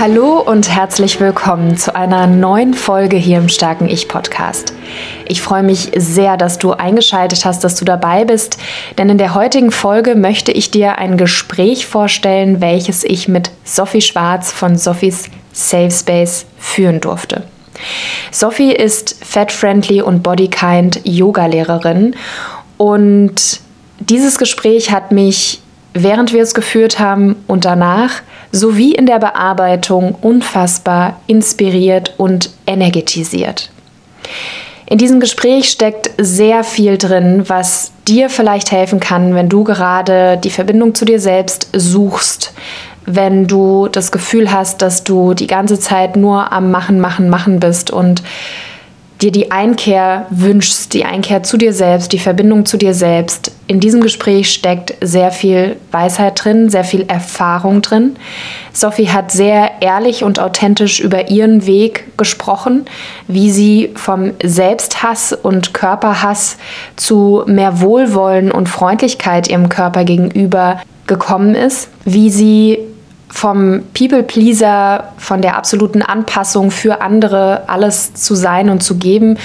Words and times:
Hallo 0.00 0.38
und 0.38 0.68
herzlich 0.68 1.18
willkommen 1.18 1.76
zu 1.76 1.96
einer 1.96 2.28
neuen 2.28 2.72
Folge 2.72 3.16
hier 3.16 3.38
im 3.38 3.48
Starken 3.48 3.88
Ich 3.88 4.06
Podcast. 4.06 4.72
Ich 5.26 5.42
freue 5.42 5.64
mich 5.64 5.90
sehr, 5.96 6.36
dass 6.36 6.60
du 6.60 6.70
eingeschaltet 6.70 7.44
hast, 7.44 7.64
dass 7.64 7.74
du 7.74 7.84
dabei 7.84 8.24
bist, 8.24 8.58
denn 8.96 9.08
in 9.08 9.18
der 9.18 9.34
heutigen 9.34 9.72
Folge 9.72 10.14
möchte 10.14 10.52
ich 10.52 10.70
dir 10.70 10.98
ein 10.98 11.16
Gespräch 11.16 11.88
vorstellen, 11.88 12.60
welches 12.60 13.02
ich 13.02 13.26
mit 13.26 13.50
Sophie 13.64 14.00
Schwarz 14.00 14.52
von 14.52 14.78
Sophies 14.78 15.24
Safe 15.52 15.90
Space 15.90 16.46
führen 16.58 17.00
durfte. 17.00 17.42
Sophie 18.30 18.70
ist 18.70 19.16
Fat-Friendly 19.24 20.00
und 20.00 20.22
Body-Kind 20.22 21.00
Yoga-Lehrerin 21.02 22.14
und 22.76 23.58
dieses 23.98 24.38
Gespräch 24.38 24.92
hat 24.92 25.10
mich, 25.10 25.60
während 26.02 26.32
wir 26.32 26.42
es 26.42 26.54
geführt 26.54 26.98
haben 26.98 27.36
und 27.46 27.64
danach, 27.64 28.22
sowie 28.52 28.92
in 28.94 29.06
der 29.06 29.18
Bearbeitung 29.18 30.14
unfassbar 30.20 31.20
inspiriert 31.26 32.14
und 32.16 32.50
energetisiert. 32.66 33.70
In 34.86 34.96
diesem 34.96 35.20
Gespräch 35.20 35.68
steckt 35.68 36.10
sehr 36.16 36.64
viel 36.64 36.96
drin, 36.96 37.44
was 37.46 37.92
dir 38.06 38.30
vielleicht 38.30 38.72
helfen 38.72 39.00
kann, 39.00 39.34
wenn 39.34 39.50
du 39.50 39.62
gerade 39.64 40.38
die 40.42 40.50
Verbindung 40.50 40.94
zu 40.94 41.04
dir 41.04 41.20
selbst 41.20 41.68
suchst, 41.74 42.54
wenn 43.04 43.46
du 43.46 43.88
das 43.88 44.12
Gefühl 44.12 44.50
hast, 44.50 44.80
dass 44.80 45.04
du 45.04 45.34
die 45.34 45.46
ganze 45.46 45.78
Zeit 45.78 46.16
nur 46.16 46.52
am 46.52 46.70
Machen, 46.70 47.00
Machen, 47.00 47.28
Machen 47.28 47.60
bist 47.60 47.90
und 47.90 48.22
dir 49.20 49.32
die 49.32 49.50
Einkehr 49.50 50.26
wünschst, 50.30 50.94
die 50.94 51.04
Einkehr 51.04 51.42
zu 51.42 51.56
dir 51.56 51.72
selbst, 51.72 52.12
die 52.12 52.20
Verbindung 52.20 52.66
zu 52.66 52.76
dir 52.76 52.94
selbst. 52.94 53.50
In 53.66 53.80
diesem 53.80 54.00
Gespräch 54.00 54.50
steckt 54.52 54.94
sehr 55.00 55.32
viel 55.32 55.76
Weisheit 55.90 56.42
drin, 56.42 56.70
sehr 56.70 56.84
viel 56.84 57.04
Erfahrung 57.08 57.82
drin. 57.82 58.16
Sophie 58.72 59.08
hat 59.08 59.32
sehr 59.32 59.82
ehrlich 59.82 60.22
und 60.22 60.38
authentisch 60.38 61.00
über 61.00 61.30
ihren 61.30 61.66
Weg 61.66 62.16
gesprochen, 62.16 62.86
wie 63.26 63.50
sie 63.50 63.90
vom 63.96 64.32
Selbsthass 64.42 65.32
und 65.32 65.74
Körperhass 65.74 66.56
zu 66.94 67.42
mehr 67.46 67.80
Wohlwollen 67.80 68.52
und 68.52 68.68
Freundlichkeit 68.68 69.48
ihrem 69.48 69.68
Körper 69.68 70.04
gegenüber 70.04 70.80
gekommen 71.08 71.56
ist, 71.56 71.88
wie 72.04 72.30
sie 72.30 72.78
vom 73.38 73.82
People-Pleaser, 73.94 75.12
von 75.16 75.42
der 75.42 75.56
absoluten 75.56 76.02
Anpassung 76.02 76.72
für 76.72 77.00
andere 77.00 77.68
alles 77.68 78.12
zu 78.14 78.34
sein 78.34 78.68
und 78.68 78.82
zu 78.82 78.96
geben, 78.96 79.38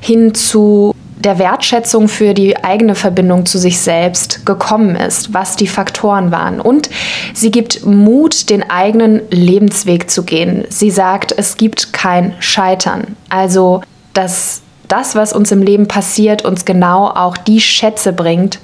hin 0.00 0.34
zu 0.34 0.94
der 1.18 1.40
Wertschätzung 1.40 2.06
für 2.06 2.32
die 2.32 2.62
eigene 2.62 2.94
Verbindung 2.94 3.46
zu 3.46 3.58
sich 3.58 3.80
selbst 3.80 4.46
gekommen 4.46 4.94
ist, 4.94 5.34
was 5.34 5.56
die 5.56 5.66
Faktoren 5.66 6.30
waren. 6.30 6.60
Und 6.60 6.90
sie 7.34 7.50
gibt 7.50 7.84
Mut, 7.84 8.50
den 8.50 8.70
eigenen 8.70 9.20
Lebensweg 9.30 10.10
zu 10.10 10.22
gehen. 10.22 10.64
Sie 10.68 10.92
sagt, 10.92 11.34
es 11.36 11.56
gibt 11.56 11.92
kein 11.92 12.34
Scheitern. 12.38 13.16
Also, 13.30 13.82
dass 14.14 14.62
das, 14.86 15.16
was 15.16 15.32
uns 15.32 15.50
im 15.50 15.62
Leben 15.62 15.88
passiert, 15.88 16.44
uns 16.44 16.64
genau 16.64 17.08
auch 17.08 17.36
die 17.36 17.60
Schätze 17.60 18.12
bringt, 18.12 18.60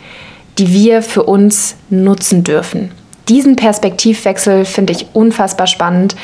die 0.59 0.73
wir 0.73 1.03
für 1.03 1.25
uns 1.25 1.75
nutzen 1.91 2.45
dürfen 2.45 2.93
diesen 3.29 3.57
Perspektivwechsel 3.57 4.65
finde 4.65 4.93
ich 4.93 5.07
unfassbar 5.13 5.67
spannend 5.67 6.15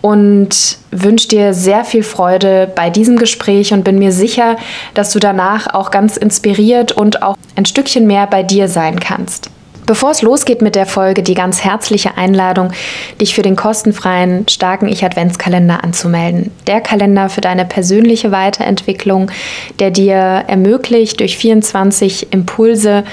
und 0.00 0.78
wünsche 0.90 1.28
dir 1.28 1.54
sehr 1.54 1.84
viel 1.84 2.02
Freude 2.02 2.70
bei 2.74 2.90
diesem 2.90 3.16
Gespräch 3.16 3.72
und 3.72 3.84
bin 3.84 3.98
mir 3.98 4.12
sicher, 4.12 4.56
dass 4.94 5.12
du 5.12 5.18
danach 5.18 5.72
auch 5.72 5.90
ganz 5.90 6.16
inspiriert 6.16 6.92
und 6.92 7.22
auch 7.22 7.36
ein 7.56 7.64
Stückchen 7.64 8.06
mehr 8.06 8.26
bei 8.26 8.42
dir 8.42 8.68
sein 8.68 9.00
kannst. 9.00 9.50
Bevor 9.86 10.12
es 10.12 10.22
losgeht 10.22 10.62
mit 10.62 10.76
der 10.76 10.86
Folge, 10.86 11.22
die 11.22 11.34
ganz 11.34 11.62
herzliche 11.62 12.16
Einladung, 12.16 12.72
dich 13.20 13.34
für 13.34 13.42
den 13.42 13.54
kostenfreien 13.54 14.48
Starken 14.48 14.88
Ich 14.88 15.04
Adventskalender 15.04 15.84
anzumelden. 15.84 16.50
Der 16.66 16.80
Kalender 16.80 17.28
für 17.28 17.42
deine 17.42 17.66
persönliche 17.66 18.32
Weiterentwicklung, 18.32 19.30
der 19.80 19.90
dir 19.90 20.14
ermöglicht, 20.16 21.20
durch 21.20 21.36
24 21.36 22.32
Impulse 22.32 23.04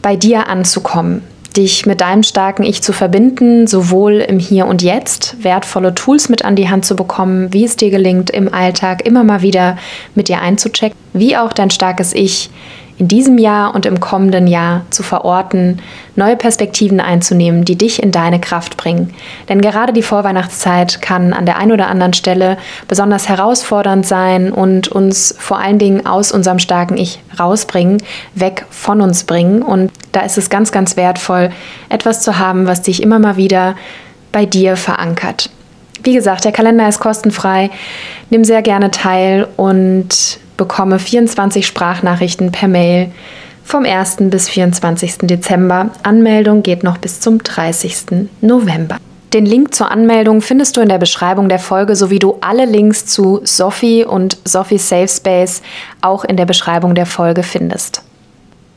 bei 0.00 0.16
dir 0.16 0.48
anzukommen 0.48 1.22
dich 1.58 1.84
mit 1.84 2.00
deinem 2.00 2.22
starken 2.22 2.62
Ich 2.62 2.82
zu 2.82 2.92
verbinden, 2.92 3.66
sowohl 3.66 4.14
im 4.14 4.38
Hier 4.38 4.66
und 4.66 4.80
Jetzt, 4.80 5.42
wertvolle 5.42 5.94
Tools 5.94 6.28
mit 6.28 6.44
an 6.44 6.56
die 6.56 6.70
Hand 6.70 6.86
zu 6.86 6.96
bekommen, 6.96 7.52
wie 7.52 7.64
es 7.64 7.76
dir 7.76 7.90
gelingt, 7.90 8.30
im 8.30 8.54
Alltag 8.54 9.04
immer 9.04 9.24
mal 9.24 9.42
wieder 9.42 9.76
mit 10.14 10.28
dir 10.28 10.40
einzuchecken, 10.40 10.96
wie 11.12 11.36
auch 11.36 11.52
dein 11.52 11.70
starkes 11.70 12.14
Ich 12.14 12.48
in 12.98 13.06
diesem 13.06 13.38
Jahr 13.38 13.74
und 13.74 13.86
im 13.86 14.00
kommenden 14.00 14.48
Jahr 14.48 14.82
zu 14.90 15.02
verorten, 15.02 15.80
neue 16.16 16.36
Perspektiven 16.36 17.00
einzunehmen, 17.00 17.64
die 17.64 17.78
dich 17.78 18.02
in 18.02 18.10
deine 18.10 18.40
Kraft 18.40 18.76
bringen. 18.76 19.14
Denn 19.48 19.60
gerade 19.60 19.92
die 19.92 20.02
Vorweihnachtszeit 20.02 21.00
kann 21.00 21.32
an 21.32 21.46
der 21.46 21.58
einen 21.58 21.72
oder 21.72 21.86
anderen 21.86 22.12
Stelle 22.12 22.58
besonders 22.88 23.28
herausfordernd 23.28 24.04
sein 24.04 24.52
und 24.52 24.88
uns 24.88 25.34
vor 25.38 25.58
allen 25.58 25.78
Dingen 25.78 26.06
aus 26.06 26.32
unserem 26.32 26.58
starken 26.58 26.96
Ich 26.96 27.20
rausbringen, 27.38 28.02
weg 28.34 28.66
von 28.70 29.00
uns 29.00 29.24
bringen. 29.24 29.62
Und 29.62 29.92
da 30.10 30.20
ist 30.20 30.36
es 30.36 30.50
ganz, 30.50 30.72
ganz 30.72 30.96
wertvoll, 30.96 31.50
etwas 31.88 32.22
zu 32.22 32.38
haben, 32.38 32.66
was 32.66 32.82
dich 32.82 33.00
immer 33.00 33.20
mal 33.20 33.36
wieder 33.36 33.76
bei 34.32 34.44
dir 34.44 34.76
verankert. 34.76 35.50
Wie 36.02 36.14
gesagt, 36.14 36.44
der 36.44 36.52
Kalender 36.52 36.88
ist 36.88 37.00
kostenfrei. 37.00 37.70
Nimm 38.30 38.44
sehr 38.44 38.62
gerne 38.62 38.90
teil 38.90 39.46
und 39.56 40.40
bekomme 40.58 40.98
24 40.98 41.66
Sprachnachrichten 41.66 42.52
per 42.52 42.68
Mail 42.68 43.10
vom 43.64 43.84
1. 43.86 44.16
bis 44.30 44.50
24. 44.50 45.18
Dezember. 45.22 45.90
Anmeldung 46.02 46.62
geht 46.62 46.84
noch 46.84 46.98
bis 46.98 47.20
zum 47.20 47.42
30. 47.42 48.28
November. 48.42 48.98
Den 49.32 49.44
Link 49.44 49.74
zur 49.74 49.90
Anmeldung 49.90 50.40
findest 50.40 50.76
du 50.76 50.80
in 50.80 50.88
der 50.88 50.98
Beschreibung 50.98 51.48
der 51.48 51.58
Folge 51.58 51.96
sowie 51.96 52.18
du 52.18 52.38
alle 52.40 52.64
Links 52.64 53.04
zu 53.04 53.40
Sophie 53.44 54.04
und 54.04 54.38
Sophie 54.44 54.78
Safe 54.78 55.08
Space 55.08 55.62
auch 56.00 56.24
in 56.24 56.36
der 56.36 56.46
Beschreibung 56.46 56.94
der 56.94 57.06
Folge 57.06 57.42
findest. 57.42 58.02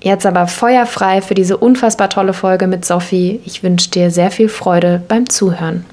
Jetzt 0.01 0.25
aber 0.25 0.47
feuerfrei 0.47 1.21
für 1.21 1.35
diese 1.35 1.57
unfassbar 1.57 2.09
tolle 2.09 2.33
Folge 2.33 2.67
mit 2.67 2.83
Sophie. 2.85 3.39
Ich 3.45 3.63
wünsche 3.63 3.91
dir 3.91 4.11
sehr 4.11 4.31
viel 4.31 4.49
Freude 4.49 5.01
beim 5.07 5.29
Zuhören. 5.29 5.85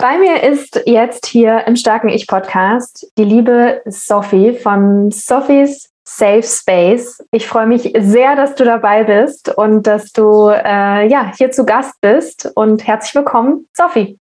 Bei 0.00 0.16
mir 0.16 0.42
ist 0.42 0.80
jetzt 0.86 1.26
hier 1.26 1.66
im 1.66 1.76
Starken 1.76 2.08
Ich-Podcast 2.08 3.12
die 3.18 3.24
liebe 3.24 3.82
Sophie 3.84 4.54
von 4.54 5.10
Sophies 5.10 5.90
Safe 6.04 6.42
Space. 6.42 7.22
Ich 7.32 7.46
freue 7.46 7.66
mich 7.66 7.92
sehr, 7.98 8.34
dass 8.34 8.54
du 8.54 8.64
dabei 8.64 9.04
bist 9.04 9.54
und 9.54 9.86
dass 9.86 10.10
du 10.12 10.48
äh, 10.48 11.06
ja, 11.06 11.32
hier 11.36 11.50
zu 11.50 11.66
Gast 11.66 12.00
bist. 12.00 12.50
Und 12.54 12.86
herzlich 12.86 13.14
willkommen, 13.14 13.66
Sophie. 13.74 14.16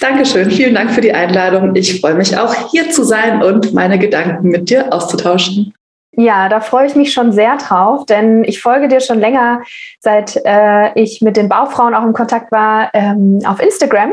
Dankeschön, 0.00 0.50
vielen 0.50 0.74
Dank 0.74 0.90
für 0.90 1.00
die 1.00 1.12
Einladung. 1.12 1.76
Ich 1.76 2.00
freue 2.00 2.14
mich 2.14 2.36
auch, 2.36 2.52
hier 2.72 2.90
zu 2.90 3.04
sein 3.04 3.40
und 3.40 3.72
meine 3.72 4.00
Gedanken 4.00 4.48
mit 4.48 4.68
dir 4.68 4.92
auszutauschen. 4.92 5.74
Ja, 6.16 6.48
da 6.48 6.60
freue 6.60 6.86
ich 6.86 6.94
mich 6.94 7.12
schon 7.12 7.32
sehr 7.32 7.56
drauf, 7.56 8.06
denn 8.06 8.44
ich 8.44 8.62
folge 8.62 8.86
dir 8.86 9.00
schon 9.00 9.18
länger, 9.18 9.62
seit 9.98 10.36
äh, 10.44 10.92
ich 10.94 11.20
mit 11.22 11.36
den 11.36 11.48
Baufrauen 11.48 11.94
auch 11.94 12.04
im 12.04 12.12
Kontakt 12.12 12.52
war, 12.52 12.90
ähm, 12.94 13.40
auf 13.44 13.60
Instagram 13.60 14.12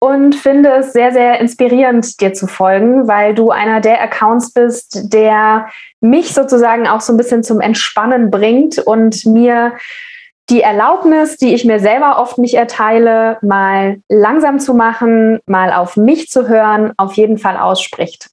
und 0.00 0.34
finde 0.34 0.70
es 0.70 0.92
sehr, 0.92 1.12
sehr 1.12 1.40
inspirierend, 1.40 2.20
dir 2.20 2.32
zu 2.32 2.48
folgen, 2.48 3.06
weil 3.06 3.34
du 3.34 3.50
einer 3.50 3.80
der 3.80 4.02
Accounts 4.02 4.52
bist, 4.52 5.12
der 5.12 5.68
mich 6.00 6.34
sozusagen 6.34 6.88
auch 6.88 7.00
so 7.00 7.12
ein 7.12 7.16
bisschen 7.16 7.44
zum 7.44 7.60
Entspannen 7.60 8.30
bringt 8.30 8.78
und 8.78 9.24
mir 9.24 9.74
die 10.50 10.62
Erlaubnis, 10.62 11.36
die 11.36 11.54
ich 11.54 11.64
mir 11.64 11.78
selber 11.78 12.18
oft 12.18 12.38
nicht 12.38 12.54
erteile, 12.54 13.38
mal 13.42 14.00
langsam 14.08 14.58
zu 14.58 14.74
machen, 14.74 15.40
mal 15.46 15.72
auf 15.72 15.96
mich 15.96 16.28
zu 16.30 16.48
hören, 16.48 16.94
auf 16.96 17.12
jeden 17.14 17.38
Fall 17.38 17.56
ausspricht. 17.56 18.30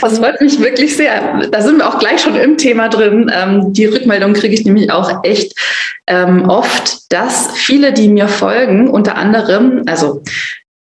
Das 0.00 0.18
freut 0.18 0.40
mich 0.40 0.60
wirklich 0.60 0.96
sehr. 0.96 1.48
Da 1.50 1.60
sind 1.60 1.78
wir 1.78 1.88
auch 1.88 1.98
gleich 1.98 2.20
schon 2.20 2.36
im 2.36 2.56
Thema 2.56 2.88
drin. 2.88 3.30
Ähm, 3.34 3.72
die 3.72 3.86
Rückmeldung 3.86 4.32
kriege 4.32 4.54
ich 4.54 4.64
nämlich 4.64 4.92
auch 4.92 5.24
echt 5.24 5.58
ähm, 6.06 6.48
oft, 6.48 7.12
dass 7.12 7.50
viele, 7.56 7.92
die 7.92 8.08
mir 8.08 8.28
folgen, 8.28 8.88
unter 8.88 9.16
anderem, 9.16 9.82
also 9.86 10.22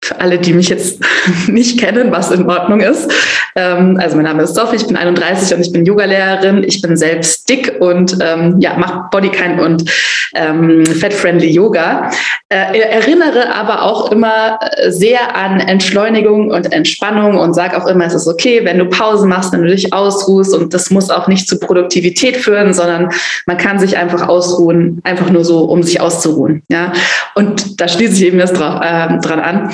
für 0.03 0.19
alle, 0.19 0.37
die 0.37 0.53
mich 0.53 0.69
jetzt 0.69 0.99
nicht 1.47 1.79
kennen, 1.79 2.11
was 2.11 2.29
in 2.31 2.47
Ordnung 2.49 2.81
ist. 2.81 3.11
Ähm, 3.55 3.97
also 4.01 4.15
mein 4.15 4.25
Name 4.25 4.43
ist 4.43 4.55
Sophie, 4.55 4.75
ich 4.75 4.87
bin 4.87 4.97
31 4.97 5.55
und 5.55 5.61
ich 5.61 5.71
bin 5.71 5.85
Yogalehrerin. 5.85 6.63
Ich 6.63 6.81
bin 6.81 6.97
selbst 6.97 7.47
dick 7.49 7.75
und 7.79 8.17
ähm, 8.21 8.57
ja, 8.59 8.77
mache 8.77 9.05
Bodykind 9.11 9.61
und 9.61 9.89
ähm, 10.35 10.85
Fat-Friendly 10.85 11.49
Yoga. 11.49 12.09
Äh, 12.49 12.79
erinnere 12.79 13.53
aber 13.55 13.83
auch 13.83 14.11
immer 14.11 14.59
sehr 14.87 15.35
an 15.35 15.59
Entschleunigung 15.59 16.51
und 16.51 16.71
Entspannung 16.73 17.37
und 17.37 17.53
sage 17.53 17.77
auch 17.77 17.87
immer, 17.87 18.05
es 18.05 18.13
ist 18.13 18.27
okay, 18.27 18.61
wenn 18.63 18.79
du 18.79 18.85
Pause 18.85 19.25
machst, 19.25 19.53
wenn 19.53 19.61
du 19.61 19.69
dich 19.69 19.93
ausruhst 19.93 20.53
und 20.53 20.73
das 20.73 20.89
muss 20.89 21.09
auch 21.09 21.27
nicht 21.27 21.47
zu 21.47 21.59
Produktivität 21.59 22.37
führen, 22.37 22.73
sondern 22.73 23.09
man 23.45 23.57
kann 23.57 23.79
sich 23.79 23.97
einfach 23.97 24.27
ausruhen, 24.27 24.99
einfach 25.03 25.29
nur 25.29 25.45
so, 25.45 25.63
um 25.65 25.83
sich 25.83 26.01
auszuruhen. 26.01 26.63
Ja, 26.69 26.91
und 27.35 27.79
da 27.79 27.87
schließe 27.87 28.15
ich 28.15 28.25
eben 28.25 28.39
das 28.39 28.53
drauf, 28.53 28.81
äh, 28.83 29.19
dran 29.19 29.39
an. 29.39 29.71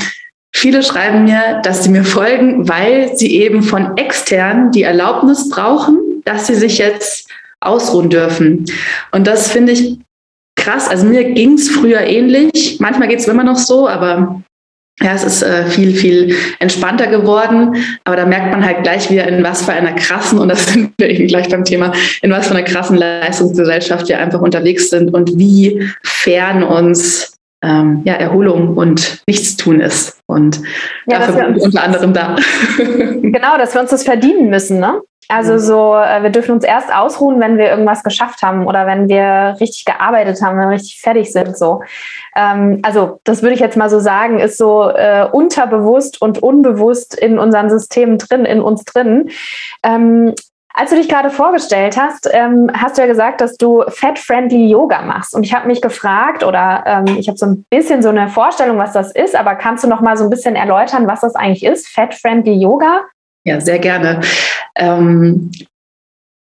Viele 0.52 0.84
schreiben 0.84 1.26
mir, 1.26 1.62
dass 1.64 1.84
sie 1.84 1.90
mir 1.90 2.04
folgen, 2.04 2.68
weil 2.68 3.16
sie 3.16 3.38
eben 3.38 3.62
von 3.62 3.96
extern 3.98 4.72
die 4.72 4.84
Erlaubnis 4.84 5.50
brauchen, 5.50 6.22
dass 6.26 6.48
sie 6.48 6.56
sich 6.56 6.78
jetzt 6.78 7.30
ausruhen 7.60 8.10
dürfen. 8.10 8.66
Und 9.12 9.28
das 9.28 9.52
finde 9.52 9.74
ich 9.74 10.00
krass. 10.56 10.88
Also 10.88 11.06
mir 11.06 11.24
ging 11.24 11.54
es 11.54 11.70
früher 11.70 12.02
ähnlich. 12.02 12.78
Manchmal 12.80 13.08
geht 13.08 13.20
es 13.20 13.28
immer 13.28 13.44
noch 13.44 13.58
so, 13.58 13.88
aber 13.88 14.42
ja, 15.02 15.14
es 15.14 15.24
ist 15.24 15.44
äh, 15.44 15.66
viel, 15.66 15.96
viel 15.96 16.36
entspannter 16.60 17.08
geworden. 17.08 17.76
Aber 18.04 18.18
da 18.18 18.26
merkt 18.26 18.52
man 18.52 18.66
halt 18.66 18.84
gleich 18.84 19.10
wieder, 19.10 19.28
in 19.28 19.44
was 19.44 19.64
für 19.64 19.72
einer 19.72 19.94
krassen, 19.94 20.40
und 20.40 20.50
das 20.50 20.66
sind 20.74 20.94
wir 20.98 21.10
eben 21.10 21.28
gleich 21.28 21.48
beim 21.50 21.64
Thema, 21.64 21.94
in 22.22 22.32
was 22.32 22.48
für 22.48 22.56
einer 22.56 22.64
krassen 22.64 22.98
Leistungsgesellschaft 22.98 24.10
wir 24.10 24.20
einfach 24.20 24.42
unterwegs 24.42 24.90
sind 24.90 25.14
und 25.14 25.38
wie 25.38 25.90
fern 26.04 26.64
uns 26.64 27.39
ähm, 27.62 28.02
ja, 28.06 28.14
Erholung 28.14 28.78
und 28.78 29.22
Nichtstun 29.28 29.82
ist. 29.82 30.22
Und 30.28 30.62
ja, 31.08 31.20
dafür 31.20 31.46
bin 31.46 31.58
ich 31.58 31.64
unter 31.64 31.84
anderem 31.84 32.14
da. 32.14 32.36
genau, 32.78 33.58
dass 33.58 33.74
wir 33.74 33.82
uns 33.82 33.90
das 33.90 34.04
verdienen 34.04 34.50
müssen, 34.50 34.80
ne? 34.80 35.02
Also 35.32 35.60
so, 35.60 35.96
äh, 35.96 36.24
wir 36.24 36.32
dürfen 36.32 36.54
uns 36.54 36.64
erst 36.64 36.92
ausruhen, 36.92 37.40
wenn 37.40 37.60
wir 37.60 37.70
irgendwas 37.70 38.02
geschafft 38.02 38.42
haben 38.42 38.66
oder 38.66 38.88
wenn 38.88 39.08
wir 39.08 39.58
richtig 39.62 39.86
gearbeitet 39.86 40.42
haben, 40.42 40.58
wenn 40.58 40.70
wir 40.70 40.76
richtig 40.76 41.00
fertig 41.00 41.32
sind. 41.32 41.56
So, 41.56 41.84
ähm, 42.36 42.80
also 42.82 43.20
das 43.26 43.44
würde 43.44 43.54
ich 43.54 43.60
jetzt 43.60 43.78
mal 43.78 43.92
so 43.92 44.00
sagen, 44.00 44.40
ist 44.40 44.58
so 44.58 44.90
äh, 44.90 45.28
unterbewusst 45.32 46.20
und 46.20 46.42
unbewusst 46.42 47.14
in 47.14 47.38
unseren 47.38 47.70
Systemen 47.70 48.18
drin, 48.18 48.46
in 48.46 48.60
uns 48.60 48.84
drin. 48.86 49.30
Ähm, 49.84 50.34
als 50.74 50.92
du 50.92 50.96
dich 50.96 51.10
gerade 51.10 51.30
vorgestellt 51.30 51.98
hast, 51.98 52.30
ähm, 52.32 52.70
hast 52.74 52.98
du 52.98 53.02
ja 53.02 53.08
gesagt, 53.08 53.42
dass 53.42 53.58
du 53.58 53.84
Fat-Friendly 53.88 54.70
Yoga 54.70 55.02
machst. 55.02 55.34
Und 55.34 55.44
ich 55.44 55.54
habe 55.54 55.68
mich 55.68 55.82
gefragt, 55.82 56.44
oder 56.44 56.84
ähm, 56.86 57.18
ich 57.18 57.28
habe 57.28 57.38
so 57.38 57.48
ein 57.48 57.66
bisschen 57.70 58.02
so 58.02 58.10
eine 58.10 58.30
Vorstellung, 58.30 58.78
was 58.78 58.94
das 58.94 59.12
ist, 59.12 59.36
aber 59.36 59.56
kannst 59.56 59.84
du 59.84 59.88
noch 59.88 60.02
mal 60.02 60.16
so 60.16 60.24
ein 60.24 60.30
bisschen 60.30 60.56
erläutern, 60.56 61.08
was 61.08 61.22
das 61.22 61.36
eigentlich 61.36 61.66
ist, 61.66 61.88
Fat-Friendly 61.90 62.54
Yoga? 62.54 63.04
Ja, 63.46 63.60
sehr 63.60 63.80
gerne. 63.80 64.22
Ähm, 64.76 65.52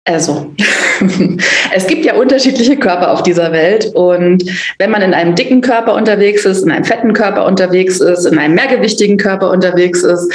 also, 0.07 0.53
es 1.75 1.85
gibt 1.85 2.05
ja 2.05 2.15
unterschiedliche 2.15 2.77
Körper 2.77 3.11
auf 3.11 3.23
dieser 3.23 3.51
Welt 3.51 3.91
und 3.93 4.43
wenn 4.79 4.89
man 4.89 5.01
in 5.01 5.13
einem 5.13 5.35
dicken 5.35 5.61
Körper 5.61 5.95
unterwegs 5.95 6.45
ist, 6.45 6.63
in 6.63 6.71
einem 6.71 6.85
fetten 6.85 7.13
Körper 7.13 7.45
unterwegs 7.45 7.99
ist, 7.99 8.25
in 8.25 8.39
einem 8.39 8.55
mehrgewichtigen 8.55 9.17
Körper 9.17 9.51
unterwegs 9.51 10.03
ist, 10.03 10.33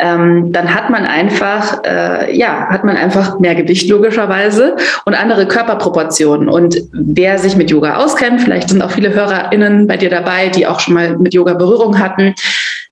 ähm, 0.00 0.52
dann 0.52 0.74
hat 0.74 0.90
man 0.90 1.06
einfach, 1.06 1.84
äh, 1.84 2.36
ja, 2.36 2.66
hat 2.68 2.82
man 2.82 2.96
einfach 2.96 3.38
mehr 3.38 3.54
Gewicht 3.54 3.88
logischerweise 3.88 4.74
und 5.04 5.14
andere 5.14 5.46
Körperproportionen. 5.46 6.48
Und 6.48 6.82
wer 6.92 7.38
sich 7.38 7.54
mit 7.54 7.70
Yoga 7.70 7.98
auskennt, 7.98 8.40
vielleicht 8.40 8.70
sind 8.70 8.82
auch 8.82 8.90
viele 8.90 9.14
HörerInnen 9.14 9.86
bei 9.86 9.96
dir 9.96 10.10
dabei, 10.10 10.48
die 10.48 10.66
auch 10.66 10.80
schon 10.80 10.94
mal 10.94 11.16
mit 11.16 11.32
Yoga 11.32 11.54
Berührung 11.54 12.00
hatten, 12.00 12.34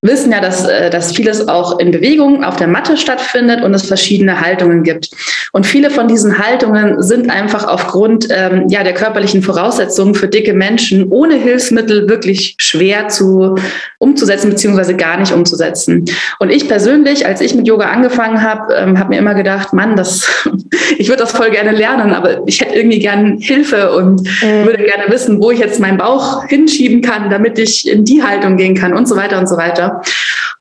wissen 0.03 0.33
ja, 0.33 0.41
dass, 0.41 0.67
äh, 0.67 0.91
dass 0.91 1.13
vieles 1.13 1.49
auch 1.49 1.79
in 1.79 1.91
Bewegung 1.91 2.45
auf 2.45 2.57
der 2.57 2.69
Matte 2.69 2.97
stattfindet 2.97 3.63
und 3.63 3.75
es 3.75 3.87
verschiedene 3.87 4.41
Haltungen 4.41 4.83
gibt. 4.83 5.11
Und 5.53 5.67
viele 5.67 5.91
von 5.91 6.09
diesen 6.09 6.39
Haltungen 6.39 7.03
sind 7.03 7.31
einfach 7.31 7.67
aufgrund 7.67 8.29
ähm, 8.31 8.67
ja, 8.69 8.85
der 8.85 8.95
körperlichen 8.95 9.43
Voraussetzungen 9.43 10.15
für 10.15 10.29
dicke 10.29 10.53
Menschen 10.53 11.09
ohne 11.11 11.35
Hilfsmittel 11.35 12.09
wirklich 12.09 12.55
schwer 12.59 13.09
zu 13.09 13.57
umzusetzen, 13.99 14.51
beziehungsweise 14.51 14.97
gar 14.97 15.19
nicht 15.19 15.33
umzusetzen. 15.33 16.05
Und 16.39 16.51
ich 16.51 16.69
persönlich, 16.69 17.27
als 17.27 17.41
ich 17.41 17.55
mit 17.55 17.67
Yoga 17.67 17.87
angefangen 17.87 18.43
habe, 18.43 18.75
ähm, 18.75 18.99
habe 18.99 19.11
mir 19.11 19.19
immer 19.19 19.35
gedacht, 19.35 19.73
Mann, 19.73 19.97
das, 19.97 20.29
ich 20.99 21.09
würde 21.09 21.23
das 21.23 21.33
voll 21.33 21.51
gerne 21.51 21.73
lernen, 21.73 22.13
aber 22.13 22.47
ich 22.47 22.61
hätte 22.61 22.75
irgendwie 22.75 22.99
gern 22.99 23.39
Hilfe 23.39 23.93
und 23.93 24.23
mhm. 24.23 24.67
würde 24.67 24.85
gerne 24.85 25.05
wissen, 25.09 25.43
wo 25.43 25.51
ich 25.51 25.59
jetzt 25.59 25.81
meinen 25.81 25.99
Bauch 25.99 26.45
hinschieben 26.47 27.03
kann, 27.03 27.31
damit 27.31 27.59
ich 27.59 27.89
in 27.89 28.05
die 28.05 28.23
Haltung 28.23 28.57
gehen 28.57 28.75
kann 28.75 28.95
und 28.95 29.09
so 29.09 29.17
weiter 29.17 29.39
und 29.39 29.49
so 29.49 29.57
weiter. 29.57 30.01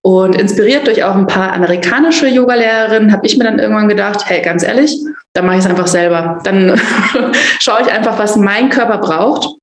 Und 0.01 0.39
inspiriert 0.39 0.87
durch 0.87 1.03
auch 1.03 1.15
ein 1.15 1.27
paar 1.27 1.51
amerikanische 1.53 2.27
Yogalehrerinnen 2.27 3.11
habe 3.11 3.25
ich 3.25 3.37
mir 3.37 3.43
dann 3.43 3.59
irgendwann 3.59 3.89
gedacht, 3.89 4.21
hey, 4.27 4.41
ganz 4.41 4.63
ehrlich, 4.63 4.95
dann 5.33 5.45
mache 5.45 5.57
ich 5.57 5.65
es 5.65 5.69
einfach 5.69 5.87
selber. 5.87 6.39
Dann 6.43 6.79
schaue 7.59 7.81
ich 7.81 7.91
einfach, 7.91 8.17
was 8.17 8.37
mein 8.37 8.69
Körper 8.69 8.99
braucht. 8.99 9.59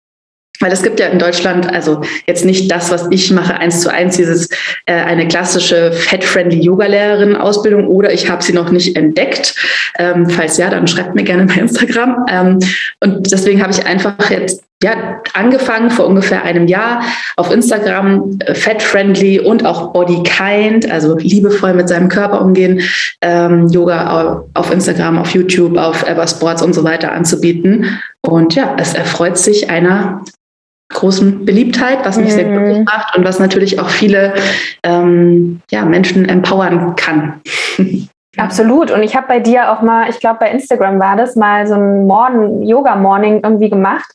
Weil 0.61 0.73
es 0.73 0.83
gibt 0.83 1.01
ja 1.01 1.09
in 1.09 1.19
Deutschland, 1.19 1.71
also 1.71 2.01
jetzt 2.27 2.45
nicht 2.45 2.71
das, 2.71 2.91
was 2.91 3.07
ich 3.11 3.31
mache, 3.31 3.59
eins 3.59 3.83
zu 3.83 3.93
eins, 3.93 4.17
dieses 4.17 4.49
äh, 4.87 4.95
eine 4.95 5.29
klassische 5.29 5.93
fat-friendly 5.93 6.61
Yoga-Lehrerin-Ausbildung 6.61 7.87
oder 7.87 8.13
ich 8.13 8.31
habe 8.31 8.43
sie 8.43 8.55
noch 8.55 8.71
nicht 8.71 8.97
entdeckt. 8.97 9.55
Ähm, 9.99 10.31
falls 10.31 10.57
ja, 10.57 10.71
dann 10.71 10.87
schreibt 10.87 11.15
mir 11.15 11.25
gerne 11.25 11.45
bei 11.45 11.61
Instagram. 11.61 12.25
Ähm, 12.31 12.59
und 13.01 13.31
deswegen 13.31 13.63
habe 13.63 13.73
ich 13.73 13.85
einfach 13.85 14.31
jetzt 14.31 14.63
ja, 14.83 15.23
angefangen 15.33 15.91
vor 15.91 16.07
ungefähr 16.07 16.43
einem 16.43 16.67
Jahr 16.67 17.03
auf 17.37 17.51
Instagram 17.51 18.39
äh, 18.41 18.55
Fat 18.55 18.83
Friendly 18.83 19.41
und 19.41 19.65
auch 19.65 19.93
Body 19.93 20.23
Kind, 20.23 20.91
also 20.91 21.17
liebevoll 21.17 21.73
mit 21.73 21.89
seinem 21.89 22.09
Körper 22.09 22.43
umgehen, 22.43 22.83
ähm, 23.23 23.69
Yoga 23.69 24.45
auf 24.53 24.71
Instagram, 24.71 25.19
auf 25.19 25.31
YouTube, 25.31 25.79
auf 25.79 26.07
Eversports 26.07 26.63
und 26.63 26.75
so 26.75 26.85
weiter 26.85 27.13
anzubieten. 27.13 28.01
Und 28.21 28.55
ja, 28.55 28.77
es 28.79 28.93
erfreut 28.93 29.39
sich 29.39 29.71
einer 29.71 30.23
großen 30.91 31.45
Beliebtheit, 31.45 31.99
was 32.05 32.17
mich 32.17 32.29
mm. 32.29 32.31
sehr 32.31 32.45
glücklich 32.45 32.79
mhm. 32.79 32.85
macht 32.85 33.17
und 33.17 33.25
was 33.25 33.41
natürlich 33.41 33.81
auch 33.81 33.89
viele 33.89 34.35
ähm, 34.85 35.61
ja, 35.71 35.85
Menschen 35.85 36.29
empowern 36.29 36.95
kann. 36.97 37.41
Absolut. 38.37 38.91
Und 38.91 39.03
ich 39.03 39.17
habe 39.17 39.27
bei 39.29 39.41
dir 39.41 39.73
auch 39.73 39.83
mal, 39.83 40.11
ich 40.11 40.21
glaube 40.21 40.39
bei 40.41 40.51
Instagram 40.51 41.01
war 41.01 41.17
das, 41.17 41.37
mal 41.37 41.67
so 41.67 41.75
ein 41.75 42.07
Morgen, 42.07 42.63
Yoga-Morning 42.63 43.41
irgendwie 43.43 43.71
gemacht. 43.71 44.11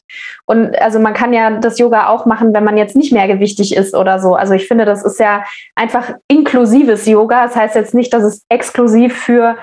Und 0.45 0.79
also 0.79 0.99
man 0.99 1.13
kann 1.13 1.33
ja 1.33 1.49
das 1.51 1.79
Yoga 1.79 2.07
auch 2.07 2.25
machen, 2.25 2.53
wenn 2.53 2.63
man 2.63 2.77
jetzt 2.77 2.95
nicht 2.95 3.11
mehr 3.11 3.27
gewichtig 3.27 3.75
ist 3.75 3.95
oder 3.95 4.19
so. 4.19 4.35
Also 4.35 4.53
ich 4.53 4.67
finde, 4.67 4.85
das 4.85 5.03
ist 5.03 5.19
ja 5.19 5.43
einfach 5.75 6.13
inklusives 6.27 7.05
Yoga. 7.07 7.45
Das 7.45 7.55
heißt 7.55 7.75
jetzt 7.75 7.93
nicht, 7.93 8.13
dass 8.13 8.23
es 8.23 8.45
exklusiv 8.49 9.17
für 9.17 9.57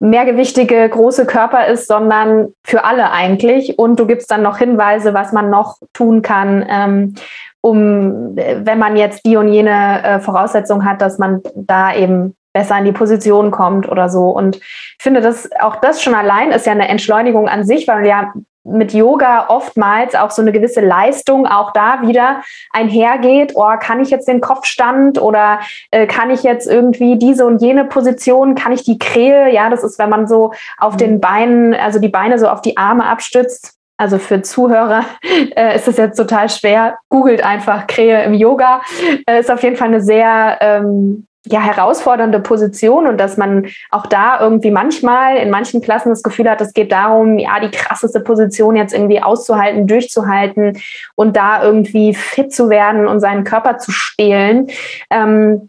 mehrgewichtige 0.00 0.88
große 0.88 1.26
Körper 1.26 1.68
ist, 1.68 1.86
sondern 1.86 2.52
für 2.64 2.84
alle 2.84 3.12
eigentlich. 3.12 3.78
Und 3.78 4.00
du 4.00 4.06
gibst 4.06 4.32
dann 4.32 4.42
noch 4.42 4.58
Hinweise, 4.58 5.14
was 5.14 5.32
man 5.32 5.48
noch 5.48 5.76
tun 5.92 6.22
kann, 6.22 6.66
ähm, 6.68 7.14
um, 7.60 8.34
wenn 8.34 8.80
man 8.80 8.96
jetzt 8.96 9.24
die 9.24 9.36
und 9.36 9.52
jene 9.52 10.02
äh, 10.02 10.18
Voraussetzung 10.18 10.84
hat, 10.84 11.00
dass 11.00 11.18
man 11.18 11.40
da 11.54 11.94
eben 11.94 12.34
besser 12.52 12.78
in 12.78 12.84
die 12.84 12.92
Position 12.92 13.50
kommt 13.50 13.88
oder 13.88 14.08
so. 14.08 14.28
Und 14.28 14.56
ich 14.56 14.96
finde, 14.98 15.20
dass 15.20 15.50
auch 15.60 15.76
das 15.76 16.02
schon 16.02 16.14
allein 16.14 16.50
ist 16.50 16.66
ja 16.66 16.72
eine 16.72 16.88
Entschleunigung 16.88 17.48
an 17.48 17.64
sich, 17.64 17.88
weil 17.88 18.06
ja 18.06 18.32
mit 18.64 18.94
Yoga 18.94 19.46
oftmals 19.48 20.14
auch 20.14 20.30
so 20.30 20.40
eine 20.40 20.52
gewisse 20.52 20.80
Leistung 20.80 21.46
auch 21.46 21.72
da 21.72 22.02
wieder 22.02 22.42
einhergeht. 22.70 23.52
Oh, 23.56 23.72
kann 23.80 24.00
ich 24.00 24.10
jetzt 24.10 24.28
den 24.28 24.40
Kopfstand 24.40 25.20
oder 25.20 25.60
äh, 25.90 26.06
kann 26.06 26.30
ich 26.30 26.42
jetzt 26.42 26.68
irgendwie 26.68 27.18
diese 27.18 27.44
und 27.44 27.60
jene 27.60 27.84
Position? 27.84 28.54
Kann 28.54 28.72
ich 28.72 28.84
die 28.84 28.98
Krähe? 28.98 29.52
Ja, 29.52 29.68
das 29.68 29.82
ist, 29.82 29.98
wenn 29.98 30.10
man 30.10 30.28
so 30.28 30.52
auf 30.78 30.96
den 30.96 31.20
Beinen, 31.20 31.74
also 31.74 31.98
die 31.98 32.08
Beine 32.08 32.38
so 32.38 32.48
auf 32.48 32.62
die 32.62 32.76
Arme 32.76 33.04
abstützt. 33.04 33.74
Also 33.96 34.18
für 34.18 34.42
Zuhörer 34.42 35.04
äh, 35.56 35.76
ist 35.76 35.88
es 35.88 35.96
jetzt 35.96 36.16
total 36.16 36.48
schwer. 36.48 36.98
Googelt 37.08 37.44
einfach 37.44 37.86
Krähe 37.88 38.22
im 38.22 38.34
Yoga. 38.34 38.80
Äh, 39.26 39.40
ist 39.40 39.50
auf 39.50 39.62
jeden 39.62 39.76
Fall 39.76 39.88
eine 39.88 40.00
sehr 40.00 40.58
ähm, 40.60 41.26
ja, 41.46 41.60
herausfordernde 41.60 42.40
Position 42.40 43.06
und 43.06 43.18
dass 43.18 43.36
man 43.36 43.66
auch 43.90 44.06
da 44.06 44.40
irgendwie 44.40 44.70
manchmal 44.70 45.38
in 45.38 45.50
manchen 45.50 45.80
Klassen 45.80 46.10
das 46.10 46.22
Gefühl 46.22 46.48
hat, 46.48 46.60
es 46.60 46.72
geht 46.72 46.92
darum, 46.92 47.38
ja, 47.38 47.58
die 47.58 47.70
krasseste 47.70 48.20
Position 48.20 48.76
jetzt 48.76 48.94
irgendwie 48.94 49.20
auszuhalten, 49.22 49.86
durchzuhalten 49.86 50.78
und 51.16 51.36
da 51.36 51.64
irgendwie 51.64 52.14
fit 52.14 52.52
zu 52.52 52.70
werden 52.70 53.08
und 53.08 53.20
seinen 53.20 53.42
Körper 53.42 53.78
zu 53.78 53.90
stehlen. 53.90 54.68
Ähm, 55.10 55.68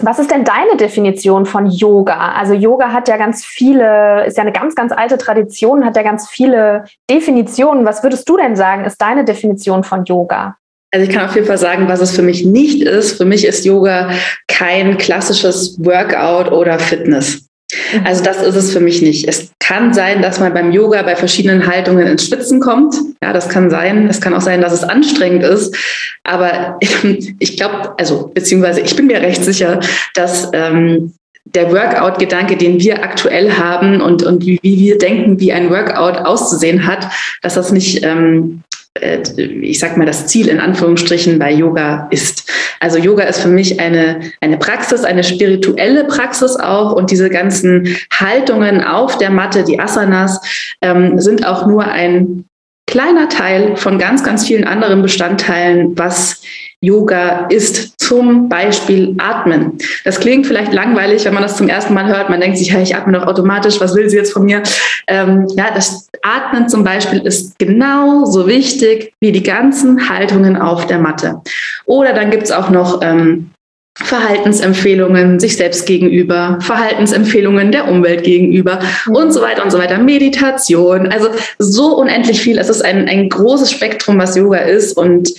was 0.00 0.18
ist 0.18 0.30
denn 0.30 0.44
deine 0.44 0.76
Definition 0.76 1.46
von 1.46 1.66
Yoga? 1.66 2.32
Also 2.32 2.52
Yoga 2.52 2.92
hat 2.92 3.08
ja 3.08 3.16
ganz 3.16 3.44
viele, 3.44 4.24
ist 4.26 4.36
ja 4.36 4.42
eine 4.42 4.52
ganz, 4.52 4.74
ganz 4.74 4.92
alte 4.92 5.18
Tradition, 5.18 5.84
hat 5.84 5.96
ja 5.96 6.02
ganz 6.02 6.28
viele 6.28 6.84
Definitionen. 7.08 7.86
Was 7.86 8.02
würdest 8.02 8.28
du 8.28 8.36
denn 8.36 8.56
sagen, 8.56 8.84
ist 8.84 9.00
deine 9.00 9.24
Definition 9.24 9.84
von 9.84 10.04
Yoga? 10.04 10.56
Also 10.94 11.08
ich 11.08 11.12
kann 11.12 11.28
auf 11.28 11.34
jeden 11.34 11.48
Fall 11.48 11.58
sagen, 11.58 11.88
was 11.88 12.00
es 12.00 12.12
für 12.12 12.22
mich 12.22 12.44
nicht 12.44 12.80
ist. 12.80 13.16
Für 13.16 13.24
mich 13.24 13.44
ist 13.44 13.64
Yoga 13.64 14.10
kein 14.46 14.96
klassisches 14.96 15.76
Workout 15.84 16.52
oder 16.52 16.78
Fitness. 16.78 17.48
Mhm. 17.92 18.06
Also 18.06 18.22
das 18.22 18.40
ist 18.40 18.54
es 18.54 18.72
für 18.72 18.78
mich 18.78 19.02
nicht. 19.02 19.26
Es 19.26 19.50
kann 19.58 19.92
sein, 19.92 20.22
dass 20.22 20.38
man 20.38 20.54
beim 20.54 20.70
Yoga 20.70 21.02
bei 21.02 21.16
verschiedenen 21.16 21.66
Haltungen 21.66 22.06
ins 22.06 22.28
Schwitzen 22.28 22.60
kommt. 22.60 22.94
Ja, 23.20 23.32
das 23.32 23.48
kann 23.48 23.70
sein. 23.70 24.06
Es 24.08 24.20
kann 24.20 24.34
auch 24.34 24.40
sein, 24.40 24.60
dass 24.60 24.72
es 24.72 24.84
anstrengend 24.84 25.42
ist. 25.42 25.76
Aber 26.22 26.78
ich 27.40 27.56
glaube, 27.56 27.98
also 27.98 28.30
beziehungsweise 28.32 28.80
ich 28.80 28.94
bin 28.94 29.08
mir 29.08 29.20
recht 29.20 29.44
sicher, 29.44 29.80
dass 30.14 30.48
ähm, 30.52 31.12
der 31.44 31.72
Workout-Gedanke, 31.72 32.56
den 32.56 32.78
wir 32.78 33.02
aktuell 33.02 33.50
haben 33.50 34.00
und, 34.00 34.22
und 34.22 34.46
wie, 34.46 34.60
wir 34.62 34.96
denken, 34.96 35.40
wie 35.40 35.52
ein 35.52 35.70
Workout 35.70 36.24
auszusehen 36.24 36.86
hat, 36.86 37.08
dass 37.42 37.54
das 37.54 37.72
nicht 37.72 38.04
ähm, 38.04 38.62
äh, 38.72 38.73
ich 39.00 39.80
sag 39.80 39.96
mal, 39.96 40.06
das 40.06 40.28
Ziel 40.28 40.48
in 40.48 40.60
Anführungsstrichen 40.60 41.38
bei 41.38 41.52
Yoga 41.52 42.06
ist. 42.10 42.50
Also 42.78 42.98
Yoga 42.98 43.24
ist 43.24 43.40
für 43.40 43.48
mich 43.48 43.80
eine, 43.80 44.20
eine 44.40 44.56
Praxis, 44.56 45.02
eine 45.02 45.24
spirituelle 45.24 46.04
Praxis 46.04 46.56
auch 46.56 46.92
und 46.92 47.10
diese 47.10 47.28
ganzen 47.28 47.96
Haltungen 48.12 48.84
auf 48.84 49.18
der 49.18 49.30
Matte, 49.30 49.64
die 49.64 49.80
Asanas, 49.80 50.40
ähm, 50.80 51.18
sind 51.18 51.44
auch 51.44 51.66
nur 51.66 51.84
ein 51.84 52.44
kleiner 52.86 53.28
Teil 53.28 53.76
von 53.76 53.98
ganz, 53.98 54.22
ganz 54.22 54.46
vielen 54.46 54.64
anderen 54.64 55.02
Bestandteilen, 55.02 55.98
was 55.98 56.42
Yoga 56.84 57.46
ist. 57.48 57.94
Zum 57.98 58.50
Beispiel 58.50 59.14
Atmen. 59.16 59.78
Das 60.04 60.20
klingt 60.20 60.46
vielleicht 60.46 60.74
langweilig, 60.74 61.24
wenn 61.24 61.32
man 61.32 61.42
das 61.42 61.56
zum 61.56 61.68
ersten 61.68 61.94
Mal 61.94 62.06
hört. 62.06 62.28
Man 62.28 62.40
denkt 62.40 62.58
sich, 62.58 62.72
hey, 62.72 62.82
ich 62.82 62.94
atme 62.94 63.14
doch 63.14 63.26
automatisch, 63.26 63.80
was 63.80 63.94
will 63.94 64.10
sie 64.10 64.16
jetzt 64.16 64.32
von 64.32 64.44
mir? 64.44 64.62
Ähm, 65.06 65.46
ja, 65.56 65.70
das 65.74 66.08
Atmen 66.22 66.68
zum 66.68 66.84
Beispiel 66.84 67.20
ist 67.20 67.58
genauso 67.58 68.46
wichtig 68.46 69.14
wie 69.20 69.32
die 69.32 69.42
ganzen 69.42 70.08
Haltungen 70.08 70.56
auf 70.56 70.86
der 70.86 70.98
Matte. 70.98 71.40
Oder 71.86 72.12
dann 72.12 72.30
gibt 72.30 72.42
es 72.42 72.52
auch 72.52 72.68
noch 72.68 73.00
ähm, 73.02 73.50
Verhaltensempfehlungen 73.96 75.38
sich 75.38 75.56
selbst 75.56 75.86
gegenüber, 75.86 76.58
Verhaltensempfehlungen 76.60 77.70
der 77.70 77.86
Umwelt 77.86 78.24
gegenüber 78.24 78.80
mhm. 79.06 79.14
und 79.14 79.32
so 79.32 79.40
weiter 79.40 79.62
und 79.62 79.70
so 79.70 79.78
weiter, 79.78 79.98
Meditation. 79.98 81.12
Also 81.12 81.28
so 81.58 81.96
unendlich 81.96 82.40
viel. 82.40 82.58
Es 82.58 82.68
ist 82.68 82.84
ein, 82.84 83.08
ein 83.08 83.28
großes 83.28 83.70
Spektrum, 83.70 84.18
was 84.18 84.36
Yoga 84.36 84.58
ist 84.58 84.96
und 84.96 85.30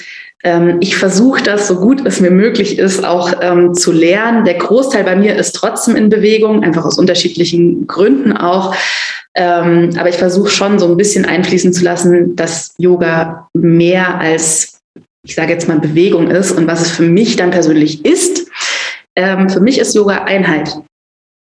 ich 0.80 0.96
versuche 0.96 1.42
das 1.42 1.68
so 1.68 1.78
gut 1.80 2.06
es 2.06 2.20
mir 2.20 2.32
möglich 2.32 2.78
ist 2.78 3.04
auch 3.04 3.34
ähm, 3.42 3.74
zu 3.74 3.92
lernen. 3.92 4.46
Der 4.46 4.56
Großteil 4.56 5.04
bei 5.04 5.16
mir 5.16 5.36
ist 5.36 5.54
trotzdem 5.54 5.96
in 5.96 6.10
Bewegung, 6.10 6.64
einfach 6.64 6.86
aus 6.86 7.00
unterschiedlichen 7.00 7.88
Gründen 7.88 8.34
auch. 8.38 8.76
Ähm, 9.36 9.90
aber 9.98 10.10
ich 10.10 10.16
versuche 10.16 10.50
schon 10.50 10.80
so 10.80 10.88
ein 10.88 10.98
bisschen 10.98 11.26
einfließen 11.26 11.74
zu 11.74 11.84
lassen, 11.84 12.36
dass 12.36 12.74
Yoga 12.78 13.50
mehr 13.54 14.20
als 14.20 14.76
ich 15.26 15.36
sage 15.36 15.54
jetzt 15.54 15.68
mal, 15.68 15.80
Bewegung 15.80 16.30
ist 16.30 16.52
und 16.52 16.68
was 16.68 16.82
es 16.82 16.92
für 16.92 17.04
mich 17.04 17.36
dann 17.36 17.52
persönlich 17.52 18.06
ist. 18.06 18.48
Ähm, 19.16 19.50
für 19.50 19.60
mich 19.60 19.80
ist 19.80 19.96
Yoga 19.96 20.24
Einheit. 20.24 20.76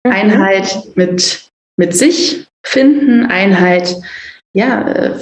Mhm. 0.04 0.12
Einheit 0.12 0.82
mit, 0.94 1.48
mit 1.78 1.96
sich 1.96 2.46
finden, 2.64 3.26
Einheit, 3.26 3.96
ja, 4.54 4.88
äh, 4.88 5.18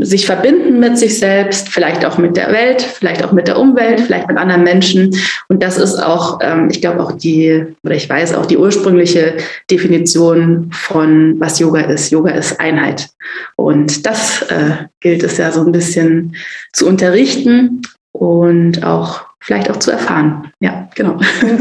sich 0.00 0.26
verbinden 0.26 0.78
mit 0.78 0.96
sich 0.96 1.18
selbst, 1.18 1.68
vielleicht 1.68 2.04
auch 2.04 2.18
mit 2.18 2.36
der 2.36 2.52
Welt, 2.52 2.82
vielleicht 2.82 3.24
auch 3.24 3.32
mit 3.32 3.48
der 3.48 3.58
Umwelt, 3.58 4.00
vielleicht 4.00 4.28
mit 4.28 4.36
anderen 4.36 4.62
Menschen. 4.62 5.16
Und 5.48 5.62
das 5.62 5.78
ist 5.78 5.96
auch, 5.96 6.38
ähm, 6.40 6.68
ich 6.70 6.80
glaube, 6.80 7.02
auch 7.02 7.12
die, 7.12 7.64
oder 7.82 7.94
ich 7.94 8.08
weiß 8.08 8.34
auch 8.34 8.46
die 8.46 8.56
ursprüngliche 8.56 9.36
Definition 9.70 10.70
von, 10.72 11.40
was 11.40 11.58
Yoga 11.58 11.80
ist. 11.80 12.10
Yoga 12.10 12.30
ist 12.30 12.60
Einheit. 12.60 13.08
Und 13.56 14.06
das 14.06 14.42
äh, 14.42 14.86
gilt 15.00 15.22
es 15.24 15.38
ja 15.38 15.50
so 15.50 15.64
ein 15.64 15.72
bisschen 15.72 16.36
zu 16.72 16.86
unterrichten 16.86 17.82
und 18.12 18.84
auch 18.84 19.26
vielleicht 19.40 19.70
auch 19.70 19.78
zu 19.78 19.90
erfahren. 19.90 20.52
Ja, 20.60 20.88
genau. 20.94 21.18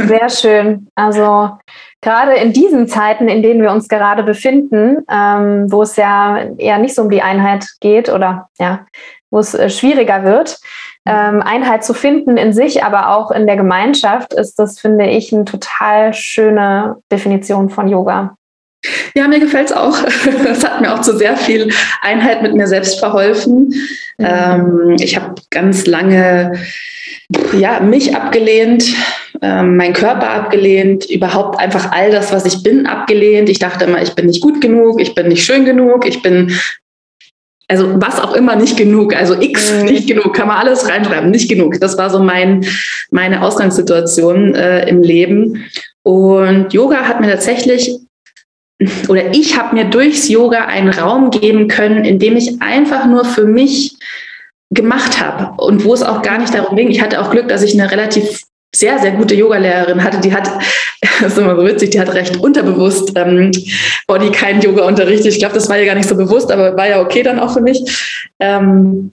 Sehr 0.07 0.29
schön. 0.29 0.87
Also 0.95 1.57
gerade 2.07 2.35
in 2.35 2.53
diesen 2.53 2.87
Zeiten, 2.87 3.27
in 3.27 3.43
denen 3.43 3.61
wir 3.61 3.69
uns 3.69 3.89
gerade 3.89 4.23
befinden, 4.23 5.03
ähm, 5.11 5.69
wo 5.69 5.81
es 5.81 5.97
ja 5.97 6.37
eher 6.57 6.77
nicht 6.77 6.95
so 6.95 7.01
um 7.01 7.09
die 7.09 7.21
Einheit 7.21 7.67
geht 7.81 8.07
oder 8.07 8.47
ja, 8.57 8.85
wo 9.29 9.39
es 9.39 9.53
äh, 9.53 9.69
schwieriger 9.69 10.23
wird, 10.23 10.57
ähm, 11.05 11.41
Einheit 11.41 11.83
zu 11.83 11.93
finden 11.93 12.37
in 12.37 12.53
sich, 12.53 12.81
aber 12.81 13.09
auch 13.09 13.31
in 13.31 13.45
der 13.45 13.57
Gemeinschaft, 13.57 14.33
ist 14.33 14.57
das, 14.57 14.79
finde 14.79 15.07
ich, 15.07 15.33
eine 15.33 15.43
total 15.43 16.13
schöne 16.13 16.95
Definition 17.11 17.69
von 17.69 17.89
Yoga. 17.89 18.37
Ja, 19.15 19.27
mir 19.27 19.39
gefällt 19.39 19.67
es 19.67 19.75
auch. 19.75 19.97
Es 20.49 20.63
hat 20.63 20.81
mir 20.81 20.93
auch 20.93 21.01
zu 21.01 21.17
sehr 21.17 21.37
viel 21.37 21.69
Einheit 22.01 22.41
mit 22.41 22.55
mir 22.55 22.67
selbst 22.67 22.99
verholfen. 22.99 23.73
Mhm. 24.17 24.25
Ähm, 24.25 24.95
ich 24.99 25.15
habe 25.15 25.35
ganz 25.49 25.85
lange 25.85 26.53
ja, 27.57 27.79
mich 27.79 28.15
abgelehnt, 28.15 28.85
ähm, 29.41 29.75
meinen 29.77 29.93
Körper 29.93 30.29
abgelehnt, 30.29 31.05
überhaupt 31.09 31.59
einfach 31.59 31.91
all 31.91 32.11
das, 32.11 32.31
was 32.31 32.45
ich 32.45 32.63
bin, 32.63 32.87
abgelehnt. 32.87 33.49
Ich 33.49 33.59
dachte 33.59 33.85
immer, 33.85 34.01
ich 34.01 34.13
bin 34.13 34.27
nicht 34.27 34.41
gut 34.41 34.61
genug, 34.61 35.01
ich 35.01 35.13
bin 35.13 35.27
nicht 35.27 35.43
schön 35.43 35.65
genug, 35.65 36.05
ich 36.05 36.21
bin 36.21 36.57
also 37.69 38.01
was 38.01 38.19
auch 38.19 38.33
immer 38.33 38.55
nicht 38.55 38.77
genug, 38.77 39.13
also 39.13 39.39
X 39.39 39.73
mhm. 39.73 39.85
nicht 39.85 40.07
genug, 40.07 40.33
kann 40.33 40.47
man 40.47 40.57
alles 40.57 40.87
reinschreiben, 40.87 41.31
nicht 41.31 41.49
genug. 41.49 41.79
Das 41.81 41.97
war 41.97 42.09
so 42.09 42.19
mein, 42.19 42.65
meine 43.11 43.43
Ausgangssituation 43.43 44.55
äh, 44.55 44.87
im 44.87 45.03
Leben. 45.03 45.65
Und 46.03 46.73
Yoga 46.73 47.07
hat 47.07 47.19
mir 47.19 47.29
tatsächlich 47.29 47.91
oder 49.07 49.33
ich 49.33 49.57
habe 49.57 49.75
mir 49.75 49.85
durchs 49.85 50.29
Yoga 50.29 50.65
einen 50.65 50.89
Raum 50.89 51.31
geben 51.31 51.67
können, 51.67 52.05
in 52.05 52.19
dem 52.19 52.37
ich 52.37 52.61
einfach 52.61 53.07
nur 53.07 53.25
für 53.25 53.45
mich 53.45 53.95
gemacht 54.69 55.19
habe 55.19 55.61
und 55.61 55.83
wo 55.83 55.93
es 55.93 56.03
auch 56.03 56.21
gar 56.21 56.37
nicht 56.37 56.53
darum 56.53 56.75
ging. 56.75 56.89
Ich 56.89 57.01
hatte 57.01 57.21
auch 57.21 57.31
Glück, 57.31 57.47
dass 57.47 57.63
ich 57.63 57.73
eine 57.73 57.89
relativ 57.91 58.43
sehr, 58.75 58.99
sehr 58.99 59.11
gute 59.11 59.33
Yogalehrerin 59.33 60.03
hatte, 60.03 60.19
die 60.19 60.33
hat, 60.33 60.49
das 61.21 61.31
ist 61.31 61.37
immer 61.37 61.55
so 61.55 61.65
witzig, 61.65 61.91
die 61.91 61.99
hat 61.99 62.13
recht 62.13 62.37
unterbewusst 62.37 63.13
ähm, 63.15 63.51
Body 64.07 64.31
kein 64.31 64.61
Yoga 64.61 64.85
unterrichtet. 64.85 65.33
Ich 65.33 65.39
glaube, 65.39 65.55
das 65.55 65.69
war 65.69 65.77
ja 65.77 65.85
gar 65.85 65.95
nicht 65.95 66.09
so 66.09 66.15
bewusst, 66.15 66.51
aber 66.51 66.75
war 66.75 66.87
ja 66.87 67.01
okay 67.01 67.23
dann 67.23 67.39
auch 67.39 67.53
für 67.53 67.61
mich. 67.61 67.79
Ähm, 68.39 69.11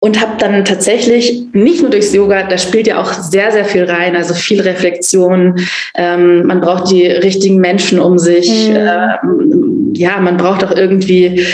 und 0.00 0.20
habe 0.20 0.32
dann 0.38 0.64
tatsächlich 0.64 1.44
nicht 1.52 1.82
nur 1.82 1.90
durchs 1.90 2.14
Yoga, 2.14 2.44
da 2.44 2.56
spielt 2.56 2.86
ja 2.86 3.00
auch 3.00 3.12
sehr, 3.12 3.52
sehr 3.52 3.66
viel 3.66 3.84
rein, 3.84 4.16
also 4.16 4.32
viel 4.32 4.60
Reflexion. 4.60 5.60
Ähm, 5.94 6.46
man 6.46 6.60
braucht 6.60 6.90
die 6.90 7.06
richtigen 7.06 7.58
Menschen 7.58 8.00
um 8.00 8.18
sich. 8.18 8.70
Mhm. 8.70 8.76
Ähm, 8.76 9.92
ja, 9.94 10.18
man 10.18 10.38
braucht 10.38 10.64
auch 10.64 10.74
irgendwie 10.74 11.44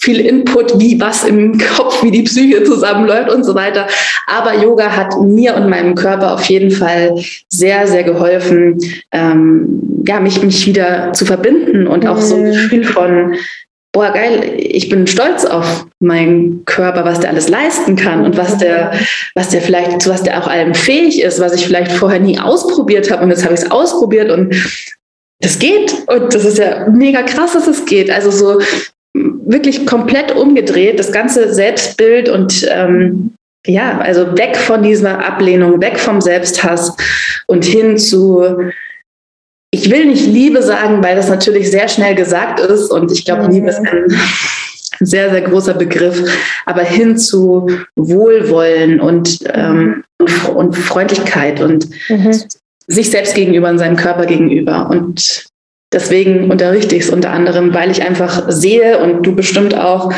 viel 0.00 0.20
Input, 0.20 0.78
wie 0.78 0.98
was 0.98 1.24
im 1.24 1.58
Kopf, 1.58 2.02
wie 2.02 2.10
die 2.10 2.22
Psyche 2.22 2.64
zusammenläuft 2.64 3.30
und 3.30 3.44
so 3.44 3.54
weiter. 3.54 3.86
Aber 4.26 4.54
Yoga 4.54 4.96
hat 4.96 5.20
mir 5.20 5.54
und 5.54 5.68
meinem 5.68 5.94
Körper 5.94 6.32
auf 6.34 6.44
jeden 6.44 6.70
Fall 6.70 7.14
sehr, 7.48 7.86
sehr 7.86 8.02
geholfen, 8.02 8.78
ähm, 9.12 10.02
ja, 10.06 10.20
mich, 10.20 10.42
mich 10.42 10.66
wieder 10.66 11.12
zu 11.12 11.26
verbinden 11.26 11.86
und 11.86 12.06
auch 12.06 12.20
so 12.20 12.36
ein 12.36 12.44
mhm. 12.44 12.52
Gefühl 12.52 12.84
von, 12.84 13.34
boah, 13.94 14.10
geil, 14.12 14.56
ich 14.58 14.88
bin 14.88 15.06
stolz 15.06 15.44
auf 15.44 15.86
meinen 16.00 16.64
Körper, 16.66 17.04
was 17.04 17.20
der 17.20 17.30
alles 17.30 17.48
leisten 17.48 17.94
kann 17.96 18.24
und 18.24 18.36
was 18.36 18.58
der, 18.58 18.92
was 19.34 19.50
der 19.50 19.62
vielleicht, 19.62 20.02
zu 20.02 20.10
was 20.10 20.24
der 20.24 20.42
auch 20.42 20.48
allem 20.48 20.74
fähig 20.74 21.22
ist, 21.22 21.40
was 21.40 21.54
ich 21.54 21.64
vielleicht 21.64 21.92
vorher 21.92 22.20
nie 22.20 22.38
ausprobiert 22.38 23.10
habe 23.10 23.22
und 23.22 23.30
jetzt 23.30 23.44
habe 23.44 23.54
ich 23.54 23.60
es 23.60 23.70
ausprobiert 23.70 24.30
und 24.30 24.54
das 25.40 25.60
geht 25.60 25.94
und 26.08 26.34
das 26.34 26.44
ist 26.44 26.58
ja 26.58 26.88
mega 26.90 27.22
krass, 27.22 27.52
dass 27.52 27.68
es 27.68 27.86
geht. 27.86 28.10
Also 28.10 28.30
so 28.32 28.60
wirklich 29.14 29.86
komplett 29.86 30.34
umgedreht, 30.34 30.98
das 30.98 31.12
ganze 31.12 31.54
Selbstbild 31.54 32.28
und 32.28 32.66
ähm, 32.70 33.34
ja, 33.64 33.98
also 34.00 34.36
weg 34.36 34.56
von 34.56 34.82
dieser 34.82 35.24
Ablehnung, 35.24 35.80
weg 35.80 36.00
vom 36.00 36.20
Selbsthass 36.20 36.96
und 37.46 37.64
hin 37.64 37.96
zu 37.96 38.44
ich 39.74 39.90
will 39.90 40.06
nicht 40.06 40.26
Liebe 40.26 40.62
sagen, 40.62 41.02
weil 41.02 41.16
das 41.16 41.28
natürlich 41.28 41.68
sehr 41.68 41.88
schnell 41.88 42.14
gesagt 42.14 42.60
ist 42.60 42.92
und 42.92 43.10
ich 43.10 43.24
glaube, 43.24 43.50
Liebe 43.50 43.68
ist 43.68 43.80
ein 43.80 44.06
sehr, 45.00 45.30
sehr 45.30 45.42
großer 45.42 45.74
Begriff, 45.74 46.22
aber 46.64 46.82
hin 46.82 47.18
zu 47.18 47.68
Wohlwollen 47.96 49.00
und, 49.00 49.40
ähm, 49.52 50.04
und 50.54 50.76
Freundlichkeit 50.76 51.60
und 51.60 51.88
mhm. 52.08 52.32
sich 52.86 53.10
selbst 53.10 53.34
gegenüber 53.34 53.68
und 53.68 53.78
seinem 53.78 53.96
Körper 53.96 54.26
gegenüber. 54.26 54.88
Und 54.88 55.46
deswegen 55.92 56.52
unterrichte 56.52 56.94
ich 56.94 57.02
es 57.02 57.10
unter 57.10 57.30
anderem, 57.30 57.74
weil 57.74 57.90
ich 57.90 58.02
einfach 58.02 58.44
sehe 58.48 58.98
und 59.00 59.26
du 59.26 59.34
bestimmt 59.34 59.76
auch, 59.76 60.12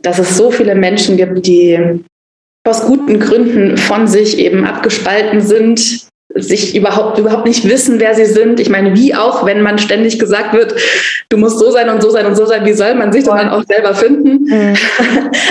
dass 0.00 0.20
es 0.20 0.36
so 0.36 0.52
viele 0.52 0.76
Menschen 0.76 1.16
gibt, 1.16 1.44
die 1.48 2.04
aus 2.64 2.86
guten 2.86 3.18
Gründen 3.18 3.76
von 3.76 4.06
sich 4.06 4.38
eben 4.38 4.64
abgespalten 4.64 5.40
sind, 5.40 6.06
sich 6.34 6.74
überhaupt, 6.74 7.18
überhaupt 7.18 7.46
nicht 7.46 7.68
wissen, 7.68 8.00
wer 8.00 8.14
sie 8.14 8.24
sind. 8.24 8.60
Ich 8.60 8.68
meine, 8.68 8.94
wie 8.94 9.14
auch, 9.14 9.44
wenn 9.44 9.62
man 9.62 9.78
ständig 9.78 10.18
gesagt 10.18 10.54
wird, 10.54 10.74
du 11.28 11.36
musst 11.36 11.58
so 11.58 11.70
sein 11.70 11.88
und 11.88 12.02
so 12.02 12.10
sein 12.10 12.26
und 12.26 12.36
so 12.36 12.46
sein, 12.46 12.64
wie 12.64 12.72
soll 12.72 12.94
man 12.94 13.12
sich 13.12 13.24
dann 13.24 13.50
auch 13.50 13.64
selber 13.64 13.94
finden? 13.94 14.44
Mhm. 14.44 14.74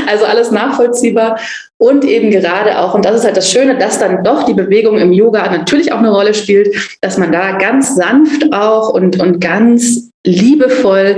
Also 0.07 0.25
alles 0.25 0.51
nachvollziehbar. 0.51 1.39
Und 1.77 2.03
eben 2.03 2.31
gerade 2.31 2.79
auch, 2.79 2.93
und 2.93 3.05
das 3.05 3.15
ist 3.15 3.25
halt 3.25 3.37
das 3.37 3.51
Schöne, 3.51 3.77
dass 3.77 3.99
dann 3.99 4.23
doch 4.23 4.43
die 4.43 4.53
Bewegung 4.53 4.97
im 4.97 5.13
Yoga 5.13 5.49
natürlich 5.49 5.91
auch 5.93 5.99
eine 5.99 6.11
Rolle 6.11 6.33
spielt, 6.33 6.75
dass 7.01 7.17
man 7.17 7.31
da 7.31 7.57
ganz 7.57 7.95
sanft 7.95 8.53
auch 8.53 8.89
und, 8.89 9.19
und 9.21 9.39
ganz 9.39 10.11
liebevoll 10.25 11.17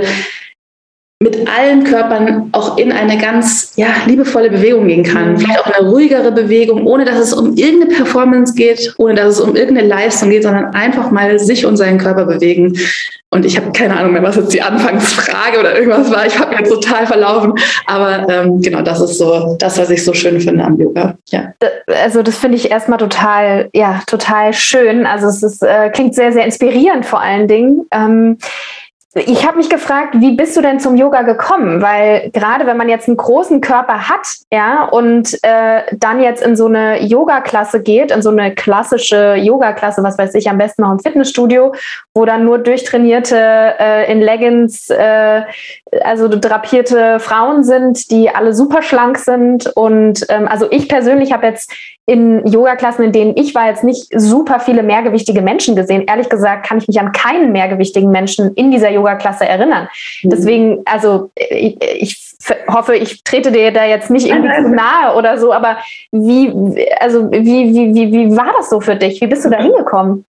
mit 1.24 1.48
allen 1.48 1.86
Körpern 1.86 2.50
auch 2.52 2.78
in 2.78 2.92
eine 2.92 3.18
ganz 3.18 3.72
ja, 3.78 3.88
liebevolle 4.06 4.50
Bewegung 4.50 4.88
gehen 4.88 5.04
kann. 5.04 5.32
Mhm. 5.32 5.38
Vielleicht 5.38 5.60
auch 5.62 5.74
eine 5.74 5.90
ruhigere 5.90 6.32
Bewegung, 6.34 6.86
ohne 6.86 7.06
dass 7.06 7.18
es 7.18 7.34
um 7.34 7.56
irgendeine 7.56 7.96
Performance 7.96 8.54
geht, 8.54 8.94
ohne 8.98 9.16
dass 9.16 9.36
es 9.36 9.40
um 9.40 9.56
irgendeine 9.56 9.88
Leistung 9.88 10.30
geht, 10.30 10.44
sondern 10.44 10.74
einfach 10.74 11.12
mal 11.12 11.40
sich 11.40 11.66
und 11.66 11.78
seinen 11.78 11.98
Körper 11.98 12.26
bewegen. 12.26 12.78
Und 13.30 13.46
ich 13.46 13.56
habe 13.58 13.72
keine 13.72 13.98
Ahnung 13.98 14.12
mehr, 14.12 14.22
was 14.22 14.36
jetzt 14.36 14.54
die 14.54 14.62
Anfangsfrage 14.62 15.60
oder 15.60 15.76
irgendwas 15.80 16.12
war. 16.12 16.26
Ich 16.28 16.38
habe 16.38 16.56
mir 16.56 16.64
total 16.64 17.08
verlaufen. 17.08 17.54
Aber 17.88 18.28
ähm, 18.30 18.62
genau, 18.62 18.82
das 18.82 19.00
ist 19.00 19.18
so 19.18 19.56
das, 19.58 19.80
was 19.80 19.90
ich 19.90 20.04
so 20.04 20.14
schön 20.14 20.40
finde 20.42 20.64
am 20.64 20.80
Yoga. 20.80 21.16
Ja. 21.30 21.54
Also 22.04 22.22
das 22.22 22.38
finde 22.38 22.58
ich 22.58 22.70
erstmal 22.70 23.00
total, 23.00 23.70
ja, 23.74 24.02
total 24.06 24.54
schön. 24.54 25.06
Also 25.06 25.28
es 25.28 25.42
ist, 25.42 25.64
äh, 25.64 25.90
klingt 25.90 26.14
sehr, 26.14 26.34
sehr 26.34 26.46
inspirierend 26.46 27.06
vor 27.06 27.22
allen 27.22 27.48
Dingen. 27.48 27.86
Ähm, 27.92 28.38
ich 29.16 29.46
habe 29.46 29.58
mich 29.58 29.70
gefragt, 29.70 30.16
wie 30.20 30.36
bist 30.36 30.58
du 30.58 30.62
denn 30.62 30.80
zum 30.80 30.96
Yoga 30.96 31.22
gekommen? 31.22 31.82
Weil 31.82 32.32
gerade 32.32 32.66
wenn 32.66 32.78
man 32.78 32.90
jetzt 32.90 33.08
einen 33.08 33.18
großen 33.18 33.62
Körper 33.62 34.10
hat, 34.10 34.28
ja, 34.52 34.86
und 34.86 35.38
äh, 35.44 35.84
dann 35.94 36.20
jetzt 36.20 36.42
in 36.42 36.56
so 36.56 36.66
eine 36.66 37.02
Yoga-Klasse 37.04 37.84
geht, 37.84 38.12
in 38.12 38.24
so 38.24 38.32
eine 38.32 38.56
klassische 38.56 39.36
Yoga-Klasse, 39.36 40.02
was 40.02 40.18
weiß 40.18 40.34
ich, 40.34 40.50
am 40.50 40.58
besten 40.58 40.82
noch 40.82 40.92
im 40.92 41.00
Fitnessstudio, 41.00 41.76
wo 42.16 42.26
dann 42.26 42.44
nur 42.44 42.58
durchtrainierte 42.58 43.38
äh, 43.38 44.12
in 44.12 44.20
Leggings, 44.20 44.90
äh, 44.90 45.44
also 46.04 46.28
drapierte 46.28 47.20
Frauen 47.20 47.64
sind, 47.64 48.10
die 48.10 48.30
alle 48.30 48.54
super 48.54 48.82
schlank 48.82 49.20
sind. 49.20 49.68
Und 49.76 50.26
ähm, 50.30 50.48
also 50.48 50.68
ich 50.72 50.90
persönlich 50.90 51.34
habe 51.34 51.46
jetzt 51.46 51.72
in 52.06 52.46
Yoga-Klassen, 52.46 53.06
in 53.06 53.12
denen 53.14 53.38
ich 53.38 53.56
war, 53.56 53.68
jetzt 53.68 53.84
nicht 53.84 54.08
super 54.14 54.60
viele 54.60 54.84
mehrgewichtige 54.84 55.42
Menschen 55.42 55.76
gesehen. 55.76 56.04
Ehrlich 56.06 56.28
gesagt 56.28 56.66
kann 56.66 56.78
ich 56.78 56.88
mich 56.88 57.00
an 57.00 57.14
keinen 57.14 57.54
mehrgewichtigen 57.54 58.12
Menschen 58.12 58.54
in 58.56 58.72
dieser 58.72 58.92
Yoga-Klasse 59.04 59.46
erinnern. 59.46 59.88
Mhm. 60.24 60.30
Deswegen, 60.30 60.82
also 60.86 61.32
ich, 61.36 61.78
ich, 61.82 62.24
hoffe, 62.68 62.96
ich 62.96 63.24
trete 63.24 63.52
dir 63.52 63.72
da 63.72 63.86
jetzt 63.86 64.10
nicht 64.10 64.28
irgendwie 64.28 64.64
zu 64.64 64.70
nahe 64.70 65.16
oder 65.16 65.38
so, 65.38 65.54
aber 65.54 65.78
wie, 66.12 66.52
also 67.00 67.32
wie, 67.32 67.74
wie, 67.74 67.94
wie, 67.94 68.12
wie 68.12 68.38
war 68.38 68.54
das 68.58 68.70
so 68.70 68.82
für 68.82 68.96
dich? 68.96 69.22
Wie 69.22 69.28
bist 69.28 69.46
du 69.46 69.50
da 69.50 69.62
hingekommen? 69.62 70.26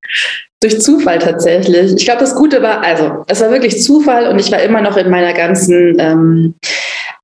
Durch 0.61 0.81
Zufall 0.81 1.19
tatsächlich. 1.19 1.95
Ich 1.97 2.05
glaube, 2.05 2.21
das 2.21 2.35
Gute 2.35 2.63
war, 2.63 2.83
also 2.83 3.25
es 3.29 3.41
war 3.41 3.51
wirklich 3.51 3.83
Zufall 3.83 4.29
und 4.29 4.39
ich 4.39 4.51
war 4.51 4.61
immer 4.61 4.81
noch 4.81 4.97
in 4.97 5.11
meiner 5.11 5.33
ganzen 5.33 5.99
ähm, 5.99 6.55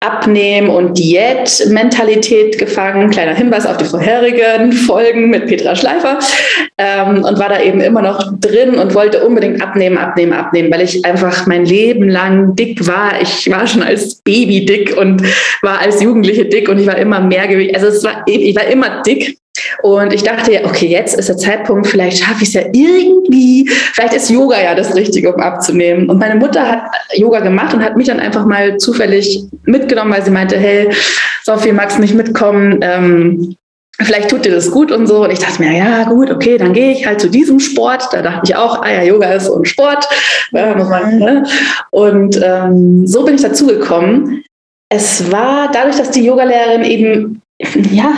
Abnehmen- 0.02 0.70
und 0.70 0.98
Diät-Mentalität 0.98 2.56
gefangen. 2.56 3.10
Kleiner 3.10 3.34
Hinweis 3.34 3.66
auf 3.66 3.76
die 3.76 3.84
vorherigen 3.84 4.72
Folgen 4.72 5.28
mit 5.28 5.46
Petra 5.46 5.76
Schleifer. 5.76 6.18
Ähm, 6.78 7.22
und 7.22 7.38
war 7.38 7.50
da 7.50 7.60
eben 7.60 7.82
immer 7.82 8.00
noch 8.00 8.32
drin 8.40 8.76
und 8.76 8.94
wollte 8.94 9.22
unbedingt 9.26 9.60
abnehmen, 9.60 9.98
abnehmen, 9.98 10.32
abnehmen, 10.32 10.72
weil 10.72 10.80
ich 10.80 11.04
einfach 11.04 11.46
mein 11.46 11.66
Leben 11.66 12.08
lang 12.08 12.56
dick 12.56 12.86
war. 12.86 13.20
Ich 13.20 13.50
war 13.50 13.66
schon 13.66 13.82
als 13.82 14.14
Baby 14.22 14.64
dick 14.64 14.96
und 14.96 15.22
war 15.60 15.80
als 15.80 16.02
Jugendliche 16.02 16.46
dick 16.46 16.70
und 16.70 16.78
ich 16.78 16.86
war 16.86 16.96
immer 16.96 17.20
mehr 17.20 17.46
Gewicht. 17.46 17.74
Also 17.74 17.88
es 17.88 18.02
war, 18.02 18.24
ich 18.26 18.56
war 18.56 18.64
immer 18.64 19.02
dick 19.02 19.36
und 19.82 20.12
ich 20.12 20.22
dachte 20.22 20.52
ja, 20.52 20.64
okay, 20.64 20.86
jetzt 20.86 21.18
ist 21.18 21.28
der 21.28 21.36
Zeitpunkt, 21.36 21.86
vielleicht 21.86 22.22
schaffe 22.22 22.42
ich 22.42 22.48
es 22.48 22.54
ja 22.54 22.62
irgendwie. 22.72 23.68
Vielleicht 23.68 24.14
ist 24.14 24.30
Yoga 24.30 24.60
ja 24.60 24.74
das 24.74 24.94
Richtige, 24.94 25.32
um 25.32 25.40
abzunehmen. 25.40 26.08
Und 26.08 26.18
meine 26.18 26.36
Mutter 26.36 26.66
hat 26.68 26.82
Yoga 27.14 27.40
gemacht 27.40 27.74
und 27.74 27.82
hat 27.82 27.96
mich 27.96 28.06
dann 28.06 28.20
einfach 28.20 28.44
mal 28.44 28.76
zufällig 28.76 29.44
mitgenommen, 29.64 30.12
weil 30.12 30.24
sie 30.24 30.30
meinte, 30.30 30.58
hey, 30.58 30.90
Sophie, 31.44 31.72
magst 31.72 31.96
du 31.96 32.02
nicht 32.02 32.14
mitkommen? 32.14 32.80
Ähm, 32.82 33.56
vielleicht 34.00 34.30
tut 34.30 34.44
dir 34.44 34.52
das 34.52 34.70
gut 34.70 34.92
und 34.92 35.06
so. 35.06 35.24
Und 35.24 35.32
ich 35.32 35.38
dachte 35.38 35.62
mir, 35.62 35.76
ja, 35.76 36.04
gut, 36.04 36.30
okay, 36.30 36.58
dann 36.58 36.72
gehe 36.72 36.92
ich 36.92 37.06
halt 37.06 37.20
zu 37.20 37.28
diesem 37.28 37.60
Sport. 37.60 38.08
Da 38.12 38.22
dachte 38.22 38.42
ich 38.44 38.56
auch, 38.56 38.82
ah 38.82 38.90
ja, 38.90 39.02
Yoga 39.02 39.32
ist 39.32 39.46
so 39.46 39.56
ein 39.56 39.64
Sport. 39.64 40.06
Man, 40.52 41.18
ne? 41.18 41.44
Und 41.90 42.40
ähm, 42.42 43.06
so 43.06 43.24
bin 43.24 43.36
ich 43.36 43.42
dazu 43.42 43.66
gekommen. 43.66 44.42
Es 44.88 45.30
war 45.30 45.70
dadurch, 45.72 45.96
dass 45.96 46.10
die 46.10 46.24
Yogalehrerin 46.24 46.84
eben 46.84 47.42
ja, 47.90 48.14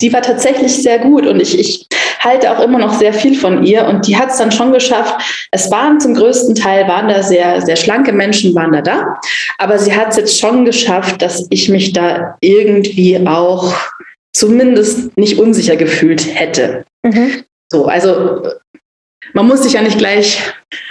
die 0.00 0.12
war 0.12 0.22
tatsächlich 0.22 0.82
sehr 0.82 0.98
gut 0.98 1.26
und 1.26 1.40
ich, 1.40 1.58
ich 1.58 1.86
halte 2.20 2.50
auch 2.50 2.62
immer 2.62 2.78
noch 2.78 2.98
sehr 2.98 3.12
viel 3.12 3.38
von 3.38 3.64
ihr 3.64 3.86
und 3.86 4.06
die 4.06 4.16
hat 4.16 4.30
es 4.30 4.38
dann 4.38 4.50
schon 4.50 4.72
geschafft. 4.72 5.48
Es 5.50 5.70
waren 5.70 6.00
zum 6.00 6.14
größten 6.14 6.54
Teil, 6.54 6.88
waren 6.88 7.08
da 7.08 7.22
sehr, 7.22 7.60
sehr 7.60 7.76
schlanke 7.76 8.12
Menschen, 8.12 8.54
waren 8.54 8.72
da 8.72 8.82
da, 8.82 9.20
aber 9.58 9.78
sie 9.78 9.94
hat 9.94 10.10
es 10.10 10.16
jetzt 10.16 10.38
schon 10.38 10.64
geschafft, 10.64 11.20
dass 11.22 11.46
ich 11.50 11.68
mich 11.68 11.92
da 11.92 12.36
irgendwie 12.40 13.18
auch 13.26 13.74
zumindest 14.32 15.16
nicht 15.16 15.38
unsicher 15.38 15.76
gefühlt 15.76 16.24
hätte. 16.34 16.84
Mhm. 17.02 17.44
So, 17.70 17.86
also 17.86 18.48
man 19.32 19.46
muss 19.46 19.62
sich 19.62 19.74
ja 19.74 19.82
nicht 19.82 19.98
gleich 19.98 20.42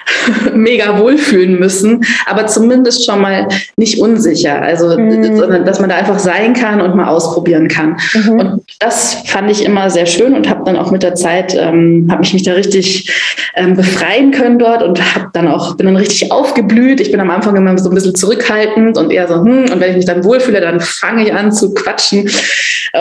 mega 0.53 0.99
wohlfühlen 0.99 1.59
müssen, 1.59 2.03
aber 2.25 2.47
zumindest 2.47 3.05
schon 3.05 3.21
mal 3.21 3.47
nicht 3.75 3.99
unsicher. 4.01 4.61
Also, 4.61 4.97
mhm. 4.97 5.37
sondern 5.37 5.65
dass 5.65 5.79
man 5.79 5.89
da 5.89 5.97
einfach 5.97 6.19
sein 6.19 6.53
kann 6.53 6.81
und 6.81 6.95
mal 6.95 7.07
ausprobieren 7.07 7.67
kann. 7.67 7.97
Mhm. 8.13 8.39
Und 8.39 8.63
das 8.79 9.15
fand 9.25 9.51
ich 9.51 9.63
immer 9.63 9.89
sehr 9.89 10.05
schön 10.05 10.33
und 10.33 10.49
habe 10.49 10.63
dann 10.65 10.77
auch 10.77 10.91
mit 10.91 11.03
der 11.03 11.15
Zeit, 11.15 11.55
ähm, 11.55 12.07
habe 12.09 12.23
ich 12.23 12.33
mich 12.33 12.43
da 12.43 12.53
richtig 12.53 13.11
ähm, 13.55 13.75
befreien 13.75 14.31
können 14.31 14.59
dort 14.59 14.81
und 14.81 15.15
habe 15.15 15.29
dann 15.33 15.47
auch, 15.47 15.75
bin 15.75 15.85
dann 15.85 15.95
richtig 15.95 16.31
aufgeblüht. 16.31 16.99
Ich 16.99 17.11
bin 17.11 17.19
am 17.19 17.29
Anfang 17.29 17.55
immer 17.55 17.77
so 17.77 17.89
ein 17.89 17.95
bisschen 17.95 18.15
zurückhaltend 18.15 18.97
und 18.97 19.11
eher 19.11 19.27
so, 19.27 19.35
hm, 19.35 19.71
und 19.71 19.79
wenn 19.79 19.91
ich 19.91 19.97
mich 19.97 20.05
dann 20.05 20.23
wohlfühle, 20.23 20.61
dann 20.61 20.79
fange 20.79 21.23
ich 21.23 21.33
an 21.33 21.51
zu 21.51 21.73
quatschen 21.73 22.29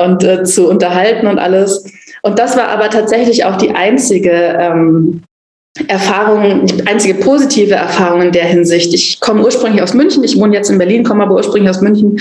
und 0.05 0.25
äh, 0.25 0.45
zu 0.45 0.69
unterhalten 0.69 1.27
und 1.27 1.39
alles. 1.39 1.85
Und 2.23 2.39
das 2.39 2.57
war 2.57 2.69
aber 2.69 2.91
tatsächlich 2.91 3.45
auch 3.45 3.57
die 3.57 3.71
einzige 3.71 4.31
ähm, 4.31 5.23
Erfahrung, 5.89 6.67
die 6.67 6.87
einzige 6.87 7.15
positive 7.15 7.75
Erfahrung 7.75 8.23
in 8.23 8.33
der 8.33 8.45
Hinsicht. 8.45 8.95
Ich 8.95 9.21
komme 9.21 9.43
ursprünglich 9.45 9.83
aus 9.83 9.95
München, 9.95 10.25
ich 10.25 10.39
wohne 10.39 10.55
jetzt 10.55 10.71
in 10.71 10.79
Berlin, 10.79 11.05
komme 11.05 11.25
aber 11.25 11.35
ursprünglich 11.35 11.71
aus 11.71 11.81
München 11.81 12.21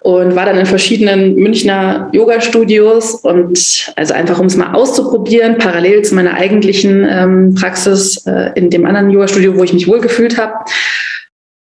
und 0.00 0.34
war 0.34 0.46
dann 0.46 0.58
in 0.58 0.66
verschiedenen 0.66 1.36
Münchner 1.36 2.08
Yoga-Studios 2.12 3.16
und 3.16 3.92
also 3.96 4.14
einfach 4.14 4.38
um 4.38 4.46
es 4.46 4.56
mal 4.56 4.74
auszuprobieren, 4.74 5.58
parallel 5.58 6.02
zu 6.02 6.14
meiner 6.14 6.34
eigentlichen 6.34 7.06
ähm, 7.08 7.54
Praxis 7.54 8.26
äh, 8.26 8.52
in 8.54 8.70
dem 8.70 8.86
anderen 8.86 9.10
Yoga-Studio, 9.10 9.56
wo 9.56 9.64
ich 9.64 9.72
mich 9.72 9.88
wohlgefühlt 9.88 10.38
habe. 10.38 10.54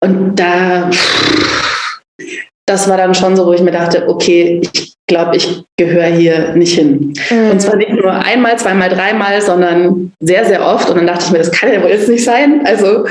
Und 0.01 0.36
da, 0.36 0.89
das 2.65 2.88
war 2.89 2.97
dann 2.97 3.13
schon 3.13 3.36
so, 3.36 3.45
wo 3.45 3.54
ich 3.54 3.62
mir 3.62 3.71
dachte, 3.71 4.08
okay, 4.08 4.62
ich 4.73 4.95
glaube, 5.08 5.36
ich 5.36 5.63
gehöre 5.78 6.06
hier 6.06 6.54
nicht 6.56 6.76
hin. 6.76 7.13
Mhm. 7.30 7.52
Und 7.52 7.62
zwar 7.62 7.76
nicht 7.76 7.91
nur 7.91 8.12
einmal, 8.12 8.58
zweimal, 8.58 8.89
dreimal, 8.89 9.41
sondern 9.41 10.13
sehr, 10.19 10.45
sehr 10.45 10.65
oft. 10.65 10.89
Und 10.89 10.97
dann 10.97 11.08
dachte 11.08 11.26
ich 11.26 11.32
mir, 11.32 11.39
das 11.39 11.52
kann 11.52 11.73
ja 11.73 11.82
wohl 11.82 11.89
jetzt 11.89 12.10
nicht 12.10 12.23
sein. 12.23 12.62
Also 12.65 13.06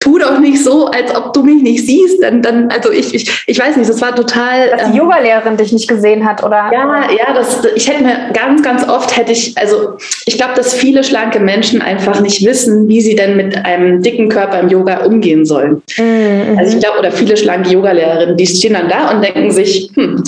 tu 0.00 0.18
doch 0.18 0.38
nicht 0.38 0.62
so, 0.62 0.86
als 0.86 1.14
ob 1.14 1.32
du 1.32 1.42
mich 1.42 1.62
nicht 1.62 1.86
siehst. 1.86 2.22
Dann, 2.22 2.42
dann 2.42 2.68
also 2.70 2.90
ich, 2.90 3.14
ich, 3.14 3.44
ich 3.46 3.58
weiß 3.58 3.76
nicht, 3.76 3.88
das 3.88 4.00
war 4.00 4.14
total. 4.14 4.70
Dass 4.70 4.84
die 4.84 4.90
ähm, 4.90 4.96
Yogalehrerin 4.96 5.56
dich 5.56 5.72
nicht 5.72 5.88
gesehen 5.88 6.24
hat, 6.24 6.42
oder? 6.42 6.70
Ja, 6.72 7.10
ja, 7.10 7.32
das, 7.34 7.64
ich 7.74 7.88
hätte 7.88 8.02
mir 8.02 8.30
ganz, 8.32 8.62
ganz 8.62 8.88
oft 8.88 9.16
hätte 9.16 9.32
ich, 9.32 9.56
also 9.56 9.96
ich 10.26 10.36
glaube, 10.36 10.54
dass 10.54 10.74
viele 10.74 11.02
schlanke 11.04 11.40
Menschen 11.40 11.82
einfach 11.82 12.20
nicht 12.20 12.44
wissen, 12.44 12.88
wie 12.88 13.00
sie 13.00 13.14
denn 13.14 13.36
mit 13.36 13.56
einem 13.64 14.02
dicken 14.02 14.28
Körper 14.28 14.60
im 14.60 14.68
Yoga 14.68 15.04
umgehen 15.04 15.44
sollen. 15.44 15.82
Mhm. 15.96 16.58
Also 16.58 16.76
ich 16.76 16.82
glaube, 16.82 16.98
oder 16.98 17.12
viele 17.12 17.36
schlanke 17.36 17.70
Yogalehrerinnen, 17.70 18.36
die 18.36 18.46
stehen 18.46 18.74
dann 18.74 18.88
da 18.88 19.10
und 19.10 19.22
denken 19.22 19.50
sich, 19.50 19.90
hm, 19.94 20.22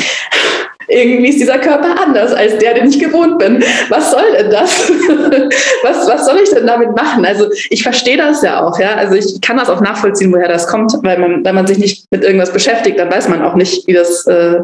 irgendwie 0.89 1.29
ist 1.29 1.41
dieser 1.41 1.59
Körper 1.59 1.95
anders 2.03 2.33
als 2.33 2.59
der, 2.59 2.75
den 2.75 2.89
ich 2.89 2.99
gewohnt 2.99 3.39
bin. 3.39 3.63
Was 3.89 4.11
soll 4.11 4.33
denn 4.37 4.51
das? 4.51 4.91
was, 5.83 6.09
was 6.09 6.27
soll 6.27 6.39
ich 6.43 6.51
denn 6.51 6.67
damit 6.67 6.95
machen? 6.95 7.25
Also 7.25 7.51
ich 7.71 7.83
verstehe 7.83 8.17
das 8.17 8.43
ja 8.43 8.65
auch, 8.65 8.79
ja. 8.79 8.95
Also 8.95 9.15
ich 9.15 9.41
kann 9.41 9.57
das 9.57 9.71
auch 9.71 9.81
nachvollziehen, 9.81 10.33
woher 10.33 10.49
das 10.49 10.67
kommt, 10.67 10.93
weil 11.03 11.19
man, 11.19 11.45
wenn 11.45 11.55
man 11.55 11.67
sich 11.67 11.79
nicht 11.79 12.11
mit 12.11 12.25
irgendwas 12.25 12.53
beschäftigt, 12.53 12.99
dann 12.99 13.11
weiß 13.11 13.29
man 13.29 13.43
auch 13.43 13.55
nicht, 13.55 13.87
wie 13.87 13.93
das. 13.93 14.27
Äh, 14.27 14.63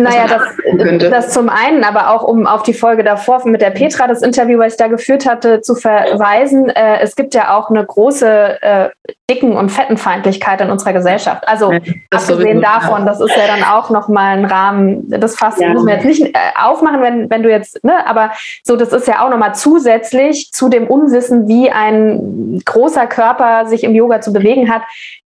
naja, 0.00 0.26
das, 0.28 1.10
das 1.10 1.32
zum 1.32 1.48
einen, 1.48 1.84
aber 1.84 2.10
auch 2.10 2.22
um 2.22 2.46
auf 2.46 2.62
die 2.62 2.74
Folge 2.74 3.04
davor 3.04 3.46
mit 3.46 3.60
der 3.60 3.70
Petra, 3.70 4.06
das 4.06 4.22
Interview, 4.22 4.58
was 4.58 4.72
ich 4.72 4.78
da 4.78 4.88
geführt 4.88 5.26
hatte, 5.26 5.60
zu 5.60 5.74
verweisen. 5.74 6.68
Äh, 6.70 7.00
es 7.02 7.16
gibt 7.16 7.34
ja 7.34 7.56
auch 7.56 7.70
eine 7.70 7.84
große 7.84 8.62
äh, 8.62 8.88
Dicken- 9.30 9.56
und 9.56 9.68
Fettenfeindlichkeit 9.68 10.60
in 10.62 10.70
unserer 10.70 10.94
Gesellschaft. 10.94 11.46
Also 11.46 11.70
ja, 11.70 11.80
abgesehen 12.10 12.62
davon, 12.62 13.04
das 13.04 13.20
ist 13.20 13.36
ja 13.36 13.46
dann 13.46 13.62
auch 13.62 13.90
nochmal 13.90 14.38
ein 14.38 14.44
Rahmen, 14.46 15.08
das 15.08 15.36
fasst 15.36 15.60
ja. 15.60 15.68
müssen 15.68 15.86
wir 15.86 15.94
jetzt 15.94 16.06
nicht 16.06 16.22
äh, 16.22 16.38
aufmachen, 16.62 17.02
wenn, 17.02 17.28
wenn 17.28 17.42
du 17.42 17.50
jetzt, 17.50 17.84
ne, 17.84 18.06
aber 18.06 18.30
so, 18.64 18.76
das 18.76 18.92
ist 18.92 19.06
ja 19.06 19.24
auch 19.24 19.30
nochmal 19.30 19.54
zusätzlich 19.54 20.50
zu 20.52 20.70
dem 20.70 20.86
Unwissen, 20.86 21.46
wie 21.46 21.70
ein 21.70 22.62
großer 22.64 23.06
Körper 23.06 23.66
sich 23.66 23.84
im 23.84 23.94
Yoga 23.94 24.22
zu 24.22 24.32
bewegen 24.32 24.72
hat, 24.72 24.82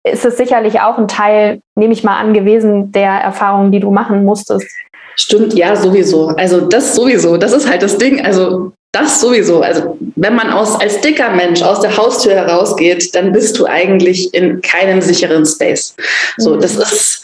ist 0.05 0.25
es 0.25 0.37
sicherlich 0.37 0.81
auch 0.81 0.99
ein 0.99 1.09
Teil, 1.09 1.61
nehme 1.75 1.93
ich 1.93 2.05
mal 2.05 2.19
an, 2.19 2.35
gewesen 2.35 2.93
der 2.93 3.13
Erfahrungen, 3.13 3.73
die 3.73 3.81
du 3.81 3.91
machen 3.91 4.25
musstest. 4.25 4.69
Stimmt, 5.17 5.55
ja, 5.55 5.75
sowieso. 5.75 6.29
Also 6.37 6.61
das 6.61 6.95
sowieso, 6.95 7.39
das 7.39 7.53
ist 7.53 7.69
halt 7.69 7.83
das 7.83 7.97
Ding. 7.97 8.25
Also 8.25 8.73
das 8.97 9.21
sowieso. 9.21 9.61
Also 9.61 9.99
wenn 10.17 10.35
man 10.35 10.51
aus, 10.51 10.81
als 10.81 11.01
dicker 11.01 11.31
Mensch 11.31 11.63
aus 11.63 11.81
der 11.81 11.97
Haustür 11.97 12.35
herausgeht, 12.35 13.15
dann 13.15 13.33
bist 13.33 13.59
du 13.59 13.67
eigentlich 13.67 14.33
in 14.33 14.61
keinem 14.63 15.01
sicheren 15.01 15.45
Space. 15.45 15.95
So, 16.39 16.57
das 16.57 16.75
mhm. 16.75 16.83
ist, 16.83 17.23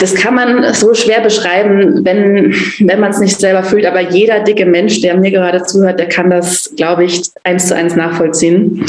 das 0.00 0.14
kann 0.14 0.34
man 0.34 0.74
so 0.74 0.94
schwer 0.94 1.20
beschreiben, 1.20 2.04
wenn, 2.04 2.54
wenn 2.80 3.00
man 3.00 3.10
es 3.10 3.18
nicht 3.18 3.38
selber 3.38 3.62
fühlt. 3.62 3.86
Aber 3.86 4.00
jeder 4.00 4.40
dicke 4.40 4.66
Mensch, 4.66 5.00
der 5.00 5.16
mir 5.16 5.30
gerade 5.30 5.62
zuhört, 5.62 5.98
der 5.98 6.08
kann 6.08 6.30
das, 6.30 6.70
glaube 6.76 7.04
ich, 7.04 7.22
eins 7.44 7.68
zu 7.68 7.76
eins 7.76 7.94
nachvollziehen. 7.94 8.84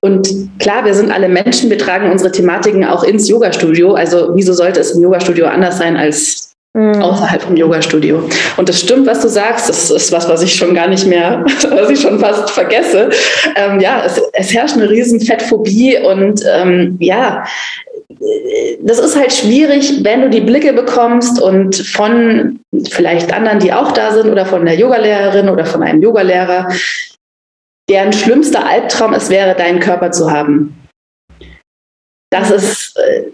Und 0.00 0.28
klar, 0.58 0.84
wir 0.84 0.92
sind 0.92 1.10
alle 1.10 1.28
Menschen, 1.28 1.70
wir 1.70 1.78
tragen 1.78 2.10
unsere 2.10 2.30
Thematiken 2.30 2.84
auch 2.84 3.04
ins 3.04 3.28
Yoga-Studio. 3.28 3.94
Also 3.94 4.30
wieso 4.34 4.52
sollte 4.52 4.80
es 4.80 4.90
im 4.90 5.02
Yoga-Studio 5.02 5.46
anders 5.46 5.78
sein 5.78 5.96
als 5.96 6.53
mhm. 6.74 7.02
außerhalb 7.02 7.42
vom 7.42 7.56
Yoga-Studio? 7.56 8.28
Und 8.56 8.68
das 8.68 8.80
stimmt, 8.80 9.06
was 9.06 9.20
du 9.20 9.28
sagst. 9.28 9.68
Das 9.68 9.90
ist 9.90 10.12
was, 10.12 10.28
was 10.28 10.42
ich 10.42 10.54
schon 10.54 10.74
gar 10.74 10.88
nicht 10.88 11.06
mehr, 11.06 11.44
was 11.70 11.90
ich 11.90 12.00
schon 12.00 12.18
fast 12.18 12.50
vergesse. 12.50 13.10
Ähm, 13.56 13.80
ja, 13.80 14.02
es, 14.04 14.20
es, 14.32 14.52
herrscht 14.52 14.76
eine 14.76 14.90
riesen 14.90 15.20
Fettphobie 15.20 15.98
und 15.98 16.42
ähm, 16.52 16.96
ja, 17.00 17.44
das 18.80 18.98
ist 18.98 19.16
halt 19.16 19.32
schwierig, 19.32 20.04
wenn 20.04 20.22
du 20.22 20.30
die 20.30 20.40
Blicke 20.40 20.72
bekommst 20.72 21.40
und 21.40 21.76
von 21.76 22.60
vielleicht 22.90 23.32
anderen, 23.32 23.58
die 23.58 23.72
auch 23.72 23.92
da 23.92 24.12
sind 24.12 24.30
oder 24.30 24.46
von 24.46 24.64
der 24.64 24.76
Yogalehrerin 24.76 25.48
oder 25.48 25.64
von 25.64 25.82
einem 25.82 26.02
Yogalehrer, 26.02 26.68
deren 27.88 28.12
schlimmster 28.12 28.66
Albtraum 28.66 29.14
es 29.14 29.30
wäre, 29.30 29.54
deinen 29.54 29.80
Körper 29.80 30.10
zu 30.10 30.30
haben. 30.30 30.74
Das 32.30 32.50
ist 32.50 32.96
äh, 32.98 33.30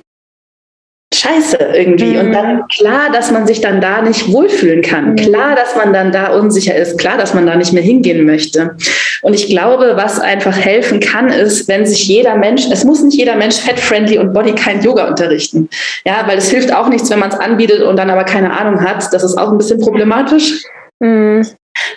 scheiße 1.13 1.57
irgendwie. 1.75 2.15
Mhm. 2.15 2.21
Und 2.21 2.33
dann 2.33 2.69
klar, 2.69 3.11
dass 3.13 3.31
man 3.31 3.47
sich 3.47 3.61
dann 3.61 3.81
da 3.81 4.03
nicht 4.03 4.33
wohlfühlen 4.33 4.83
kann. 4.83 5.11
Mhm. 5.11 5.17
Klar, 5.17 5.57
dass 5.57 5.77
man 5.77 5.93
dann 5.93 6.13
da 6.13 6.33
unsicher 6.33 6.75
ist. 6.75 6.99
Klar, 6.99 7.19
dass 7.19 7.35
man 7.35 7.47
da 7.47 7.57
nicht 7.57 7.73
mehr 7.73 7.83
hingehen 7.83 8.25
möchte. 8.25 8.77
Und 9.23 9.35
ich 9.35 9.49
glaube, 9.49 9.93
was 9.97 10.21
einfach 10.21 10.57
helfen 10.57 11.01
kann, 11.01 11.29
ist, 11.29 11.69
wenn 11.69 11.85
sich 11.85 12.07
jeder 12.07 12.37
Mensch, 12.37 12.63
es 12.71 12.85
muss 12.85 13.03
nicht 13.03 13.19
jeder 13.19 13.37
Mensch 13.37 13.57
fat-friendly 13.57 14.19
und 14.19 14.33
bodykind 14.33 14.85
Yoga 14.85 15.09
unterrichten. 15.09 15.69
Ja, 16.05 16.25
weil 16.27 16.39
es 16.39 16.51
hilft 16.51 16.73
auch 16.73 16.89
nichts, 16.89 17.11
wenn 17.11 17.19
man 17.19 17.31
es 17.31 17.39
anbietet 17.39 17.83
und 17.83 17.97
dann 17.97 18.11
aber 18.11 18.25
keine 18.25 18.59
Ahnung 18.59 18.81
hat. 18.81 19.13
Das 19.13 19.23
ist 19.23 19.37
auch 19.37 19.51
ein 19.51 19.59
bisschen 19.59 19.81
problematisch. 19.81 20.63
Mhm 21.01 21.45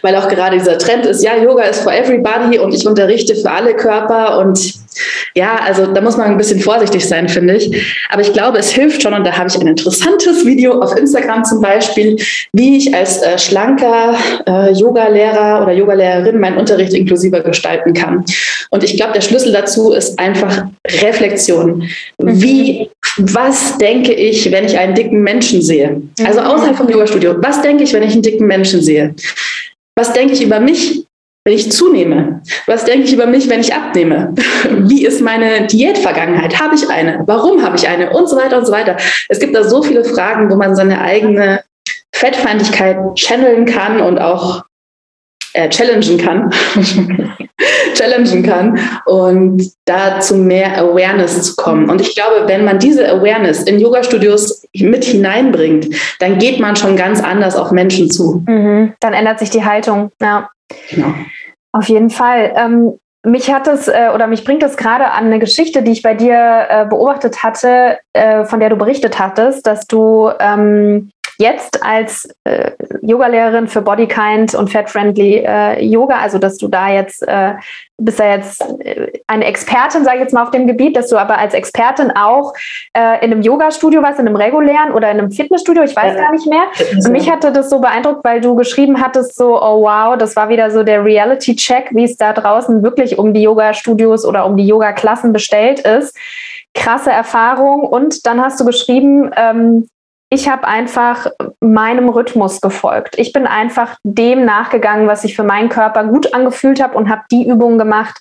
weil 0.01 0.15
auch 0.15 0.27
gerade 0.27 0.57
dieser 0.57 0.77
Trend 0.77 1.05
ist, 1.05 1.23
ja, 1.23 1.35
Yoga 1.37 1.63
ist 1.63 1.81
for 1.81 1.93
everybody 1.93 2.59
und 2.59 2.73
ich 2.73 2.85
unterrichte 2.85 3.35
für 3.35 3.49
alle 3.49 3.75
Körper 3.75 4.39
und 4.39 4.83
ja, 5.35 5.55
also 5.65 5.87
da 5.87 6.01
muss 6.01 6.17
man 6.17 6.27
ein 6.27 6.37
bisschen 6.37 6.59
vorsichtig 6.59 7.07
sein, 7.07 7.27
finde 7.27 7.55
ich. 7.55 7.71
Aber 8.09 8.21
ich 8.21 8.33
glaube, 8.33 8.59
es 8.59 8.69
hilft 8.69 9.01
schon 9.01 9.13
und 9.13 9.25
da 9.25 9.35
habe 9.35 9.49
ich 9.49 9.55
ein 9.55 9.65
interessantes 9.65 10.45
Video 10.45 10.79
auf 10.79 10.95
Instagram 10.95 11.43
zum 11.43 11.61
Beispiel, 11.61 12.17
wie 12.53 12.77
ich 12.77 12.93
als 12.93 13.21
äh, 13.21 13.37
schlanker 13.39 14.15
äh, 14.45 14.71
Yoga-Lehrer 14.73 15.63
oder 15.63 15.73
Yoga-Lehrerin 15.73 16.39
meinen 16.39 16.57
Unterricht 16.57 16.93
inklusiver 16.93 17.39
gestalten 17.41 17.93
kann. 17.93 18.23
Und 18.69 18.83
ich 18.83 18.95
glaube, 18.95 19.13
der 19.13 19.21
Schlüssel 19.21 19.51
dazu 19.51 19.93
ist 19.93 20.19
einfach 20.19 20.65
Reflexion. 20.87 21.89
Mhm. 22.19 22.41
Wie, 22.41 22.89
was 23.17 23.77
denke 23.77 24.13
ich, 24.13 24.51
wenn 24.51 24.65
ich 24.65 24.77
einen 24.77 24.93
dicken 24.93 25.21
Menschen 25.21 25.61
sehe? 25.61 26.01
Also 26.25 26.41
mhm. 26.41 26.47
außerhalb 26.47 26.77
vom 26.77 26.89
Yoga-Studio, 26.89 27.35
was 27.39 27.61
denke 27.61 27.83
ich, 27.83 27.93
wenn 27.93 28.03
ich 28.03 28.13
einen 28.13 28.21
dicken 28.21 28.45
Menschen 28.45 28.81
sehe? 28.81 29.15
Was 29.95 30.13
denke 30.13 30.33
ich 30.33 30.43
über 30.43 30.59
mich, 30.59 31.05
wenn 31.45 31.55
ich 31.55 31.71
zunehme? 31.71 32.41
Was 32.67 32.85
denke 32.85 33.05
ich 33.05 33.13
über 33.13 33.25
mich, 33.25 33.49
wenn 33.49 33.59
ich 33.59 33.73
abnehme? 33.73 34.33
Wie 34.69 35.05
ist 35.05 35.21
meine 35.21 35.67
Diätvergangenheit? 35.67 36.59
Habe 36.59 36.75
ich 36.75 36.89
eine? 36.89 37.23
Warum 37.25 37.63
habe 37.63 37.75
ich 37.75 37.87
eine? 37.87 38.11
Und 38.11 38.27
so 38.27 38.37
weiter 38.37 38.57
und 38.57 38.65
so 38.65 38.71
weiter. 38.71 38.97
Es 39.29 39.39
gibt 39.39 39.55
da 39.55 39.63
so 39.63 39.83
viele 39.83 40.03
Fragen, 40.03 40.49
wo 40.49 40.55
man 40.55 40.75
seine 40.75 41.01
eigene 41.01 41.63
Fettfeindlichkeit 42.13 42.97
channeln 43.15 43.65
kann 43.65 43.99
und 44.01 44.19
auch 44.19 44.63
äh, 45.53 45.69
challengen 45.69 46.17
kann. 46.17 46.51
challengen 47.93 48.43
kann 48.43 48.79
und 49.05 49.71
da 49.85 50.19
zu 50.19 50.35
mehr 50.35 50.77
Awareness 50.77 51.41
zu 51.43 51.55
kommen. 51.55 51.89
Und 51.89 52.01
ich 52.01 52.15
glaube, 52.15 52.47
wenn 52.47 52.65
man 52.65 52.79
diese 52.79 53.07
Awareness 53.09 53.63
in 53.63 53.79
Yoga-Studios 53.79 54.67
mit 54.73 55.03
hineinbringt, 55.05 55.87
dann 56.19 56.37
geht 56.37 56.59
man 56.59 56.75
schon 56.75 56.95
ganz 56.95 57.21
anders 57.23 57.55
auf 57.55 57.71
Menschen 57.71 58.09
zu. 58.09 58.43
Mhm. 58.47 58.93
Dann 58.99 59.13
ändert 59.13 59.39
sich 59.39 59.49
die 59.49 59.63
Haltung. 59.63 60.11
Ja. 60.21 60.49
Genau. 60.89 61.13
Auf 61.71 61.87
jeden 61.89 62.09
Fall. 62.09 62.53
Ähm, 62.55 62.99
mich 63.25 63.51
hat 63.51 63.67
es 63.67 63.87
äh, 63.87 64.09
oder 64.13 64.27
mich 64.27 64.43
bringt 64.43 64.63
es 64.63 64.75
gerade 64.75 65.11
an 65.11 65.25
eine 65.25 65.39
Geschichte, 65.39 65.81
die 65.81 65.91
ich 65.91 66.01
bei 66.01 66.13
dir 66.13 66.67
äh, 66.69 66.85
beobachtet 66.85 67.41
hatte, 67.41 67.97
äh, 68.11 68.43
von 68.43 68.59
der 68.59 68.69
du 68.69 68.75
berichtet 68.75 69.17
hattest, 69.17 69.65
dass 69.65 69.87
du 69.87 70.29
ähm, 70.39 71.11
jetzt 71.43 71.83
als 71.83 72.27
äh, 72.45 72.71
Yogalehrerin 73.01 73.67
für 73.67 73.81
Bodykind 73.81 74.55
und 74.55 74.71
Fat-Friendly 74.71 75.43
äh, 75.45 75.85
Yoga, 75.85 76.15
also 76.19 76.39
dass 76.39 76.57
du 76.57 76.67
da 76.67 76.89
jetzt, 76.89 77.27
äh, 77.27 77.53
bist 77.97 78.19
ja 78.19 78.35
jetzt 78.35 78.61
äh, 78.79 79.11
eine 79.27 79.45
Expertin, 79.45 80.03
sage 80.03 80.17
ich 80.17 80.23
jetzt 80.23 80.33
mal 80.33 80.43
auf 80.43 80.51
dem 80.51 80.65
Gebiet, 80.65 80.95
dass 80.95 81.09
du 81.09 81.17
aber 81.17 81.37
als 81.37 81.53
Expertin 81.53 82.11
auch 82.11 82.53
äh, 82.93 83.23
in 83.23 83.31
einem 83.31 83.41
Yoga-Studio 83.41 84.01
warst, 84.01 84.19
in 84.19 84.27
einem 84.27 84.37
regulären 84.37 84.93
oder 84.93 85.11
in 85.11 85.19
einem 85.19 85.31
Fitnessstudio, 85.31 85.83
ich 85.83 85.95
weiß 85.95 86.15
ja. 86.15 86.23
gar 86.23 86.31
nicht 86.31 86.47
mehr. 86.47 86.63
Und 86.93 87.11
mich 87.11 87.29
hatte 87.29 87.51
das 87.51 87.69
so 87.69 87.79
beeindruckt, 87.79 88.23
weil 88.23 88.41
du 88.41 88.55
geschrieben 88.55 89.01
hattest 89.01 89.35
so, 89.35 89.61
oh 89.61 89.83
wow, 89.83 90.17
das 90.17 90.35
war 90.35 90.49
wieder 90.49 90.71
so 90.71 90.83
der 90.83 91.03
Reality-Check, 91.03 91.89
wie 91.91 92.05
es 92.05 92.17
da 92.17 92.33
draußen 92.33 92.81
wirklich 92.81 93.19
um 93.19 93.33
die 93.33 93.43
Yoga-Studios 93.43 94.25
oder 94.25 94.45
um 94.45 94.57
die 94.57 94.65
Yoga-Klassen 94.65 95.33
bestellt 95.33 95.81
ist 95.81 96.17
krasse 96.73 97.11
Erfahrung. 97.11 97.81
Und 97.81 98.25
dann 98.25 98.41
hast 98.41 98.59
du 98.59 98.65
geschrieben, 98.65 99.31
ähm, 99.35 99.87
ich 100.29 100.49
habe 100.49 100.67
einfach 100.67 101.27
meinem 101.59 102.09
Rhythmus 102.09 102.59
gefolgt. 102.59 103.15
Ich 103.17 103.33
bin 103.33 103.45
einfach 103.45 103.97
dem 104.03 104.45
nachgegangen, 104.45 105.07
was 105.07 105.21
sich 105.21 105.35
für 105.35 105.43
meinen 105.43 105.69
Körper 105.69 106.05
gut 106.05 106.33
angefühlt 106.33 106.81
habe 106.81 106.97
und 106.97 107.09
habe 107.09 107.21
die 107.31 107.47
Übungen 107.47 107.77
gemacht, 107.77 108.19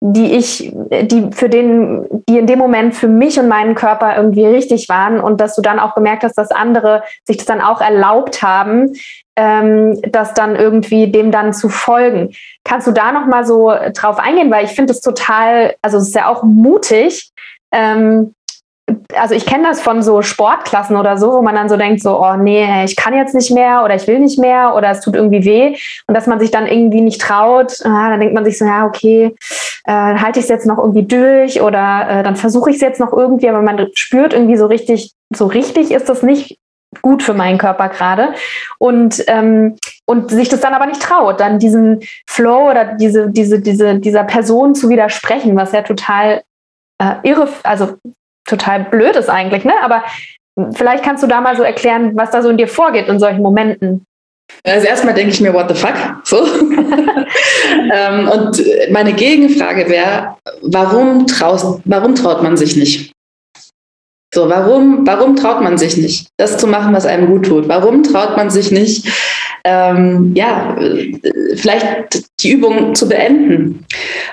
die 0.00 0.34
ich, 0.34 0.72
die 0.74 1.30
für 1.32 1.48
den, 1.48 2.06
die 2.28 2.38
in 2.38 2.46
dem 2.46 2.58
Moment 2.58 2.94
für 2.94 3.08
mich 3.08 3.38
und 3.38 3.48
meinen 3.48 3.74
Körper 3.74 4.16
irgendwie 4.16 4.44
richtig 4.44 4.88
waren 4.90 5.18
und 5.18 5.40
dass 5.40 5.56
du 5.56 5.62
dann 5.62 5.78
auch 5.78 5.94
gemerkt 5.94 6.22
hast, 6.22 6.36
dass 6.36 6.50
andere 6.50 7.02
sich 7.24 7.38
das 7.38 7.46
dann 7.46 7.62
auch 7.62 7.80
erlaubt 7.80 8.42
haben, 8.42 8.92
ähm, 9.36 9.98
das 10.02 10.34
dann 10.34 10.54
irgendwie 10.54 11.10
dem 11.10 11.30
dann 11.30 11.54
zu 11.54 11.70
folgen. 11.70 12.34
Kannst 12.64 12.86
du 12.86 12.92
da 12.92 13.10
noch 13.12 13.26
mal 13.26 13.46
so 13.46 13.72
drauf 13.94 14.18
eingehen, 14.18 14.50
weil 14.50 14.66
ich 14.66 14.72
finde 14.72 14.92
es 14.92 15.00
total, 15.00 15.74
also 15.80 15.96
es 15.96 16.08
ist 16.08 16.14
ja 16.14 16.28
auch 16.28 16.42
mutig, 16.42 17.30
ähm, 17.72 18.34
also 19.14 19.34
ich 19.34 19.46
kenne 19.46 19.64
das 19.68 19.80
von 19.80 20.02
so 20.02 20.22
Sportklassen 20.22 20.96
oder 20.96 21.16
so, 21.16 21.32
wo 21.32 21.42
man 21.42 21.54
dann 21.54 21.68
so 21.68 21.76
denkt, 21.76 22.02
so, 22.02 22.20
oh 22.20 22.36
nee, 22.36 22.84
ich 22.84 22.94
kann 22.94 23.14
jetzt 23.14 23.34
nicht 23.34 23.50
mehr 23.50 23.82
oder 23.84 23.94
ich 23.96 24.06
will 24.06 24.20
nicht 24.20 24.38
mehr 24.38 24.74
oder 24.76 24.90
es 24.90 25.00
tut 25.00 25.16
irgendwie 25.16 25.44
weh. 25.44 25.76
Und 26.06 26.16
dass 26.16 26.26
man 26.26 26.38
sich 26.38 26.50
dann 26.50 26.66
irgendwie 26.66 27.00
nicht 27.00 27.20
traut, 27.20 27.84
ah, 27.84 28.10
dann 28.10 28.20
denkt 28.20 28.34
man 28.34 28.44
sich 28.44 28.58
so, 28.58 28.64
ja, 28.64 28.86
okay, 28.86 29.34
äh, 29.84 29.92
halte 29.92 30.38
ich 30.38 30.44
es 30.44 30.50
jetzt 30.50 30.66
noch 30.66 30.78
irgendwie 30.78 31.04
durch 31.04 31.60
oder 31.60 32.06
äh, 32.08 32.22
dann 32.22 32.36
versuche 32.36 32.70
ich 32.70 32.76
es 32.76 32.82
jetzt 32.82 33.00
noch 33.00 33.12
irgendwie, 33.12 33.48
aber 33.48 33.62
man 33.62 33.88
spürt 33.94 34.32
irgendwie 34.32 34.56
so 34.56 34.66
richtig, 34.66 35.12
so 35.34 35.46
richtig 35.46 35.90
ist 35.90 36.08
das 36.08 36.22
nicht 36.22 36.58
gut 37.02 37.22
für 37.22 37.34
meinen 37.34 37.58
Körper 37.58 37.88
gerade. 37.88 38.34
Und 38.78 39.24
ähm, 39.26 39.76
und 40.06 40.30
sich 40.30 40.48
das 40.48 40.60
dann 40.60 40.74
aber 40.74 40.86
nicht 40.86 41.02
traut, 41.02 41.40
dann 41.40 41.58
diesen 41.58 42.00
Flow 42.28 42.70
oder 42.70 42.94
diese 42.94 43.28
diese 43.30 43.60
diese 43.60 43.98
dieser 43.98 44.24
Person 44.24 44.74
zu 44.74 44.88
widersprechen, 44.88 45.56
was 45.56 45.72
ja 45.72 45.82
total 45.82 46.42
äh, 46.98 47.14
irre, 47.24 47.48
also 47.64 47.96
total 48.46 48.84
blöd 48.84 49.16
ist 49.16 49.28
eigentlich, 49.28 49.64
ne? 49.64 49.74
Aber 49.82 50.04
vielleicht 50.74 51.04
kannst 51.04 51.22
du 51.22 51.26
da 51.26 51.40
mal 51.40 51.56
so 51.56 51.62
erklären, 51.62 52.12
was 52.14 52.30
da 52.30 52.42
so 52.42 52.48
in 52.48 52.56
dir 52.56 52.68
vorgeht 52.68 53.08
in 53.08 53.18
solchen 53.18 53.42
Momenten. 53.42 54.06
Also 54.64 54.86
erstmal 54.86 55.14
denke 55.14 55.32
ich 55.32 55.40
mir, 55.40 55.52
what 55.52 55.68
the 55.68 55.74
fuck? 55.74 55.94
So. 56.24 56.46
ähm, 57.92 58.28
und 58.28 58.62
meine 58.90 59.12
Gegenfrage 59.12 59.88
wäre, 59.88 60.36
warum, 60.62 61.26
warum 61.84 62.14
traut 62.14 62.42
man 62.42 62.56
sich 62.56 62.76
nicht? 62.76 63.12
So, 64.36 64.50
warum, 64.50 65.06
warum 65.06 65.34
traut 65.34 65.62
man 65.62 65.78
sich 65.78 65.96
nicht, 65.96 66.28
das 66.36 66.58
zu 66.58 66.66
machen, 66.66 66.92
was 66.92 67.06
einem 67.06 67.26
gut 67.26 67.46
tut? 67.46 67.70
Warum 67.70 68.02
traut 68.02 68.36
man 68.36 68.50
sich 68.50 68.70
nicht, 68.70 69.08
ähm, 69.64 70.32
ja, 70.36 70.76
vielleicht 71.54 72.22
die 72.40 72.50
Übung 72.50 72.94
zu 72.94 73.08
beenden. 73.08 73.86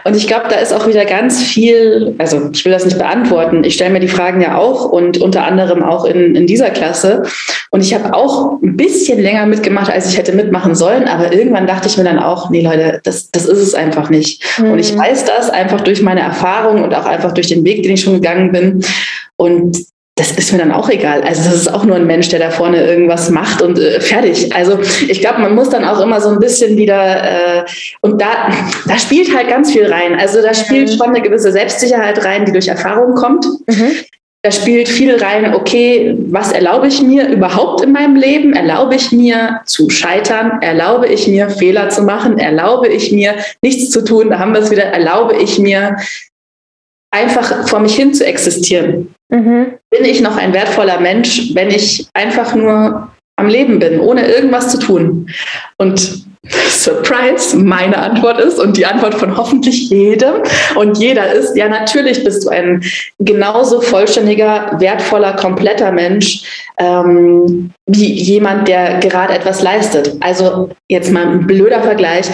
Und 0.03 0.17
ich 0.17 0.27
glaube, 0.27 0.47
da 0.49 0.57
ist 0.57 0.73
auch 0.73 0.87
wieder 0.87 1.05
ganz 1.05 1.41
viel, 1.41 2.15
also 2.17 2.49
ich 2.51 2.65
will 2.65 2.73
das 2.73 2.83
nicht 2.83 2.97
beantworten, 2.97 3.63
ich 3.63 3.75
stelle 3.75 3.91
mir 3.91 4.01
die 4.01 4.09
Fragen 4.09 4.41
ja 4.41 4.57
auch 4.57 4.91
und 4.91 5.19
unter 5.19 5.45
anderem 5.45 5.81
auch 5.81 6.03
in, 6.03 6.35
in 6.35 6.47
dieser 6.47 6.71
Klasse. 6.71 7.23
Und 7.71 7.79
ich 7.79 7.93
habe 7.93 8.13
auch 8.13 8.61
ein 8.61 8.75
bisschen 8.75 9.21
länger 9.21 9.45
mitgemacht, 9.45 9.89
als 9.89 10.09
ich 10.09 10.17
hätte 10.17 10.33
mitmachen 10.33 10.75
sollen, 10.75 11.07
aber 11.07 11.31
irgendwann 11.31 11.65
dachte 11.65 11.87
ich 11.87 11.97
mir 11.97 12.03
dann 12.03 12.19
auch, 12.19 12.49
nee 12.49 12.61
Leute, 12.61 12.99
das, 13.05 13.31
das 13.31 13.45
ist 13.45 13.59
es 13.59 13.73
einfach 13.73 14.09
nicht. 14.09 14.43
Mhm. 14.59 14.71
Und 14.71 14.79
ich 14.79 14.93
mhm. 14.93 14.99
weiß 14.99 15.23
das 15.23 15.49
einfach 15.49 15.79
durch 15.79 16.01
meine 16.01 16.19
Erfahrung 16.19 16.83
und 16.83 16.93
auch 16.93 17.05
einfach 17.05 17.31
durch 17.31 17.47
den 17.47 17.63
Weg, 17.63 17.83
den 17.83 17.93
ich 17.93 18.01
schon 18.01 18.15
gegangen 18.15 18.51
bin. 18.51 18.83
Und 19.37 19.92
das 20.15 20.31
ist 20.31 20.51
mir 20.51 20.59
dann 20.59 20.71
auch 20.71 20.89
egal. 20.89 21.23
Also 21.23 21.43
das 21.43 21.55
ist 21.55 21.73
auch 21.73 21.85
nur 21.85 21.95
ein 21.95 22.05
Mensch, 22.05 22.29
der 22.29 22.39
da 22.39 22.51
vorne 22.51 22.85
irgendwas 22.85 23.31
macht 23.31 23.63
und 23.63 23.79
äh, 23.79 23.99
fertig. 23.99 24.55
Also 24.55 24.79
ich 25.07 25.21
glaube, 25.21 25.41
man 25.41 25.55
muss 25.55 25.69
dann 25.69 25.85
auch 25.85 25.99
immer 25.99 26.21
so 26.21 26.29
ein 26.29 26.39
bisschen 26.39 26.77
wieder 26.77 27.61
äh, 27.61 27.65
und 28.01 28.21
da, 28.21 28.49
da 28.85 28.97
spielt 28.99 29.35
halt 29.35 29.49
ganz 29.49 29.71
viel 29.71 29.91
rein. 29.91 30.19
Also 30.19 30.41
da 30.41 30.53
spielt 30.53 30.91
mhm. 30.91 30.97
schon 30.97 31.07
eine 31.09 31.21
gewisse 31.21 31.51
Selbstsicherheit 31.51 32.23
rein, 32.23 32.45
die 32.45 32.51
durch 32.51 32.67
Erfahrung 32.67 33.15
kommt. 33.15 33.45
Mhm. 33.65 33.91
Da 34.45 34.51
spielt 34.51 34.89
viel 34.89 35.15
rein, 35.15 35.55
okay, 35.55 36.17
was 36.27 36.51
erlaube 36.51 36.87
ich 36.87 37.01
mir 37.01 37.29
überhaupt 37.29 37.81
in 37.81 37.93
meinem 37.93 38.17
Leben? 38.17 38.53
Erlaube 38.53 38.95
ich 38.95 39.13
mir 39.13 39.61
zu 39.65 39.89
scheitern? 39.89 40.59
Erlaube 40.61 41.07
ich 41.07 41.27
mir 41.27 41.49
Fehler 41.49 41.87
zu 41.87 42.03
machen? 42.03 42.37
Erlaube 42.37 42.89
ich 42.89 43.13
mir 43.13 43.35
nichts 43.61 43.89
zu 43.89 44.03
tun? 44.03 44.29
Da 44.29 44.39
haben 44.39 44.53
wir 44.53 44.61
es 44.61 44.69
wieder. 44.69 44.83
Erlaube 44.83 45.37
ich 45.37 45.59
mir 45.59 45.95
einfach 47.13 47.67
vor 47.67 47.79
mich 47.79 47.95
hin 47.95 48.13
zu 48.13 48.25
existieren? 48.25 49.13
Mhm. 49.29 49.73
Bin 49.89 50.05
ich 50.05 50.21
noch 50.21 50.37
ein 50.37 50.53
wertvoller 50.53 50.99
Mensch, 50.99 51.53
wenn 51.53 51.69
ich 51.69 52.07
einfach 52.13 52.55
nur 52.55 53.09
am 53.35 53.47
Leben 53.47 53.79
bin, 53.79 53.99
ohne 53.99 54.27
irgendwas 54.27 54.69
zu 54.69 54.79
tun. 54.79 55.29
Und 55.77 56.25
Surprise, 56.69 57.55
meine 57.55 57.97
Antwort 57.97 58.37
ist 58.39 58.59
und 58.59 58.75
die 58.75 58.85
Antwort 58.85 59.15
von 59.15 59.37
hoffentlich 59.37 59.89
jedem 59.89 60.35
und 60.75 60.97
jeder 60.97 61.31
ist, 61.31 61.55
ja, 61.55 61.69
natürlich 61.69 62.23
bist 62.25 62.43
du 62.43 62.49
ein 62.49 62.83
genauso 63.19 63.79
vollständiger, 63.79 64.75
wertvoller, 64.77 65.33
kompletter 65.37 65.93
Mensch 65.93 66.43
ähm, 66.77 67.71
wie 67.85 68.11
jemand, 68.11 68.67
der 68.67 68.99
gerade 68.99 69.33
etwas 69.33 69.61
leistet. 69.61 70.17
Also 70.19 70.69
jetzt 70.89 71.11
mal 71.11 71.25
ein 71.25 71.47
blöder 71.47 71.81
Vergleich. 71.81 72.25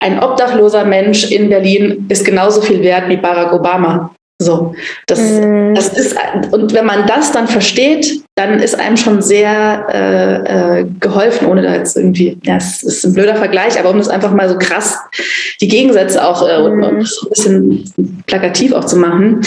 Ein 0.00 0.22
obdachloser 0.22 0.84
Mensch 0.84 1.30
in 1.30 1.48
Berlin 1.48 2.06
ist 2.08 2.24
genauso 2.24 2.60
viel 2.60 2.82
wert 2.82 3.08
wie 3.08 3.16
Barack 3.16 3.52
Obama. 3.52 4.14
So, 4.38 4.74
das, 5.06 5.18
mm. 5.18 5.74
das 5.74 5.88
ist, 5.88 6.14
und 6.50 6.74
wenn 6.74 6.84
man 6.84 7.06
das 7.06 7.32
dann 7.32 7.48
versteht, 7.48 8.22
dann 8.34 8.60
ist 8.60 8.78
einem 8.78 8.98
schon 8.98 9.22
sehr 9.22 9.86
äh, 9.90 10.80
äh, 10.80 10.86
geholfen, 11.00 11.46
ohne 11.46 11.62
da 11.62 11.74
jetzt 11.74 11.96
irgendwie, 11.96 12.36
ja, 12.42 12.56
es 12.56 12.82
ist 12.82 13.04
ein 13.06 13.14
blöder 13.14 13.36
Vergleich, 13.36 13.78
aber 13.78 13.88
um 13.88 13.96
das 13.96 14.10
einfach 14.10 14.32
mal 14.32 14.50
so 14.50 14.58
krass, 14.58 14.98
die 15.62 15.68
Gegensätze 15.68 16.22
auch 16.22 16.46
äh, 16.46 16.68
mm. 16.68 16.82
und, 16.82 17.08
so 17.08 17.26
ein 17.26 17.30
bisschen 17.30 18.22
plakativ 18.26 18.74
auch 18.74 18.84
zu 18.84 18.96
machen. 18.96 19.40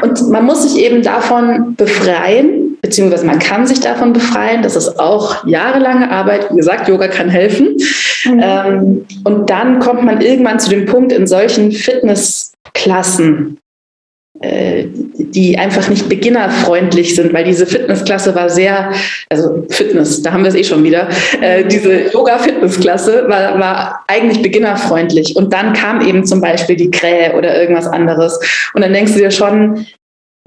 Und 0.00 0.30
man 0.30 0.46
muss 0.46 0.62
sich 0.62 0.82
eben 0.82 1.02
davon 1.02 1.74
befreien, 1.74 2.59
beziehungsweise 2.82 3.26
man 3.26 3.38
kann 3.38 3.66
sich 3.66 3.80
davon 3.80 4.12
befreien. 4.12 4.62
Das 4.62 4.76
ist 4.76 4.98
auch 4.98 5.46
jahrelange 5.46 6.10
Arbeit. 6.10 6.50
Wie 6.50 6.56
gesagt, 6.56 6.88
Yoga 6.88 7.08
kann 7.08 7.28
helfen. 7.28 7.76
Mhm. 8.24 8.40
Ähm, 8.42 9.06
und 9.24 9.50
dann 9.50 9.78
kommt 9.80 10.04
man 10.04 10.20
irgendwann 10.20 10.60
zu 10.60 10.70
dem 10.70 10.86
Punkt 10.86 11.12
in 11.12 11.26
solchen 11.26 11.72
Fitness- 11.72 12.50
Klassen, 12.74 13.58
äh, 14.40 14.84
die 15.16 15.58
einfach 15.58 15.88
nicht 15.88 16.08
beginnerfreundlich 16.08 17.14
sind, 17.14 17.32
weil 17.32 17.44
diese 17.44 17.66
Fitnessklasse 17.66 18.34
war 18.34 18.48
sehr, 18.48 18.92
also 19.28 19.66
Fitness, 19.68 20.22
da 20.22 20.32
haben 20.32 20.44
wir 20.44 20.48
es 20.48 20.54
eh 20.54 20.64
schon 20.64 20.84
wieder, 20.84 21.08
äh, 21.40 21.64
diese 21.64 22.10
Yoga-Fitnessklasse 22.12 23.28
war, 23.28 23.58
war 23.58 24.04
eigentlich 24.06 24.40
beginnerfreundlich. 24.42 25.36
Und 25.36 25.52
dann 25.52 25.72
kam 25.72 26.06
eben 26.06 26.24
zum 26.24 26.40
Beispiel 26.40 26.76
die 26.76 26.90
Krähe 26.90 27.34
oder 27.36 27.60
irgendwas 27.60 27.86
anderes. 27.86 28.38
Und 28.74 28.82
dann 28.82 28.92
denkst 28.92 29.12
du 29.12 29.18
dir 29.18 29.30
schon, 29.30 29.86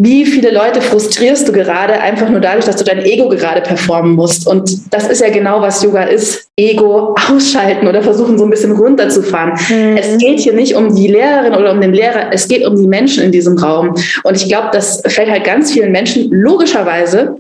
wie 0.01 0.25
viele 0.25 0.51
Leute 0.51 0.81
frustrierst 0.81 1.47
du 1.47 1.51
gerade 1.51 1.93
einfach 1.93 2.27
nur 2.27 2.39
dadurch, 2.39 2.65
dass 2.65 2.77
du 2.77 2.83
dein 2.83 3.05
Ego 3.05 3.29
gerade 3.29 3.61
performen 3.61 4.13
musst? 4.13 4.47
Und 4.47 4.91
das 4.91 5.07
ist 5.07 5.21
ja 5.21 5.29
genau, 5.29 5.61
was 5.61 5.83
Yoga 5.83 6.03
ist. 6.03 6.47
Ego 6.57 7.15
ausschalten 7.29 7.87
oder 7.87 8.01
versuchen, 8.01 8.37
so 8.37 8.43
ein 8.43 8.49
bisschen 8.49 8.71
runterzufahren. 8.71 9.53
Mhm. 9.69 9.97
Es 9.97 10.17
geht 10.17 10.39
hier 10.39 10.53
nicht 10.53 10.75
um 10.75 10.93
die 10.95 11.07
Lehrerin 11.07 11.53
oder 11.53 11.71
um 11.71 11.81
den 11.81 11.93
Lehrer, 11.93 12.31
es 12.31 12.47
geht 12.47 12.65
um 12.65 12.75
die 12.75 12.87
Menschen 12.87 13.23
in 13.23 13.31
diesem 13.31 13.57
Raum. 13.57 13.95
Und 14.23 14.35
ich 14.35 14.47
glaube, 14.47 14.69
das 14.71 15.01
fällt 15.07 15.29
halt 15.29 15.43
ganz 15.43 15.71
vielen 15.71 15.91
Menschen 15.91 16.31
logischerweise 16.31 17.35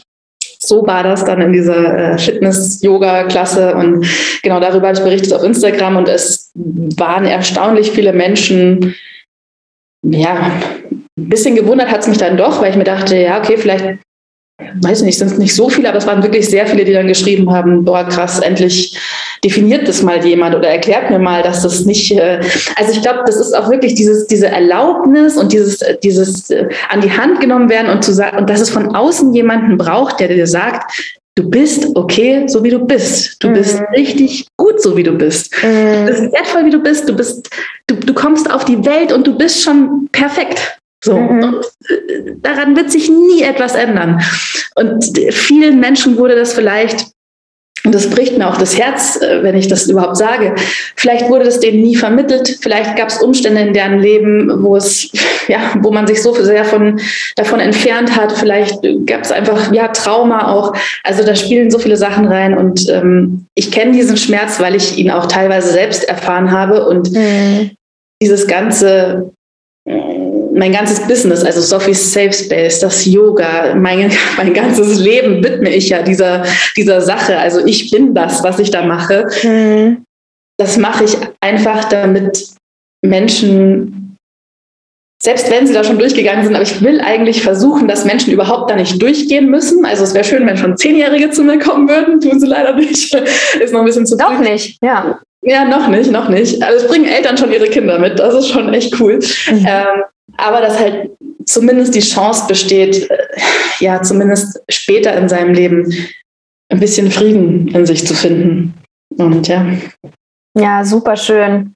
so 0.59 0.87
war 0.87 1.03
das 1.03 1.25
dann 1.25 1.40
in 1.40 1.53
dieser 1.53 2.12
äh, 2.14 2.18
Fitness-Yoga-Klasse. 2.18 3.75
Und 3.75 4.07
genau 4.42 4.61
darüber 4.61 4.88
habe 4.88 4.96
ich 4.96 5.05
berichtet 5.05 5.33
auf 5.33 5.42
Instagram. 5.42 5.96
Und 5.96 6.09
es 6.09 6.53
waren 6.55 7.25
erstaunlich 7.25 7.90
viele 7.90 8.12
Menschen, 8.12 8.94
ja, 10.05 10.51
ein 10.90 11.29
bisschen 11.29 11.55
gewundert 11.55 11.90
hat 11.90 12.01
es 12.01 12.09
mich 12.09 12.18
dann 12.18 12.37
doch, 12.37 12.61
weil 12.61 12.70
ich 12.70 12.77
mir 12.77 12.85
dachte, 12.85 13.16
ja, 13.16 13.38
okay, 13.38 13.57
vielleicht 13.57 13.98
weiß 14.81 15.01
ich 15.01 15.05
nicht, 15.05 15.18
sind 15.18 15.31
es 15.31 15.38
nicht 15.38 15.55
so 15.55 15.68
viele, 15.68 15.88
aber 15.88 15.98
es 15.98 16.07
waren 16.07 16.22
wirklich 16.22 16.48
sehr 16.48 16.66
viele, 16.66 16.85
die 16.85 16.92
dann 16.92 17.09
geschrieben 17.09 17.53
haben, 17.53 17.85
boah, 17.85 18.05
krass, 18.05 18.40
endlich 18.40 18.98
definiert 19.44 19.88
das 19.88 20.03
mal 20.03 20.25
jemand 20.25 20.55
oder 20.55 20.68
erklärt 20.68 21.11
mir 21.11 21.18
mal, 21.18 21.42
dass 21.42 21.62
das 21.62 21.85
nicht, 21.85 22.12
äh, 22.12 22.40
also 22.77 22.92
ich 22.92 23.03
glaube, 23.03 23.20
das 23.27 23.37
ist 23.37 23.55
auch 23.55 23.70
wirklich 23.70 23.94
dieses, 23.94 24.27
diese 24.27 24.48
Erlaubnis 24.48 25.37
und 25.37 25.53
dieses, 25.53 25.81
dieses 26.03 26.51
äh, 26.51 26.68
an 26.88 27.01
die 27.01 27.11
Hand 27.11 27.40
genommen 27.40 27.68
werden 27.68 27.90
und 27.90 28.05
zu 28.05 28.12
sagen, 28.12 28.38
und 28.38 28.51
dass 28.51 28.61
es 28.61 28.70
von 28.70 28.94
außen 28.94 29.35
jemanden 29.35 29.77
braucht, 29.77 30.20
der 30.20 30.29
dir 30.29 30.46
sagt, 30.46 30.92
du 31.35 31.48
bist 31.48 31.88
okay, 31.94 32.46
so 32.46 32.62
wie 32.62 32.70
du 32.70 32.79
bist. 32.79 33.42
Du 33.42 33.48
mhm. 33.48 33.55
bist 33.55 33.83
richtig 33.96 34.46
gut, 34.57 34.81
so 34.81 34.96
wie 34.96 35.03
du 35.03 35.12
bist. 35.12 35.53
Mhm. 35.62 36.07
Du 36.07 36.12
bist 36.12 36.33
wertvoll, 36.33 36.66
wie 36.66 36.70
du 36.70 36.79
bist. 36.79 37.09
Du 37.09 37.16
bist, 37.16 37.48
du, 37.87 37.96
du 37.96 38.14
kommst 38.14 38.51
auf 38.51 38.64
die 38.64 38.85
Welt 38.85 39.12
und 39.12 39.27
du 39.27 39.37
bist 39.37 39.62
schon 39.62 40.09
perfekt. 40.12 40.79
So, 41.05 41.19
mhm. 41.19 41.43
und 41.43 41.67
daran 42.43 42.77
wird 42.77 42.93
sich 42.93 43.11
nie 43.11 43.43
etwas 43.43 43.75
ändern. 43.75 44.23
Und 44.77 45.19
vielen 45.33 45.81
Menschen 45.81 46.17
wurde 46.17 46.37
das 46.37 46.53
vielleicht, 46.53 47.07
und 47.85 47.93
das 47.93 48.09
bricht 48.09 48.38
mir 48.38 48.49
auch 48.49 48.57
das 48.57 48.79
Herz, 48.79 49.21
äh, 49.21 49.43
wenn 49.43 49.57
ich 49.57 49.67
das 49.67 49.88
überhaupt 49.88 50.17
sage, 50.17 50.55
vielleicht 50.95 51.29
wurde 51.29 51.45
das 51.45 51.59
denen 51.59 51.83
nie 51.83 51.97
vermittelt, 51.97 52.57
vielleicht 52.61 52.95
gab 52.95 53.09
es 53.09 53.21
Umstände 53.21 53.62
in 53.62 53.73
deren 53.73 53.99
Leben, 53.99 54.62
wo 54.62 54.77
es, 54.77 55.11
ja, 55.49 55.59
wo 55.81 55.91
man 55.91 56.07
sich 56.07 56.23
so 56.23 56.33
sehr 56.35 56.65
von, 56.65 57.01
davon 57.35 57.59
entfernt 57.59 58.17
hat, 58.17 58.31
vielleicht 58.31 58.79
gab 59.05 59.23
es 59.23 59.33
einfach, 59.33 59.73
ja, 59.73 59.88
Trauma 59.88 60.53
auch. 60.53 60.73
Also 61.03 61.25
da 61.25 61.35
spielen 61.35 61.73
so 61.73 61.81
viele 61.81 61.97
Sachen 61.97 62.29
rein 62.29 62.57
und 62.57 62.88
ähm, 62.88 63.47
ich 63.57 63.73
kenne 63.73 63.91
diesen 63.91 64.17
Schmerz, 64.17 64.61
weil 64.61 64.77
ich 64.77 64.97
ihn 64.99 65.11
auch 65.11 65.27
teilweise 65.27 65.73
selbst 65.73 66.05
erfahren 66.05 66.53
habe 66.53 66.87
und 66.87 67.11
mhm. 67.11 67.73
dieses 68.23 68.47
ganze 68.47 69.33
mein 70.55 70.73
ganzes 70.73 71.01
Business, 71.07 71.45
also 71.45 71.61
Sophie's 71.61 72.12
Safe 72.12 72.33
Space, 72.33 72.81
das 72.81 73.07
Yoga, 73.07 73.75
mein, 73.75 74.11
mein 74.37 74.53
ganzes 74.53 74.99
Leben 74.99 75.43
widme 75.43 75.71
ich 75.75 75.88
ja 75.88 76.03
dieser, 76.03 76.45
dieser 76.77 77.01
Sache. 77.01 77.38
Also 77.38 77.65
ich 77.65 77.91
bin 77.91 78.15
das, 78.15 78.43
was 78.43 78.59
ich 78.59 78.71
da 78.71 78.83
mache. 78.85 79.27
Mhm. 79.43 80.05
Das 80.59 80.77
mache 80.77 81.05
ich 81.05 81.17
einfach, 81.41 81.85
damit 81.87 82.49
Menschen, 83.05 84.17
selbst 85.23 85.51
wenn 85.51 85.67
sie 85.67 85.73
da 85.73 85.83
schon 85.83 85.99
durchgegangen 85.99 86.45
sind, 86.45 86.55
aber 86.55 86.62
ich 86.62 86.83
will 86.83 87.01
eigentlich 87.01 87.43
versuchen, 87.43 87.88
dass 87.88 88.05
Menschen 88.05 88.33
überhaupt 88.33 88.71
da 88.71 88.77
nicht 88.77 89.01
durchgehen 89.01 89.51
müssen. 89.51 89.85
Also 89.85 90.05
es 90.05 90.15
wäre 90.15 90.25
schön, 90.25 90.47
wenn 90.47 90.57
schon 90.57 90.77
Zehnjährige 90.77 91.31
zu 91.31 91.43
mir 91.43 91.59
kommen 91.59 91.88
würden, 91.88 92.21
tun 92.21 92.38
sie 92.38 92.47
leider 92.47 92.75
nicht. 92.75 93.15
Ist 93.61 93.73
noch 93.73 93.81
ein 93.81 93.87
bisschen 93.87 94.07
zu 94.07 94.17
früh. 94.17 94.25
Doch 94.25 94.38
nicht, 94.38 94.79
ja. 94.83 95.21
Ja, 95.45 95.65
noch 95.65 95.88
nicht, 95.88 96.12
noch 96.12 96.29
nicht. 96.29 96.62
Also 96.62 96.85
es 96.85 96.88
bringen 96.88 97.07
Eltern 97.07 97.37
schon 97.37 97.53
ihre 97.53 97.67
Kinder 97.67 97.99
mit. 97.99 98.17
Das 98.21 98.33
ist 98.33 98.49
schon 98.49 98.73
echt 98.73 99.01
cool. 99.01 99.19
Mhm. 99.51 99.67
Ähm, 99.67 100.03
aber 100.37 100.61
dass 100.61 100.79
halt 100.79 101.11
zumindest 101.47 101.95
die 101.95 102.01
Chance 102.01 102.47
besteht, 102.47 103.11
äh, 103.11 103.18
ja, 103.81 104.03
zumindest 104.03 104.62
später 104.68 105.14
in 105.14 105.29
seinem 105.29 105.55
Leben 105.55 105.92
ein 106.68 106.81
bisschen 106.81 107.11
Frieden 107.11 107.68
in 107.68 107.87
sich 107.87 108.07
zu 108.07 108.14
finden. 108.14 108.75
Und 109.18 109.49
ja. 109.49 109.66
Ja, 110.59 110.85
super 110.85 111.16
schön. 111.16 111.75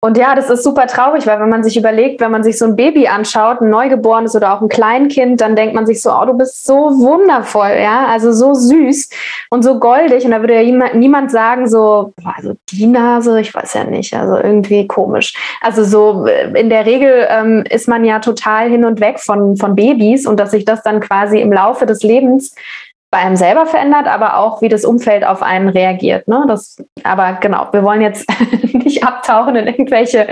Und 0.00 0.16
ja, 0.16 0.36
das 0.36 0.48
ist 0.48 0.62
super 0.62 0.86
traurig, 0.86 1.26
weil 1.26 1.40
wenn 1.40 1.48
man 1.48 1.64
sich 1.64 1.76
überlegt, 1.76 2.20
wenn 2.20 2.30
man 2.30 2.44
sich 2.44 2.56
so 2.56 2.66
ein 2.66 2.76
Baby 2.76 3.08
anschaut, 3.08 3.60
ein 3.60 3.68
Neugeborenes 3.68 4.36
oder 4.36 4.54
auch 4.54 4.60
ein 4.60 4.68
Kleinkind, 4.68 5.40
dann 5.40 5.56
denkt 5.56 5.74
man 5.74 5.86
sich 5.86 6.00
so, 6.02 6.12
oh, 6.12 6.24
du 6.24 6.34
bist 6.34 6.64
so 6.64 6.74
wundervoll, 6.74 7.76
ja, 7.82 8.06
also 8.06 8.30
so 8.30 8.54
süß 8.54 9.10
und 9.50 9.64
so 9.64 9.80
goldig. 9.80 10.24
Und 10.24 10.30
da 10.30 10.40
würde 10.40 10.62
ja 10.62 10.90
niemand 10.94 11.32
sagen, 11.32 11.68
so, 11.68 12.12
also 12.24 12.54
die 12.70 12.86
Nase, 12.86 13.40
ich 13.40 13.52
weiß 13.52 13.74
ja 13.74 13.82
nicht, 13.82 14.14
also 14.14 14.36
irgendwie 14.36 14.86
komisch. 14.86 15.34
Also 15.62 15.82
so 15.82 16.26
äh, 16.26 16.48
in 16.56 16.70
der 16.70 16.86
Regel 16.86 17.26
ähm, 17.28 17.64
ist 17.68 17.88
man 17.88 18.04
ja 18.04 18.20
total 18.20 18.70
hin 18.70 18.84
und 18.84 19.00
weg 19.00 19.18
von, 19.18 19.56
von 19.56 19.74
Babys 19.74 20.28
und 20.28 20.38
dass 20.38 20.52
sich 20.52 20.64
das 20.64 20.84
dann 20.84 21.00
quasi 21.00 21.40
im 21.40 21.52
Laufe 21.52 21.86
des 21.86 22.04
Lebens 22.04 22.54
bei 23.10 23.18
einem 23.18 23.36
selber 23.36 23.64
verändert, 23.64 24.06
aber 24.06 24.36
auch 24.36 24.60
wie 24.60 24.68
das 24.68 24.84
Umfeld 24.84 25.24
auf 25.24 25.42
einen 25.42 25.70
reagiert. 25.70 26.28
Ne? 26.28 26.44
Das, 26.46 26.76
aber 27.04 27.38
genau, 27.40 27.66
wir 27.72 27.82
wollen 27.82 28.02
jetzt 28.02 28.28
nicht 28.74 29.02
abtauchen 29.02 29.56
in 29.56 29.66
irgendwelche 29.66 30.26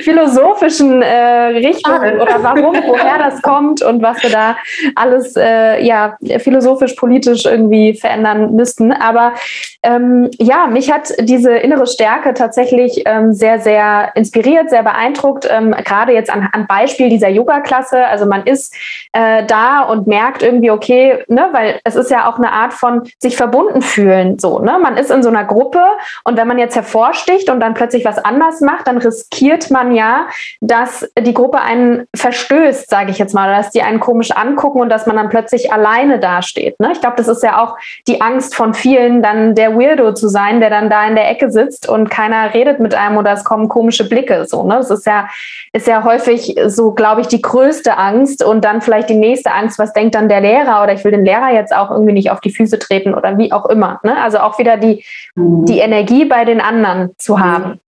philosophischen 0.00 1.02
äh, 1.02 1.16
Richtungen 1.16 2.20
oder 2.20 2.42
warum, 2.42 2.74
woher 2.86 3.18
das 3.18 3.42
kommt 3.42 3.82
und 3.82 4.02
was 4.02 4.22
wir 4.22 4.30
da 4.30 4.56
alles 4.94 5.36
äh, 5.36 5.84
ja 5.84 6.16
philosophisch, 6.38 6.94
politisch 6.94 7.44
irgendwie 7.44 7.92
verändern 7.94 8.54
müssten. 8.54 8.92
Aber 8.92 9.34
ähm, 9.82 10.30
ja, 10.38 10.68
mich 10.68 10.90
hat 10.90 11.12
diese 11.20 11.52
innere 11.52 11.86
Stärke 11.86 12.32
tatsächlich 12.32 13.02
ähm, 13.04 13.34
sehr, 13.34 13.58
sehr 13.58 14.12
inspiriert, 14.14 14.70
sehr 14.70 14.82
beeindruckt. 14.82 15.46
Ähm, 15.50 15.72
gerade 15.72 16.12
jetzt 16.12 16.32
an, 16.32 16.48
an 16.52 16.66
Beispiel 16.66 17.10
dieser 17.10 17.28
Yoga-Klasse. 17.28 18.06
Also 18.06 18.24
man 18.24 18.44
ist 18.44 18.74
äh, 19.12 19.44
da 19.44 19.82
und 19.82 20.06
merkt 20.06 20.42
irgendwie, 20.42 20.70
okay, 20.70 21.24
ne, 21.28 21.48
weil 21.52 21.80
es 21.84 21.96
ist 21.96 22.10
ja 22.10 22.21
auch 22.28 22.38
eine 22.38 22.52
Art 22.52 22.72
von 22.72 23.02
sich 23.18 23.36
verbunden 23.36 23.82
fühlen. 23.82 24.38
So, 24.38 24.58
ne? 24.58 24.78
Man 24.82 24.96
ist 24.96 25.10
in 25.10 25.22
so 25.22 25.28
einer 25.28 25.44
Gruppe 25.44 25.82
und 26.24 26.36
wenn 26.36 26.48
man 26.48 26.58
jetzt 26.58 26.76
hervorsticht 26.76 27.50
und 27.50 27.60
dann 27.60 27.74
plötzlich 27.74 28.04
was 28.04 28.18
anders 28.18 28.60
macht, 28.60 28.88
dann 28.88 28.98
riskiert 28.98 29.70
man 29.70 29.94
ja, 29.94 30.26
dass 30.60 31.08
die 31.18 31.34
Gruppe 31.34 31.60
einen 31.60 32.06
verstößt, 32.14 32.88
sage 32.88 33.10
ich 33.10 33.18
jetzt 33.18 33.34
mal, 33.34 33.54
dass 33.54 33.70
die 33.70 33.82
einen 33.82 34.00
komisch 34.00 34.30
angucken 34.30 34.80
und 34.80 34.88
dass 34.88 35.06
man 35.06 35.16
dann 35.16 35.28
plötzlich 35.28 35.72
alleine 35.72 36.18
dasteht. 36.18 36.78
Ne? 36.80 36.90
Ich 36.92 37.00
glaube, 37.00 37.16
das 37.16 37.28
ist 37.28 37.42
ja 37.42 37.62
auch 37.62 37.76
die 38.06 38.20
Angst 38.20 38.54
von 38.54 38.74
vielen, 38.74 39.22
dann 39.22 39.54
der 39.54 39.76
Weirdo 39.78 40.12
zu 40.14 40.28
sein, 40.28 40.60
der 40.60 40.70
dann 40.70 40.90
da 40.90 41.06
in 41.06 41.14
der 41.14 41.30
Ecke 41.30 41.50
sitzt 41.50 41.88
und 41.88 42.10
keiner 42.10 42.54
redet 42.54 42.80
mit 42.80 42.94
einem 42.94 43.16
oder 43.16 43.32
es 43.32 43.44
kommen 43.44 43.68
komische 43.68 44.08
Blicke. 44.08 44.44
So, 44.46 44.64
ne? 44.64 44.76
Das 44.76 44.90
ist 44.90 45.06
ja, 45.06 45.28
ist 45.72 45.86
ja 45.86 46.04
häufig 46.04 46.56
so, 46.66 46.92
glaube 46.92 47.20
ich, 47.20 47.28
die 47.28 47.42
größte 47.42 47.96
Angst 47.96 48.44
und 48.44 48.64
dann 48.64 48.80
vielleicht 48.80 49.08
die 49.08 49.14
nächste 49.14 49.52
Angst, 49.52 49.78
was 49.78 49.92
denkt 49.92 50.14
dann 50.14 50.28
der 50.28 50.40
Lehrer 50.40 50.82
oder 50.82 50.92
ich 50.92 51.04
will 51.04 51.12
den 51.12 51.24
Lehrer 51.24 51.52
jetzt 51.52 51.74
auch 51.74 51.90
irgendwie 51.90 52.11
nicht 52.12 52.30
auf 52.30 52.40
die 52.40 52.52
Füße 52.52 52.78
treten 52.78 53.14
oder 53.14 53.38
wie 53.38 53.52
auch 53.52 53.66
immer. 53.66 54.00
Ne? 54.02 54.16
Also 54.16 54.38
auch 54.38 54.58
wieder 54.58 54.76
die, 54.76 55.04
mhm. 55.34 55.64
die 55.64 55.78
Energie 55.78 56.24
bei 56.24 56.44
den 56.44 56.60
anderen 56.60 57.10
zu 57.18 57.40
haben. 57.40 57.80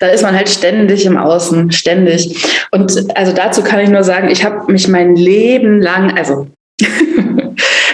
Da 0.00 0.08
ist 0.08 0.22
man 0.22 0.34
halt 0.34 0.48
ständig 0.48 1.06
im 1.06 1.16
Außen, 1.16 1.70
ständig. 1.72 2.44
Und 2.72 3.16
also 3.16 3.32
dazu 3.32 3.62
kann 3.62 3.80
ich 3.80 3.88
nur 3.88 4.02
sagen, 4.02 4.28
ich 4.28 4.44
habe 4.44 4.70
mich 4.72 4.88
mein 4.88 5.14
Leben 5.14 5.80
lang, 5.80 6.16
also 6.16 6.48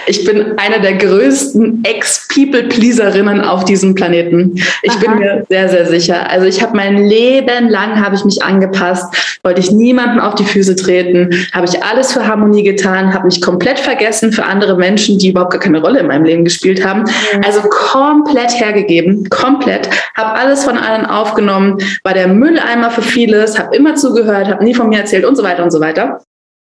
Ich 0.07 0.25
bin 0.25 0.57
eine 0.57 0.81
der 0.81 0.93
größten 0.93 1.83
Ex-People-Pleaserinnen 1.83 3.41
auf 3.41 3.65
diesem 3.65 3.95
Planeten. 3.95 4.55
Ich 4.81 4.91
Aha. 4.91 4.99
bin 4.99 5.19
mir 5.19 5.45
sehr, 5.49 5.69
sehr 5.69 5.85
sicher. 5.85 6.29
Also 6.29 6.47
ich 6.47 6.61
habe 6.61 6.75
mein 6.75 7.05
Leben 7.05 7.69
lang 7.69 8.03
habe 8.03 8.15
ich 8.15 8.25
mich 8.25 8.43
angepasst, 8.43 9.39
wollte 9.43 9.61
ich 9.61 9.71
niemanden 9.71 10.19
auf 10.19 10.35
die 10.35 10.45
Füße 10.45 10.75
treten, 10.75 11.47
habe 11.53 11.65
ich 11.65 11.83
alles 11.83 12.13
für 12.13 12.27
Harmonie 12.27 12.63
getan, 12.63 13.13
habe 13.13 13.25
mich 13.25 13.41
komplett 13.41 13.79
vergessen 13.79 14.31
für 14.31 14.45
andere 14.45 14.75
Menschen, 14.77 15.17
die 15.17 15.29
überhaupt 15.29 15.51
gar 15.51 15.59
keine 15.59 15.81
Rolle 15.81 15.99
in 15.99 16.07
meinem 16.07 16.25
Leben 16.25 16.43
gespielt 16.43 16.85
haben. 16.85 17.01
Mhm. 17.01 17.41
Also 17.45 17.61
komplett 17.69 18.51
hergegeben, 18.59 19.29
komplett, 19.29 19.89
habe 20.15 20.39
alles 20.39 20.63
von 20.63 20.77
allen 20.77 21.05
aufgenommen, 21.05 21.77
war 22.03 22.13
der 22.13 22.27
Mülleimer 22.27 22.91
für 22.91 23.01
vieles, 23.01 23.59
habe 23.59 23.75
immer 23.75 23.95
zugehört, 23.95 24.47
habe 24.47 24.63
nie 24.63 24.73
von 24.73 24.89
mir 24.89 24.99
erzählt 24.99 25.25
und 25.25 25.35
so 25.35 25.43
weiter 25.43 25.63
und 25.63 25.71
so 25.71 25.79
weiter. 25.79 26.21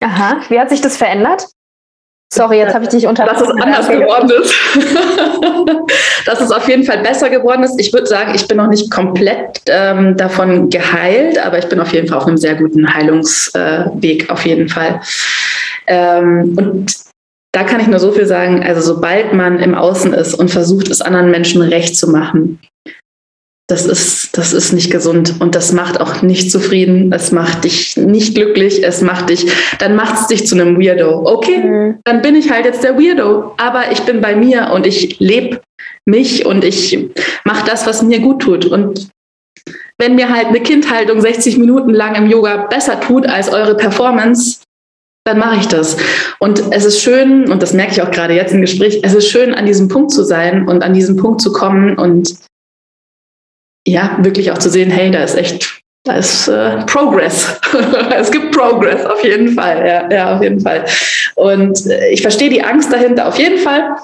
Aha, 0.02 0.36
wie 0.48 0.60
hat 0.60 0.70
sich 0.70 0.80
das 0.80 0.96
verändert? 0.96 1.46
Sorry, 2.32 2.58
jetzt 2.58 2.74
habe 2.74 2.84
ich 2.84 2.90
dich 2.90 3.06
unter. 3.06 3.26
Dass 3.26 3.40
es 3.40 3.48
anders 3.48 3.88
geworden 3.88 4.30
ist. 4.30 4.54
dass 6.26 6.40
es 6.40 6.50
auf 6.50 6.68
jeden 6.68 6.84
Fall 6.84 6.98
besser 6.98 7.30
geworden 7.30 7.62
ist. 7.62 7.78
Ich 7.78 7.92
würde 7.92 8.06
sagen, 8.06 8.32
ich 8.34 8.48
bin 8.48 8.56
noch 8.56 8.68
nicht 8.68 8.90
komplett 8.90 9.60
ähm, 9.68 10.16
davon 10.16 10.68
geheilt, 10.70 11.38
aber 11.38 11.58
ich 11.58 11.66
bin 11.66 11.80
auf 11.80 11.92
jeden 11.92 12.08
Fall 12.08 12.18
auf 12.18 12.26
einem 12.26 12.36
sehr 12.36 12.56
guten 12.56 12.92
Heilungsweg, 12.92 14.24
äh, 14.24 14.32
auf 14.32 14.44
jeden 14.44 14.68
Fall. 14.68 15.00
Ähm, 15.86 16.56
und 16.58 16.96
da 17.52 17.62
kann 17.62 17.80
ich 17.80 17.86
nur 17.86 18.00
so 18.00 18.10
viel 18.10 18.26
sagen, 18.26 18.64
also 18.64 18.80
sobald 18.80 19.32
man 19.32 19.60
im 19.60 19.76
Außen 19.76 20.12
ist 20.12 20.34
und 20.34 20.50
versucht, 20.50 20.88
es 20.88 21.00
anderen 21.00 21.30
Menschen 21.30 21.62
recht 21.62 21.96
zu 21.96 22.10
machen, 22.10 22.58
das 23.66 23.86
ist, 23.86 24.36
das 24.36 24.52
ist 24.52 24.72
nicht 24.72 24.90
gesund 24.90 25.36
und 25.40 25.54
das 25.54 25.72
macht 25.72 25.98
auch 25.98 26.20
nicht 26.20 26.50
zufrieden. 26.50 27.10
Es 27.12 27.32
macht 27.32 27.64
dich 27.64 27.96
nicht 27.96 28.34
glücklich. 28.34 28.84
Es 28.84 29.00
macht 29.00 29.30
dich, 29.30 29.46
dann 29.78 29.96
macht 29.96 30.20
es 30.20 30.26
dich 30.26 30.46
zu 30.46 30.54
einem 30.54 30.78
Weirdo. 30.78 31.22
Okay, 31.24 31.58
mhm. 31.58 31.98
dann 32.04 32.20
bin 32.20 32.36
ich 32.36 32.50
halt 32.50 32.66
jetzt 32.66 32.84
der 32.84 32.98
Weirdo. 32.98 33.54
Aber 33.56 33.90
ich 33.90 34.00
bin 34.00 34.20
bei 34.20 34.36
mir 34.36 34.70
und 34.74 34.86
ich 34.86 35.18
lebe 35.18 35.60
mich 36.04 36.44
und 36.44 36.62
ich 36.62 37.08
mache 37.44 37.64
das, 37.66 37.86
was 37.86 38.02
mir 38.02 38.20
gut 38.20 38.42
tut. 38.42 38.66
Und 38.66 39.08
wenn 39.96 40.14
mir 40.14 40.28
halt 40.28 40.48
eine 40.48 40.60
Kindhaltung 40.60 41.22
60 41.22 41.56
Minuten 41.56 41.90
lang 41.90 42.16
im 42.16 42.28
Yoga 42.28 42.66
besser 42.66 43.00
tut 43.00 43.26
als 43.26 43.48
eure 43.48 43.76
Performance, 43.76 44.58
dann 45.26 45.38
mache 45.38 45.60
ich 45.60 45.68
das. 45.68 45.96
Und 46.38 46.62
es 46.70 46.84
ist 46.84 47.00
schön, 47.00 47.50
und 47.50 47.62
das 47.62 47.72
merke 47.72 47.92
ich 47.92 48.02
auch 48.02 48.10
gerade 48.10 48.34
jetzt 48.34 48.52
im 48.52 48.60
Gespräch, 48.60 49.00
es 49.02 49.14
ist 49.14 49.28
schön, 49.28 49.54
an 49.54 49.64
diesem 49.64 49.88
Punkt 49.88 50.10
zu 50.10 50.22
sein 50.22 50.68
und 50.68 50.82
an 50.82 50.92
diesen 50.92 51.16
Punkt 51.16 51.40
zu 51.40 51.50
kommen 51.50 51.96
und 51.96 52.36
ja, 53.86 54.18
wirklich 54.20 54.50
auch 54.50 54.58
zu 54.58 54.70
sehen, 54.70 54.90
hey, 54.90 55.10
da 55.10 55.22
ist 55.22 55.36
echt, 55.36 55.80
da 56.04 56.16
ist 56.16 56.48
äh, 56.48 56.84
Progress. 56.86 57.60
es 58.16 58.30
gibt 58.30 58.52
Progress, 58.52 59.04
auf 59.04 59.22
jeden 59.24 59.54
Fall. 59.54 59.86
Ja, 59.86 60.10
ja 60.10 60.36
auf 60.36 60.42
jeden 60.42 60.60
Fall. 60.60 60.84
Und 61.34 61.86
äh, 61.86 62.08
ich 62.08 62.22
verstehe 62.22 62.50
die 62.50 62.62
Angst 62.62 62.92
dahinter 62.92 63.28
auf 63.28 63.38
jeden 63.38 63.58
Fall. 63.58 63.96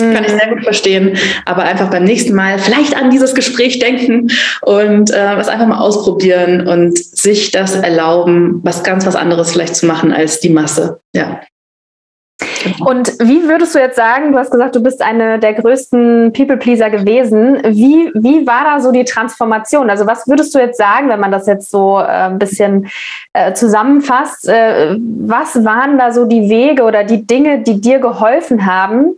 Kann 0.00 0.24
ich 0.24 0.30
sehr 0.30 0.48
gut 0.48 0.64
verstehen. 0.64 1.18
Aber 1.44 1.64
einfach 1.64 1.90
beim 1.90 2.04
nächsten 2.04 2.34
Mal 2.34 2.58
vielleicht 2.58 2.96
an 2.96 3.10
dieses 3.10 3.34
Gespräch 3.34 3.78
denken 3.78 4.30
und 4.62 5.10
äh, 5.10 5.36
was 5.36 5.48
einfach 5.48 5.66
mal 5.66 5.80
ausprobieren 5.80 6.66
und 6.66 6.96
sich 6.96 7.50
das 7.50 7.74
erlauben, 7.76 8.60
was 8.64 8.84
ganz 8.84 9.04
was 9.04 9.16
anderes 9.16 9.52
vielleicht 9.52 9.76
zu 9.76 9.84
machen 9.84 10.12
als 10.12 10.40
die 10.40 10.48
Masse. 10.48 11.00
Ja. 11.14 11.42
Und 12.80 13.18
wie 13.20 13.48
würdest 13.48 13.74
du 13.74 13.78
jetzt 13.78 13.96
sagen, 13.96 14.32
du 14.32 14.38
hast 14.38 14.50
gesagt, 14.50 14.74
du 14.76 14.82
bist 14.82 15.02
eine 15.02 15.38
der 15.38 15.54
größten 15.54 16.32
People-Pleaser 16.32 16.90
gewesen. 16.90 17.60
Wie, 17.64 18.10
wie 18.14 18.46
war 18.46 18.64
da 18.64 18.80
so 18.80 18.92
die 18.92 19.04
Transformation? 19.04 19.90
Also 19.90 20.06
was 20.06 20.26
würdest 20.26 20.54
du 20.54 20.58
jetzt 20.58 20.78
sagen, 20.78 21.08
wenn 21.08 21.20
man 21.20 21.32
das 21.32 21.46
jetzt 21.46 21.70
so 21.70 21.98
äh, 21.98 22.04
ein 22.04 22.38
bisschen 22.38 22.88
äh, 23.32 23.52
zusammenfasst? 23.52 24.48
Äh, 24.48 24.96
was 24.98 25.64
waren 25.64 25.98
da 25.98 26.12
so 26.12 26.26
die 26.26 26.48
Wege 26.48 26.82
oder 26.84 27.04
die 27.04 27.26
Dinge, 27.26 27.62
die 27.62 27.80
dir 27.80 27.98
geholfen 27.98 28.66
haben, 28.66 29.16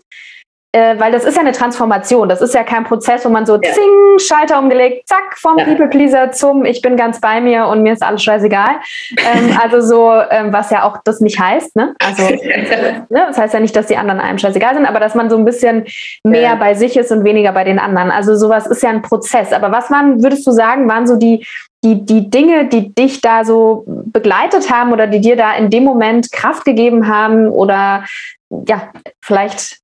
äh, 0.75 0.99
weil 0.99 1.13
das 1.13 1.25
ist 1.25 1.37
ja 1.37 1.41
eine 1.41 1.53
Transformation. 1.53 2.29
Das 2.29 2.43
ist 2.43 2.53
ja 2.53 2.65
kein 2.65 2.83
Prozess, 2.83 3.25
wo 3.25 3.29
man 3.29 3.47
so 3.47 3.55
ja. 3.55 3.73
zing, 3.73 4.19
Schalter 4.19 4.59
umgelegt, 4.59 5.07
zack, 5.09 5.39
vom 5.39 5.57
ja. 5.57 5.65
People 5.65 5.87
Pleaser 5.87 6.33
zum 6.33 6.65
Ich 6.65 6.83
bin 6.83 6.97
ganz 6.97 7.21
bei 7.21 7.41
mir 7.41 7.69
und 7.69 7.83
mir 7.83 7.93
ist 7.93 8.03
alles 8.03 8.25
scheißegal. 8.25 8.81
ähm, 9.19 9.57
also 9.63 9.81
so, 9.81 10.13
ähm, 10.31 10.53
was 10.53 10.71
ja 10.71 10.83
auch 10.83 10.99
das 11.05 11.21
nicht 11.21 11.39
heißt. 11.39 11.77
Ne? 11.77 11.95
Also 12.05 12.25
ne? 13.09 13.25
das 13.29 13.39
heißt 13.39 13.55
ja 13.55 13.61
nicht, 13.61 13.77
dass 13.77 13.87
die 13.87 13.97
anderen 13.97 14.19
einem 14.19 14.39
scheißegal 14.39 14.75
sind, 14.75 14.85
aber 14.85 14.99
dass 14.99 15.15
man 15.15 15.31
so 15.31 15.37
ein 15.37 15.45
bisschen 15.45 15.85
mehr 16.25 16.41
ja. 16.41 16.55
bei 16.57 16.75
sich 16.75 16.97
ist 16.97 17.13
und 17.13 17.23
weniger 17.23 17.53
bei 17.53 17.63
den 17.63 17.79
anderen. 17.79 18.11
Also 18.11 18.35
sowas 18.35 18.67
ist 18.67 18.83
ja 18.83 18.91
ein 18.91 19.03
Prozess. 19.03 19.53
Aber 19.53 19.71
was 19.71 19.93
waren, 19.93 20.25
würdest 20.25 20.45
du 20.45 20.51
sagen, 20.51 20.89
waren 20.89 21.07
so 21.07 21.15
die 21.15 21.47
die, 21.85 22.03
die 22.07 22.31
Dinge, 22.31 22.67
die 22.67 22.95
dich 22.95 23.21
da 23.21 23.45
so 23.45 23.85
begleitet 23.87 24.73
haben 24.73 24.91
oder 24.95 25.07
die 25.07 25.21
dir 25.21 25.37
da 25.37 25.55
in 25.55 25.69
dem 25.69 25.85
Moment 25.85 26.33
Kraft 26.33 26.65
gegeben 26.65 27.09
haben 27.09 27.49
oder 27.49 28.05
ja, 28.67 28.91
vielleicht 29.21 29.84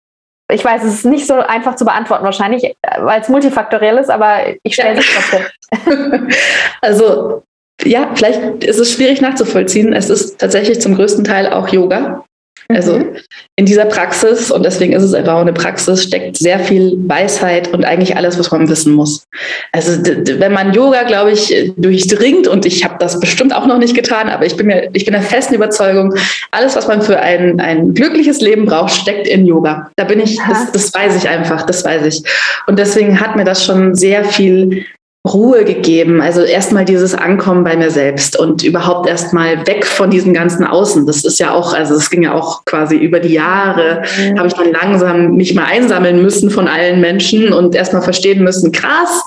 ich 0.50 0.64
weiß, 0.64 0.84
es 0.84 0.94
ist 0.94 1.06
nicht 1.06 1.26
so 1.26 1.34
einfach 1.34 1.76
zu 1.76 1.84
beantworten 1.84 2.24
wahrscheinlich, 2.24 2.74
weil 2.98 3.20
es 3.20 3.28
multifaktoriell 3.28 3.98
ist, 3.98 4.10
aber 4.10 4.40
ich 4.62 4.74
stelle 4.74 4.98
es 4.98 5.06
trotzdem. 5.06 6.28
Also 6.82 7.42
ja, 7.84 8.10
vielleicht 8.14 8.64
ist 8.64 8.78
es 8.78 8.92
schwierig 8.92 9.20
nachzuvollziehen. 9.20 9.92
Es 9.92 10.10
ist 10.10 10.38
tatsächlich 10.38 10.80
zum 10.80 10.94
größten 10.94 11.24
Teil 11.24 11.52
auch 11.52 11.68
Yoga. 11.68 12.24
Also 12.74 12.98
mhm. 12.98 13.16
in 13.56 13.66
dieser 13.66 13.84
Praxis, 13.84 14.50
und 14.50 14.64
deswegen 14.64 14.92
ist 14.92 15.02
es 15.02 15.14
einfach 15.14 15.34
auch 15.34 15.40
eine 15.40 15.52
Praxis, 15.52 16.04
steckt 16.04 16.36
sehr 16.36 16.60
viel 16.60 16.96
Weisheit 17.06 17.72
und 17.72 17.84
eigentlich 17.84 18.16
alles, 18.16 18.38
was 18.38 18.50
man 18.50 18.68
wissen 18.68 18.94
muss. 18.94 19.24
Also 19.72 20.02
wenn 20.02 20.52
man 20.52 20.72
Yoga, 20.72 21.02
glaube 21.02 21.32
ich, 21.32 21.72
durchdringt, 21.76 22.46
und 22.46 22.66
ich 22.66 22.84
habe 22.84 22.96
das 22.98 23.18
bestimmt 23.18 23.54
auch 23.54 23.66
noch 23.66 23.78
nicht 23.78 23.94
getan, 23.94 24.28
aber 24.28 24.46
ich 24.46 24.56
bin 24.56 24.66
mir, 24.66 24.88
ich 24.92 25.04
bin 25.04 25.12
der 25.12 25.22
festen 25.22 25.54
Überzeugung, 25.54 26.14
alles, 26.50 26.76
was 26.76 26.86
man 26.86 27.02
für 27.02 27.18
ein, 27.20 27.60
ein 27.60 27.94
glückliches 27.94 28.40
Leben 28.40 28.66
braucht, 28.66 28.92
steckt 28.92 29.26
in 29.26 29.46
Yoga. 29.46 29.90
Da 29.96 30.04
bin 30.04 30.20
ich, 30.20 30.38
das, 30.48 30.72
das 30.72 30.94
weiß 30.94 31.16
ich 31.16 31.28
einfach, 31.28 31.62
das 31.62 31.84
weiß 31.84 32.06
ich. 32.06 32.22
Und 32.66 32.78
deswegen 32.78 33.20
hat 33.20 33.36
mir 33.36 33.44
das 33.44 33.64
schon 33.64 33.94
sehr 33.94 34.24
viel 34.24 34.84
Ruhe 35.28 35.64
gegeben. 35.64 36.22
Also 36.22 36.42
erstmal 36.42 36.84
dieses 36.84 37.14
Ankommen 37.14 37.62
bei 37.62 37.76
mir 37.76 37.90
selbst 37.90 38.38
und 38.38 38.62
überhaupt 38.62 39.06
erstmal 39.08 39.66
weg 39.66 39.84
von 39.84 40.10
diesem 40.10 40.32
ganzen 40.32 40.64
Außen. 40.64 41.06
Das 41.06 41.24
ist 41.24 41.38
ja 41.38 41.52
auch, 41.52 41.74
also 41.74 41.94
es 41.94 42.08
ging 42.08 42.22
ja 42.22 42.34
auch 42.34 42.64
quasi 42.64 42.96
über 42.96 43.20
die 43.20 43.34
Jahre, 43.34 44.02
mhm. 44.18 44.38
habe 44.38 44.48
ich 44.48 44.54
dann 44.54 44.72
langsam 44.72 45.36
mich 45.36 45.54
mal 45.54 45.64
einsammeln 45.64 46.22
müssen 46.22 46.50
von 46.50 46.68
allen 46.68 47.00
Menschen 47.00 47.52
und 47.52 47.74
erstmal 47.74 48.02
verstehen 48.02 48.42
müssen, 48.42 48.72
krass, 48.72 49.24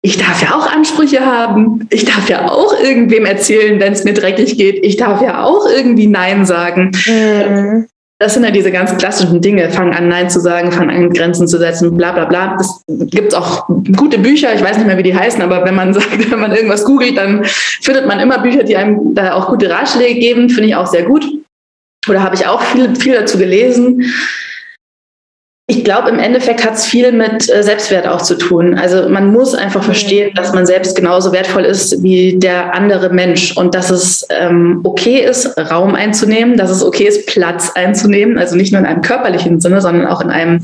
ich 0.00 0.16
darf 0.16 0.40
ja 0.40 0.54
auch 0.54 0.70
Ansprüche 0.70 1.26
haben. 1.26 1.88
Ich 1.90 2.04
darf 2.04 2.28
ja 2.28 2.50
auch 2.50 2.72
irgendwem 2.80 3.24
erzählen, 3.24 3.80
wenn 3.80 3.92
es 3.92 4.04
mir 4.04 4.14
dreckig 4.14 4.56
geht. 4.56 4.84
Ich 4.84 4.96
darf 4.96 5.20
ja 5.20 5.42
auch 5.42 5.66
irgendwie 5.68 6.06
Nein 6.06 6.46
sagen. 6.46 6.92
Mhm. 7.06 7.88
Das 8.20 8.34
sind 8.34 8.42
ja 8.42 8.50
diese 8.50 8.72
ganz 8.72 8.96
klassischen 8.96 9.40
Dinge. 9.40 9.70
Fang 9.70 9.94
an, 9.94 10.08
Nein 10.08 10.28
zu 10.28 10.40
sagen, 10.40 10.72
fang 10.72 10.90
an, 10.90 11.10
Grenzen 11.10 11.46
zu 11.46 11.56
setzen, 11.56 11.96
bla 11.96 12.10
bla 12.10 12.24
bla. 12.24 12.56
Es 12.58 12.82
gibt 13.10 13.32
auch 13.32 13.68
gute 13.96 14.18
Bücher, 14.18 14.52
ich 14.52 14.62
weiß 14.62 14.76
nicht 14.76 14.86
mehr, 14.86 14.98
wie 14.98 15.04
die 15.04 15.14
heißen, 15.14 15.40
aber 15.40 15.64
wenn 15.64 15.76
man 15.76 15.94
sagt, 15.94 16.30
wenn 16.30 16.40
man 16.40 16.52
irgendwas 16.52 16.84
googelt, 16.84 17.16
dann 17.16 17.44
findet 17.44 18.06
man 18.06 18.18
immer 18.18 18.40
Bücher, 18.40 18.64
die 18.64 18.76
einem 18.76 19.14
da 19.14 19.34
auch 19.34 19.48
gute 19.48 19.70
Ratschläge 19.70 20.18
geben. 20.18 20.50
Finde 20.50 20.68
ich 20.68 20.74
auch 20.74 20.88
sehr 20.88 21.04
gut. 21.04 21.24
Oder 22.08 22.22
habe 22.22 22.34
ich 22.34 22.44
auch 22.46 22.60
viel, 22.60 22.94
viel 22.96 23.14
dazu 23.14 23.38
gelesen. 23.38 24.04
Ich 25.70 25.84
glaube, 25.84 26.08
im 26.08 26.18
Endeffekt 26.18 26.64
hat 26.64 26.76
es 26.76 26.86
viel 26.86 27.12
mit 27.12 27.50
äh, 27.50 27.62
Selbstwert 27.62 28.08
auch 28.08 28.22
zu 28.22 28.36
tun. 28.38 28.78
Also 28.78 29.10
man 29.10 29.30
muss 29.30 29.54
einfach 29.54 29.84
verstehen, 29.84 30.32
dass 30.34 30.54
man 30.54 30.64
selbst 30.64 30.96
genauso 30.96 31.30
wertvoll 31.30 31.66
ist 31.66 32.02
wie 32.02 32.38
der 32.38 32.74
andere 32.74 33.10
Mensch 33.10 33.54
und 33.54 33.74
dass 33.74 33.90
es 33.90 34.26
ähm, 34.30 34.80
okay 34.84 35.18
ist, 35.18 35.58
Raum 35.58 35.94
einzunehmen, 35.94 36.56
dass 36.56 36.70
es 36.70 36.82
okay 36.82 37.04
ist, 37.04 37.26
Platz 37.26 37.72
einzunehmen. 37.74 38.38
Also 38.38 38.56
nicht 38.56 38.72
nur 38.72 38.80
in 38.80 38.86
einem 38.86 39.02
körperlichen 39.02 39.60
Sinne, 39.60 39.82
sondern 39.82 40.06
auch 40.06 40.22
in 40.22 40.30
einem 40.30 40.62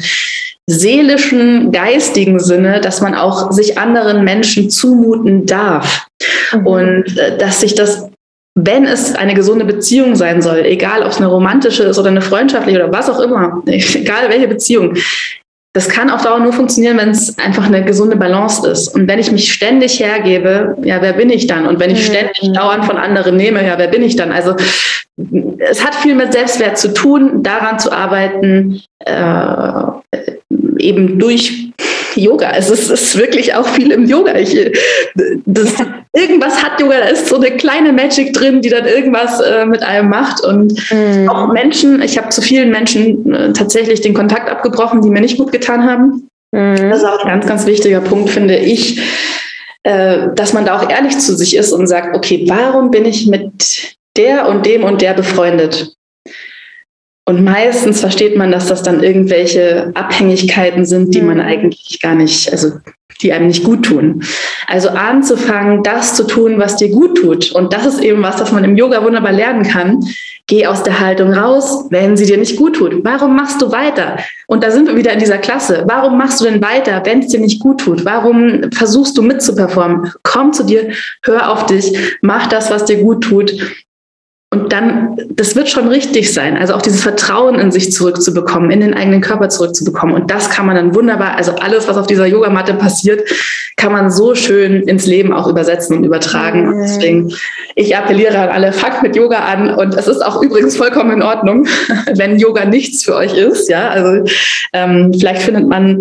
seelischen, 0.66 1.70
geistigen 1.70 2.40
Sinne, 2.40 2.80
dass 2.80 3.02
man 3.02 3.14
auch 3.14 3.52
sich 3.52 3.76
anderen 3.76 4.24
Menschen 4.24 4.70
zumuten 4.70 5.44
darf. 5.44 6.06
Mhm. 6.54 6.66
Und 6.66 7.18
äh, 7.18 7.36
dass 7.36 7.60
sich 7.60 7.74
das 7.74 8.08
wenn 8.54 8.84
es 8.84 9.14
eine 9.14 9.34
gesunde 9.34 9.64
Beziehung 9.64 10.14
sein 10.14 10.40
soll, 10.40 10.60
egal 10.60 11.02
ob 11.02 11.08
es 11.08 11.16
eine 11.16 11.26
romantische 11.26 11.84
ist 11.84 11.98
oder 11.98 12.08
eine 12.08 12.22
freundschaftliche 12.22 12.84
oder 12.84 12.92
was 12.92 13.10
auch 13.10 13.20
immer, 13.20 13.62
egal 13.66 14.28
welche 14.28 14.48
Beziehung, 14.48 14.94
das 15.76 15.88
kann 15.88 16.08
auf 16.08 16.22
Dauer 16.22 16.38
nur 16.38 16.52
funktionieren, 16.52 16.96
wenn 16.98 17.10
es 17.10 17.36
einfach 17.36 17.66
eine 17.66 17.84
gesunde 17.84 18.14
Balance 18.14 18.68
ist. 18.68 18.94
Und 18.94 19.08
wenn 19.08 19.18
ich 19.18 19.32
mich 19.32 19.52
ständig 19.52 19.98
hergebe, 19.98 20.76
ja, 20.84 21.02
wer 21.02 21.14
bin 21.14 21.30
ich 21.30 21.48
dann? 21.48 21.66
Und 21.66 21.80
wenn 21.80 21.90
ich 21.90 22.08
mhm. 22.08 22.12
ständig 22.12 22.52
dauernd 22.54 22.84
von 22.84 22.96
anderen 22.96 23.36
nehme, 23.36 23.66
ja, 23.66 23.76
wer 23.76 23.88
bin 23.88 24.02
ich 24.02 24.14
dann? 24.14 24.30
Also 24.30 24.54
es 25.58 25.84
hat 25.84 25.96
viel 25.96 26.14
mit 26.14 26.32
Selbstwert 26.32 26.78
zu 26.78 26.94
tun, 26.94 27.42
daran 27.42 27.80
zu 27.80 27.90
arbeiten, 27.90 28.82
äh, 29.00 29.82
eben 30.78 31.18
durch 31.18 31.72
Yoga. 32.16 32.48
Also 32.48 32.74
es 32.74 32.90
ist 32.90 33.18
wirklich 33.18 33.54
auch 33.54 33.66
viel 33.68 33.90
im 33.90 34.06
Yoga. 34.06 34.36
Ich, 34.36 34.54
das, 35.46 35.74
irgendwas 36.12 36.62
hat 36.62 36.80
Yoga, 36.80 37.00
da 37.00 37.06
ist 37.06 37.28
so 37.28 37.36
eine 37.36 37.50
kleine 37.52 37.92
Magic 37.92 38.32
drin, 38.32 38.60
die 38.60 38.68
dann 38.68 38.86
irgendwas 38.86 39.40
äh, 39.40 39.66
mit 39.66 39.82
einem 39.82 40.08
macht. 40.08 40.44
Und 40.44 40.74
mhm. 40.90 41.28
auch 41.28 41.52
Menschen, 41.52 42.02
ich 42.02 42.18
habe 42.18 42.28
zu 42.30 42.42
vielen 42.42 42.70
Menschen 42.70 43.32
äh, 43.32 43.52
tatsächlich 43.52 44.00
den 44.00 44.14
Kontakt 44.14 44.48
abgebrochen, 44.48 45.02
die 45.02 45.10
mir 45.10 45.20
nicht 45.20 45.38
gut 45.38 45.52
getan 45.52 45.84
haben. 45.84 46.28
Mhm. 46.52 46.90
Das 46.90 46.98
ist 46.98 47.04
auch 47.04 47.24
ein 47.24 47.28
ganz, 47.28 47.46
ganz 47.46 47.66
wichtiger 47.66 48.00
Punkt, 48.00 48.30
finde 48.30 48.56
ich, 48.56 49.00
äh, 49.82 50.28
dass 50.34 50.52
man 50.52 50.64
da 50.64 50.78
auch 50.78 50.88
ehrlich 50.88 51.18
zu 51.18 51.36
sich 51.36 51.56
ist 51.56 51.72
und 51.72 51.86
sagt, 51.86 52.16
okay, 52.16 52.44
warum 52.48 52.90
bin 52.90 53.04
ich 53.04 53.26
mit 53.26 53.96
der 54.16 54.48
und 54.48 54.64
dem 54.64 54.84
und 54.84 55.02
der 55.02 55.14
befreundet? 55.14 55.94
Und 57.26 57.42
meistens 57.42 58.00
versteht 58.00 58.36
man, 58.36 58.52
dass 58.52 58.66
das 58.66 58.82
dann 58.82 59.02
irgendwelche 59.02 59.92
Abhängigkeiten 59.94 60.84
sind, 60.84 61.14
die 61.14 61.22
man 61.22 61.38
mhm. 61.38 61.44
eigentlich 61.44 61.98
gar 62.02 62.14
nicht, 62.14 62.52
also 62.52 62.72
die 63.22 63.32
einem 63.32 63.46
nicht 63.46 63.64
gut 63.64 63.84
tun. 63.84 64.22
Also 64.66 64.90
anzufangen, 64.90 65.82
das 65.82 66.14
zu 66.14 66.24
tun, 66.26 66.58
was 66.58 66.76
dir 66.76 66.90
gut 66.90 67.16
tut. 67.16 67.52
Und 67.52 67.72
das 67.72 67.86
ist 67.86 68.02
eben 68.02 68.22
was, 68.22 68.36
das 68.36 68.52
man 68.52 68.64
im 68.64 68.76
Yoga 68.76 69.02
wunderbar 69.02 69.32
lernen 69.32 69.62
kann. 69.62 70.00
Geh 70.46 70.66
aus 70.66 70.82
der 70.82 71.00
Haltung 71.00 71.32
raus, 71.32 71.86
wenn 71.90 72.16
sie 72.16 72.26
dir 72.26 72.36
nicht 72.36 72.56
gut 72.56 72.76
tut. 72.76 73.02
Warum 73.04 73.34
machst 73.34 73.62
du 73.62 73.72
weiter? 73.72 74.18
Und 74.46 74.62
da 74.62 74.70
sind 74.70 74.88
wir 74.88 74.96
wieder 74.96 75.12
in 75.12 75.20
dieser 75.20 75.38
Klasse. 75.38 75.84
Warum 75.86 76.18
machst 76.18 76.40
du 76.40 76.44
denn 76.44 76.62
weiter, 76.62 77.00
wenn 77.04 77.20
es 77.20 77.28
dir 77.28 77.40
nicht 77.40 77.60
gut 77.60 77.80
tut? 77.80 78.04
Warum 78.04 78.70
versuchst 78.72 79.16
du 79.16 79.22
mitzuperformen? 79.22 80.12
Komm 80.22 80.52
zu 80.52 80.64
dir, 80.64 80.90
hör 81.22 81.50
auf 81.50 81.64
dich, 81.66 81.96
mach 82.20 82.48
das, 82.48 82.70
was 82.70 82.84
dir 82.84 82.96
gut 82.96 83.24
tut 83.24 83.54
und 84.54 84.72
dann, 84.72 85.16
das 85.30 85.56
wird 85.56 85.68
schon 85.68 85.88
richtig 85.88 86.32
sein. 86.32 86.56
Also 86.56 86.74
auch 86.74 86.82
dieses 86.82 87.02
Vertrauen 87.02 87.58
in 87.58 87.72
sich 87.72 87.90
zurückzubekommen, 87.90 88.70
in 88.70 88.80
den 88.80 88.94
eigenen 88.94 89.20
Körper 89.20 89.48
zurückzubekommen. 89.48 90.14
Und 90.14 90.30
das 90.30 90.48
kann 90.48 90.64
man 90.64 90.76
dann 90.76 90.94
wunderbar, 90.94 91.34
also 91.36 91.56
alles, 91.56 91.88
was 91.88 91.96
auf 91.96 92.06
dieser 92.06 92.26
Yogamatte 92.26 92.74
passiert, 92.74 93.28
kann 93.76 93.90
man 93.90 94.12
so 94.12 94.36
schön 94.36 94.84
ins 94.84 95.06
Leben 95.06 95.32
auch 95.32 95.48
übersetzen 95.48 95.96
und 95.96 96.04
übertragen. 96.04 96.68
Und 96.68 96.78
deswegen, 96.78 97.34
ich 97.74 97.96
appelliere 97.96 98.38
an 98.38 98.50
alle, 98.50 98.72
fangt 98.72 99.02
mit 99.02 99.16
Yoga 99.16 99.38
an. 99.40 99.74
Und 99.74 99.94
es 99.94 100.06
ist 100.06 100.24
auch 100.24 100.40
übrigens 100.40 100.76
vollkommen 100.76 101.10
in 101.10 101.22
Ordnung, 101.22 101.66
wenn 102.14 102.38
Yoga 102.38 102.64
nichts 102.64 103.02
für 103.02 103.16
euch 103.16 103.34
ist. 103.34 103.68
Ja, 103.68 103.88
also 103.88 104.24
ähm, 104.72 105.12
vielleicht 105.18 105.42
findet 105.42 105.66
man 105.66 106.00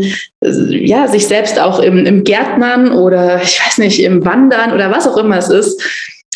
ja 0.69 1.07
sich 1.07 1.27
selbst 1.27 1.59
auch 1.59 1.79
im, 1.79 2.05
im 2.05 2.23
Gärtnern 2.23 2.91
oder 2.91 3.41
ich 3.41 3.59
weiß 3.65 3.79
nicht, 3.79 4.03
im 4.03 4.23
Wandern 4.23 4.73
oder 4.73 4.91
was 4.91 5.07
auch 5.07 5.17
immer 5.17 5.39
es 5.39 5.49
ist 5.49 5.81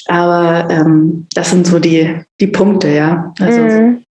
aber 0.10 0.68
ähm, 0.70 1.28
das 1.34 1.49
sind 1.49 1.68
so 1.68 1.80
die, 1.80 2.22
die 2.39 2.47
Punkte, 2.47 2.89
ja. 2.89 3.34
Also, 3.39 3.62
mhm. 3.62 4.03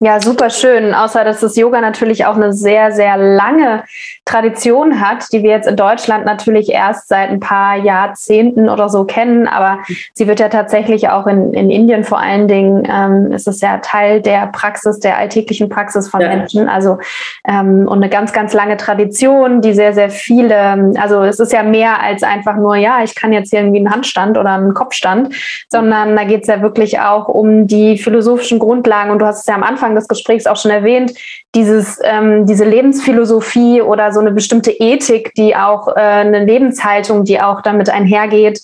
Ja, 0.00 0.20
super 0.20 0.48
schön. 0.48 0.94
Außer 0.94 1.24
dass 1.24 1.40
das 1.40 1.56
Yoga 1.56 1.80
natürlich 1.80 2.24
auch 2.24 2.36
eine 2.36 2.52
sehr, 2.52 2.92
sehr 2.92 3.16
lange 3.16 3.82
Tradition 4.24 5.00
hat, 5.00 5.24
die 5.32 5.42
wir 5.42 5.50
jetzt 5.50 5.66
in 5.66 5.74
Deutschland 5.74 6.24
natürlich 6.24 6.70
erst 6.70 7.08
seit 7.08 7.30
ein 7.30 7.40
paar 7.40 7.76
Jahrzehnten 7.78 8.68
oder 8.68 8.88
so 8.90 9.04
kennen. 9.04 9.48
Aber 9.48 9.80
sie 10.14 10.28
wird 10.28 10.38
ja 10.38 10.50
tatsächlich 10.50 11.08
auch 11.08 11.26
in, 11.26 11.52
in 11.52 11.68
Indien 11.68 12.04
vor 12.04 12.20
allen 12.20 12.46
Dingen, 12.46 12.86
ähm, 12.88 13.32
ist 13.32 13.48
es 13.48 13.60
ja 13.60 13.78
Teil 13.78 14.22
der 14.22 14.46
Praxis, 14.52 15.00
der 15.00 15.18
alltäglichen 15.18 15.68
Praxis 15.68 16.08
von 16.08 16.20
ja. 16.20 16.28
Menschen. 16.28 16.68
Also 16.68 16.98
ähm, 17.44 17.88
und 17.88 17.98
eine 17.98 18.08
ganz, 18.08 18.32
ganz 18.32 18.52
lange 18.52 18.76
Tradition, 18.76 19.62
die 19.62 19.72
sehr, 19.72 19.94
sehr 19.94 20.10
viele, 20.10 20.92
also 20.96 21.22
es 21.22 21.40
ist 21.40 21.52
ja 21.52 21.64
mehr 21.64 22.00
als 22.00 22.22
einfach 22.22 22.54
nur, 22.54 22.76
ja, 22.76 23.02
ich 23.02 23.16
kann 23.16 23.32
jetzt 23.32 23.50
hier 23.50 23.60
irgendwie 23.60 23.78
einen 23.78 23.90
Handstand 23.90 24.38
oder 24.38 24.50
einen 24.50 24.74
Kopfstand, 24.74 25.34
sondern 25.68 26.14
da 26.14 26.22
geht 26.22 26.42
es 26.42 26.46
ja 26.46 26.62
wirklich 26.62 27.00
auch 27.00 27.26
um 27.26 27.66
die 27.66 27.98
philosophischen 27.98 28.60
Grundlagen. 28.60 29.10
Und 29.10 29.18
du 29.18 29.26
hast 29.26 29.40
es 29.40 29.46
ja 29.46 29.56
am 29.56 29.64
Anfang 29.64 29.87
Anfang 29.88 29.94
des 29.94 30.08
Gesprächs 30.08 30.46
auch 30.46 30.56
schon 30.56 30.70
erwähnt, 30.70 31.12
dieses, 31.54 31.98
ähm, 32.04 32.46
diese 32.46 32.64
Lebensphilosophie 32.64 33.82
oder 33.82 34.12
so 34.12 34.20
eine 34.20 34.32
bestimmte 34.32 34.70
Ethik, 34.70 35.32
die 35.34 35.56
auch 35.56 35.88
äh, 35.88 36.00
eine 36.00 36.44
Lebenshaltung, 36.44 37.24
die 37.24 37.40
auch 37.40 37.62
damit 37.62 37.88
einhergeht, 37.90 38.60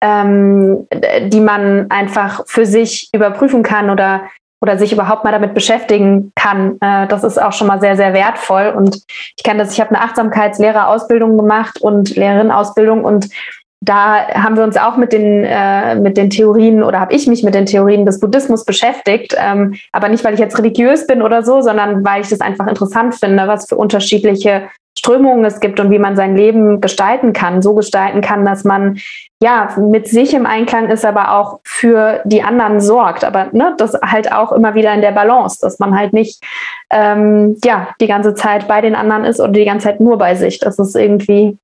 ähm, 0.00 0.86
die 1.26 1.40
man 1.40 1.86
einfach 1.90 2.42
für 2.46 2.66
sich 2.66 3.08
überprüfen 3.12 3.62
kann 3.62 3.90
oder 3.90 4.22
oder 4.60 4.78
sich 4.78 4.94
überhaupt 4.94 5.24
mal 5.24 5.32
damit 5.32 5.52
beschäftigen 5.52 6.32
kann. 6.36 6.78
Äh, 6.80 7.06
das 7.08 7.22
ist 7.22 7.40
auch 7.40 7.52
schon 7.52 7.66
mal 7.66 7.80
sehr, 7.80 7.96
sehr 7.96 8.14
wertvoll. 8.14 8.72
Und 8.74 8.96
ich 9.36 9.44
kenne 9.44 9.58
das, 9.62 9.74
ich 9.74 9.80
habe 9.80 9.90
eine 9.90 10.00
Achtsamkeitslehrerausbildung 10.00 11.36
gemacht 11.36 11.82
und 11.82 12.16
Lehrerinnenausbildung 12.16 13.04
und 13.04 13.28
da 13.84 14.26
haben 14.28 14.56
wir 14.56 14.64
uns 14.64 14.76
auch 14.76 14.96
mit 14.96 15.12
den, 15.12 15.44
äh, 15.44 15.94
mit 15.96 16.16
den 16.16 16.30
Theorien 16.30 16.82
oder 16.82 17.00
habe 17.00 17.14
ich 17.14 17.26
mich 17.26 17.42
mit 17.42 17.54
den 17.54 17.66
Theorien 17.66 18.06
des 18.06 18.20
Buddhismus 18.20 18.64
beschäftigt. 18.64 19.34
Ähm, 19.38 19.74
aber 19.92 20.08
nicht, 20.08 20.24
weil 20.24 20.34
ich 20.34 20.40
jetzt 20.40 20.58
religiös 20.58 21.06
bin 21.06 21.22
oder 21.22 21.42
so, 21.42 21.60
sondern 21.60 22.04
weil 22.04 22.22
ich 22.22 22.28
das 22.28 22.40
einfach 22.40 22.66
interessant 22.66 23.14
finde, 23.14 23.46
was 23.46 23.68
für 23.68 23.76
unterschiedliche 23.76 24.68
Strömungen 24.96 25.44
es 25.44 25.60
gibt 25.60 25.80
und 25.80 25.90
wie 25.90 25.98
man 25.98 26.16
sein 26.16 26.36
Leben 26.36 26.80
gestalten 26.80 27.32
kann, 27.32 27.62
so 27.62 27.74
gestalten 27.74 28.20
kann, 28.20 28.44
dass 28.44 28.64
man 28.64 28.98
ja 29.42 29.68
mit 29.76 30.08
sich 30.08 30.32
im 30.32 30.46
Einklang 30.46 30.88
ist, 30.88 31.04
aber 31.04 31.32
auch 31.32 31.60
für 31.64 32.20
die 32.24 32.42
anderen 32.42 32.80
sorgt. 32.80 33.24
Aber 33.24 33.48
ne, 33.52 33.74
das 33.76 33.94
halt 34.02 34.32
auch 34.32 34.52
immer 34.52 34.74
wieder 34.74 34.94
in 34.94 35.02
der 35.02 35.12
Balance, 35.12 35.58
dass 35.60 35.78
man 35.78 35.98
halt 35.98 36.12
nicht 36.12 36.42
ähm, 36.90 37.56
ja 37.64 37.88
die 38.00 38.06
ganze 38.06 38.34
Zeit 38.34 38.68
bei 38.68 38.80
den 38.80 38.94
anderen 38.94 39.24
ist 39.24 39.40
oder 39.40 39.52
die 39.52 39.64
ganze 39.64 39.88
Zeit 39.88 40.00
nur 40.00 40.16
bei 40.16 40.36
sich. 40.36 40.60
Das 40.60 40.78
ist 40.78 40.94
irgendwie 40.94 41.58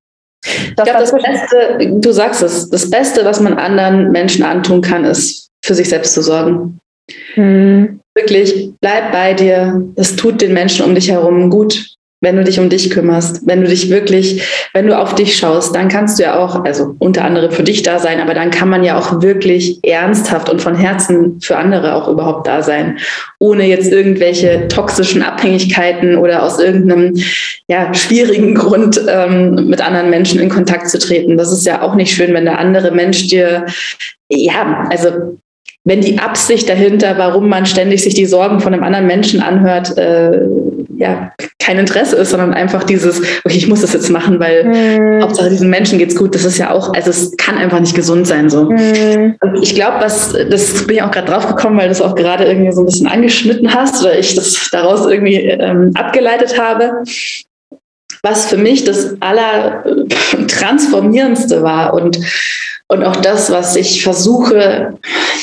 ich 0.44 0.74
glaube, 0.74 0.92
das 0.92 1.12
Beste, 1.12 1.90
du 2.00 2.12
sagst 2.12 2.42
es, 2.42 2.70
das 2.70 2.88
Beste, 2.88 3.24
was 3.24 3.40
man 3.40 3.58
anderen 3.58 4.10
Menschen 4.10 4.44
antun 4.44 4.80
kann, 4.80 5.04
ist 5.04 5.50
für 5.64 5.74
sich 5.74 5.88
selbst 5.88 6.14
zu 6.14 6.22
sorgen. 6.22 6.78
Hm. 7.34 8.00
Wirklich, 8.14 8.70
bleib 8.80 9.12
bei 9.12 9.34
dir. 9.34 9.82
Das 9.96 10.16
tut 10.16 10.40
den 10.40 10.52
Menschen 10.52 10.84
um 10.84 10.94
dich 10.94 11.10
herum 11.10 11.50
gut 11.50 11.90
wenn 12.20 12.36
du 12.36 12.44
dich 12.44 12.60
um 12.60 12.68
dich 12.68 12.90
kümmerst, 12.90 13.46
wenn 13.46 13.62
du 13.62 13.68
dich 13.68 13.90
wirklich, 13.90 14.42
wenn 14.74 14.86
du 14.86 14.98
auf 14.98 15.14
dich 15.14 15.36
schaust, 15.36 15.74
dann 15.74 15.88
kannst 15.88 16.18
du 16.18 16.24
ja 16.24 16.38
auch, 16.38 16.64
also 16.64 16.94
unter 16.98 17.24
anderem 17.24 17.50
für 17.50 17.62
dich 17.62 17.82
da 17.82 17.98
sein, 17.98 18.20
aber 18.20 18.34
dann 18.34 18.50
kann 18.50 18.68
man 18.68 18.84
ja 18.84 18.98
auch 18.98 19.22
wirklich 19.22 19.78
ernsthaft 19.82 20.50
und 20.50 20.60
von 20.60 20.74
Herzen 20.74 21.40
für 21.40 21.56
andere 21.56 21.94
auch 21.94 22.08
überhaupt 22.08 22.46
da 22.46 22.62
sein, 22.62 22.98
ohne 23.38 23.66
jetzt 23.66 23.90
irgendwelche 23.90 24.68
toxischen 24.68 25.22
Abhängigkeiten 25.22 26.16
oder 26.16 26.42
aus 26.42 26.58
irgendeinem 26.58 27.14
ja, 27.68 27.92
schwierigen 27.94 28.54
Grund 28.60 29.00
ähm, 29.08 29.68
mit 29.68 29.80
anderen 29.80 30.10
Menschen 30.10 30.40
in 30.40 30.50
Kontakt 30.50 30.90
zu 30.90 30.98
treten. 30.98 31.38
Das 31.38 31.50
ist 31.52 31.66
ja 31.66 31.80
auch 31.80 31.94
nicht 31.94 32.14
schön, 32.14 32.34
wenn 32.34 32.44
der 32.44 32.58
andere 32.58 32.90
Mensch 32.90 33.28
dir 33.28 33.64
ja, 34.28 34.86
also 34.90 35.38
wenn 35.84 36.00
die 36.02 36.18
Absicht 36.18 36.68
dahinter, 36.68 37.16
warum 37.16 37.48
man 37.48 37.64
ständig 37.64 38.02
sich 38.02 38.14
die 38.14 38.26
Sorgen 38.26 38.60
von 38.60 38.74
einem 38.74 38.82
anderen 38.82 39.06
Menschen 39.06 39.40
anhört, 39.40 39.96
äh, 39.96 40.42
ja, 40.96 41.32
kein 41.58 41.78
Interesse 41.78 42.16
ist, 42.16 42.30
sondern 42.30 42.52
einfach 42.52 42.84
dieses, 42.84 43.20
okay, 43.44 43.56
ich 43.56 43.66
muss 43.66 43.80
das 43.80 43.94
jetzt 43.94 44.10
machen, 44.10 44.38
weil 44.38 44.64
mhm. 44.64 45.22
Hauptsache 45.22 45.48
diesen 45.48 45.70
Menschen 45.70 45.98
geht's 45.98 46.14
gut. 46.14 46.34
Das 46.34 46.44
ist 46.44 46.58
ja 46.58 46.70
auch, 46.70 46.92
also 46.92 47.08
es 47.08 47.34
kann 47.38 47.56
einfach 47.56 47.80
nicht 47.80 47.94
gesund 47.94 48.26
sein 48.26 48.50
so. 48.50 48.70
Mhm. 48.70 49.36
ich 49.62 49.74
glaube, 49.74 49.96
was, 50.00 50.34
das 50.50 50.86
bin 50.86 50.96
ich 50.96 51.02
auch 51.02 51.10
gerade 51.10 51.30
drauf 51.30 51.46
gekommen, 51.46 51.78
weil 51.78 51.86
du 51.86 51.92
es 51.92 52.02
auch 52.02 52.14
gerade 52.14 52.44
irgendwie 52.44 52.72
so 52.72 52.82
ein 52.82 52.86
bisschen 52.86 53.06
angeschnitten 53.06 53.72
hast 53.72 54.02
oder 54.02 54.18
ich 54.18 54.34
das 54.34 54.68
daraus 54.70 55.06
irgendwie 55.06 55.36
ähm, 55.36 55.92
abgeleitet 55.94 56.60
habe. 56.60 57.02
Was 58.22 58.46
für 58.46 58.56
mich 58.56 58.84
das 58.84 59.16
aller 59.20 59.84
transformierendste 60.48 61.62
war 61.62 61.94
und 61.94 62.18
und 62.90 63.04
auch 63.04 63.14
das, 63.14 63.52
was 63.52 63.76
ich 63.76 64.02
versuche, 64.02 64.94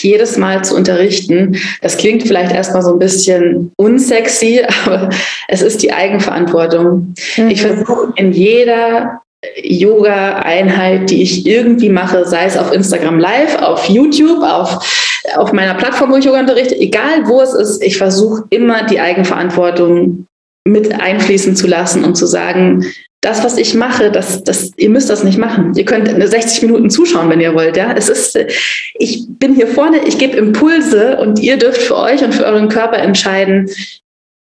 jedes 0.01 0.36
Mal 0.36 0.65
zu 0.65 0.75
unterrichten, 0.75 1.57
das 1.82 1.95
klingt 1.95 2.23
vielleicht 2.23 2.51
erstmal 2.51 2.82
so 2.82 2.91
ein 2.91 2.99
bisschen 2.99 3.71
unsexy, 3.78 4.61
aber 4.86 5.09
es 5.47 5.61
ist 5.61 5.82
die 5.82 5.93
Eigenverantwortung. 5.93 7.15
Mhm. 7.38 7.49
Ich 7.49 7.61
versuche 7.61 8.11
in 8.17 8.34
jeder 8.34 9.21
Yoga-Einheit, 9.63 11.09
die 11.09 11.21
ich 11.21 11.45
irgendwie 11.45 11.89
mache, 11.89 12.25
sei 12.25 12.45
es 12.45 12.57
auf 12.57 12.73
Instagram 12.73 13.17
Live, 13.17 13.61
auf 13.61 13.86
YouTube, 13.86 14.43
auf, 14.43 14.86
auf 15.38 15.53
meiner 15.53 15.75
Plattform, 15.75 16.11
wo 16.11 16.17
ich 16.17 16.25
Yoga 16.25 16.41
unterrichte, 16.41 16.75
egal 16.75 17.28
wo 17.28 17.41
es 17.41 17.53
ist, 17.53 17.82
ich 17.82 17.97
versuche 17.97 18.43
immer 18.49 18.86
die 18.88 18.99
Eigenverantwortung 18.99 20.28
mit 20.72 20.99
einfließen 20.99 21.55
zu 21.55 21.68
lassen 21.68 22.03
und 22.03 22.15
zu 22.15 22.26
sagen, 22.26 22.86
das, 23.22 23.43
was 23.43 23.57
ich 23.57 23.74
mache, 23.74 24.11
das, 24.11 24.43
das, 24.43 24.72
ihr 24.78 24.89
müsst 24.89 25.09
das 25.09 25.24
nicht 25.24 25.38
machen. 25.38 25.74
Ihr 25.76 25.86
könnt 25.86 26.07
60 26.07 26.61
Minuten 26.63 26.89
zuschauen, 26.89 27.30
wenn 27.30 27.41
ihr 27.41 27.55
wollt. 27.55 27.76
Ja, 27.76 27.93
es 27.93 28.09
ist, 28.09 28.38
ich 28.95 29.26
bin 29.28 29.55
hier 29.55 29.68
vorne, 29.68 29.99
ich 30.05 30.18
gebe 30.18 30.38
Impulse 30.38 31.18
und 31.18 31.39
ihr 31.39 31.57
dürft 31.57 31.82
für 31.82 31.97
euch 31.97 32.24
und 32.24 32.36
für 32.36 32.45
euren 32.45 32.70
Körper 32.70 32.99
entscheiden, 32.99 33.70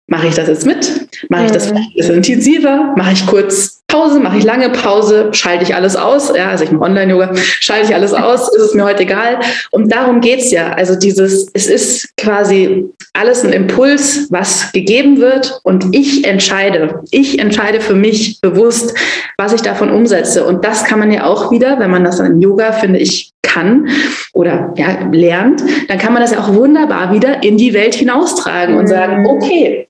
mache 0.06 0.26
ich 0.26 0.34
das 0.34 0.48
jetzt 0.48 0.66
mit? 0.66 1.08
Mache 1.28 1.46
ich 1.46 1.52
das 1.52 1.72
ein 1.72 1.86
bisschen 1.94 2.16
intensiver? 2.16 2.94
Mache 2.96 3.12
ich 3.12 3.26
kurz 3.26 3.73
Pause, 3.88 4.18
mache 4.18 4.38
ich 4.38 4.44
lange 4.44 4.70
Pause, 4.70 5.28
schalte 5.32 5.62
ich 5.62 5.74
alles 5.74 5.94
aus. 5.94 6.32
Ja, 6.36 6.48
also 6.48 6.64
ich 6.64 6.72
mache 6.72 6.84
Online-Yoga, 6.84 7.30
schalte 7.34 7.86
ich 7.86 7.94
alles 7.94 8.12
aus, 8.12 8.52
ist 8.54 8.62
es 8.62 8.74
mir 8.74 8.84
heute 8.84 9.04
egal. 9.04 9.38
Und 9.70 9.92
darum 9.92 10.20
geht's 10.20 10.50
ja. 10.50 10.72
Also 10.72 10.96
dieses, 10.96 11.48
es 11.52 11.66
ist 11.66 12.16
quasi 12.16 12.86
alles 13.12 13.44
ein 13.44 13.52
Impuls, 13.52 14.26
was 14.30 14.72
gegeben 14.72 15.18
wird 15.18 15.60
und 15.62 15.94
ich 15.94 16.26
entscheide. 16.26 17.02
Ich 17.12 17.38
entscheide 17.38 17.80
für 17.80 17.94
mich 17.94 18.40
bewusst, 18.40 18.94
was 19.38 19.52
ich 19.52 19.62
davon 19.62 19.90
umsetze. 19.90 20.44
Und 20.44 20.64
das 20.64 20.84
kann 20.84 20.98
man 20.98 21.12
ja 21.12 21.24
auch 21.24 21.52
wieder, 21.52 21.78
wenn 21.78 21.90
man 21.90 22.04
das 22.04 22.16
dann 22.16 22.32
im 22.32 22.40
Yoga, 22.40 22.72
finde 22.72 22.98
ich, 22.98 23.32
kann 23.42 23.88
oder 24.32 24.74
ja, 24.76 25.08
lernt, 25.12 25.62
dann 25.88 25.98
kann 25.98 26.12
man 26.12 26.20
das 26.20 26.32
ja 26.32 26.40
auch 26.40 26.52
wunderbar 26.52 27.12
wieder 27.12 27.42
in 27.44 27.56
die 27.56 27.72
Welt 27.72 27.94
hinaustragen 27.94 28.76
und 28.76 28.88
sagen, 28.88 29.20
mhm. 29.20 29.26
okay, 29.26 29.88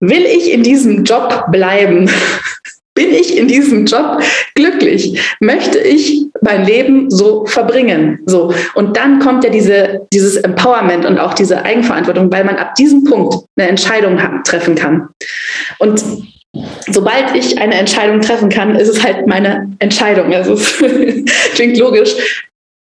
will 0.00 0.24
ich 0.24 0.52
in 0.52 0.62
diesem 0.62 1.04
Job 1.04 1.46
bleiben? 1.50 2.10
Bin 2.94 3.10
ich 3.10 3.36
in 3.36 3.48
diesem 3.48 3.86
Job 3.86 4.22
glücklich? 4.54 5.20
Möchte 5.40 5.78
ich 5.78 6.26
mein 6.40 6.64
Leben 6.64 7.10
so 7.10 7.44
verbringen? 7.44 8.20
So. 8.26 8.54
Und 8.74 8.96
dann 8.96 9.18
kommt 9.18 9.42
ja 9.42 9.50
diese, 9.50 10.06
dieses 10.12 10.36
Empowerment 10.36 11.04
und 11.04 11.18
auch 11.18 11.34
diese 11.34 11.64
Eigenverantwortung, 11.64 12.30
weil 12.30 12.44
man 12.44 12.56
ab 12.56 12.76
diesem 12.76 13.02
Punkt 13.04 13.34
eine 13.56 13.68
Entscheidung 13.68 14.18
treffen 14.44 14.76
kann. 14.76 15.08
Und 15.78 16.04
sobald 16.88 17.34
ich 17.34 17.58
eine 17.58 17.74
Entscheidung 17.74 18.20
treffen 18.20 18.48
kann, 18.48 18.76
ist 18.76 18.88
es 18.88 19.02
halt 19.02 19.26
meine 19.26 19.72
Entscheidung. 19.80 20.32
Also 20.32 20.54
es 20.54 20.76
klingt 21.54 21.76
logisch, 21.76 22.14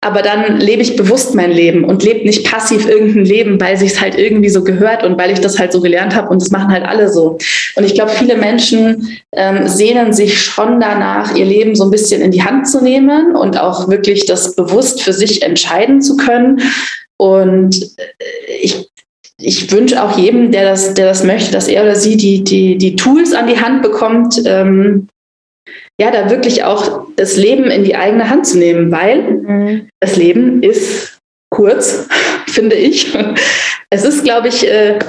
aber 0.02 0.22
dann 0.22 0.58
lebe 0.58 0.82
ich 0.84 0.96
bewusst 0.96 1.34
mein 1.34 1.52
Leben 1.52 1.84
und 1.84 2.04
lebe 2.04 2.26
nicht 2.26 2.46
passiv 2.46 2.88
irgendein 2.88 3.26
Leben, 3.26 3.60
weil 3.60 3.78
sich 3.78 3.94
es 3.94 4.02
halt 4.02 4.16
irgendwie 4.18 4.50
so 4.50 4.64
gehört 4.64 5.04
und 5.04 5.18
weil 5.18 5.32
ich 5.32 5.40
das 5.40 5.58
halt 5.58 5.72
so 5.72 5.82
gelernt 5.82 6.16
habe 6.16 6.30
und 6.30 6.42
das 6.42 6.52
machen 6.52 6.72
halt 6.72 6.86
alle 6.86 7.12
so. 7.12 7.38
Und 7.76 7.84
ich 7.84 7.96
glaube, 7.96 8.12
viele 8.12 8.38
Menschen 8.38 9.18
ähm, 9.34 9.68
sehnen 9.68 10.14
sich 10.14 10.40
schon 10.40 10.80
danach, 10.80 11.36
ihr 11.36 11.46
Leben 11.46 11.76
so 11.76 11.84
ein 11.84 11.92
bisschen 11.92 12.22
in 12.22 12.32
die 12.32 12.44
Hand 12.44 12.70
zu 12.70 12.82
nehmen 12.82 13.36
und 13.36 13.60
auch 13.60 13.90
wirklich 13.90 14.26
das 14.28 14.56
bewusst 14.56 15.02
für 15.02 15.14
sich 15.14 15.42
entscheiden 15.42 16.02
zu 16.02 16.16
können. 16.16 16.62
Und 17.18 17.76
äh, 17.98 18.54
ich 18.62 18.88
ich 19.40 19.72
wünsche 19.72 20.02
auch 20.02 20.18
jedem, 20.18 20.52
der 20.52 20.68
das, 20.68 20.96
der 20.96 21.06
das 21.06 21.24
möchte, 21.24 21.52
dass 21.52 21.68
er 21.68 21.84
oder 21.84 21.96
sie 21.96 22.18
die, 22.18 22.44
die, 22.44 22.78
die 22.78 22.96
Tools 22.96 23.34
an 23.34 23.46
die 23.46 23.60
Hand 23.60 23.84
bekommt, 23.84 24.42
ähm, 24.46 25.08
ja, 26.00 26.12
da 26.12 26.30
wirklich 26.30 26.64
auch 26.64 27.08
das 27.16 27.38
Leben 27.38 27.66
in 27.66 27.84
die 27.84 27.96
eigene 27.96 28.30
Hand 28.30 28.46
zu 28.46 28.58
nehmen, 28.58 28.92
weil 28.92 29.22
mhm. 29.22 29.90
das 30.00 30.16
Leben 30.16 30.62
ist 30.62 31.18
kurz, 31.50 32.08
finde 32.48 32.76
ich. 32.76 33.16
Es 33.90 34.04
ist, 34.04 34.24
glaube 34.24 34.50
ich, 34.50 34.68
äh, 34.68 35.00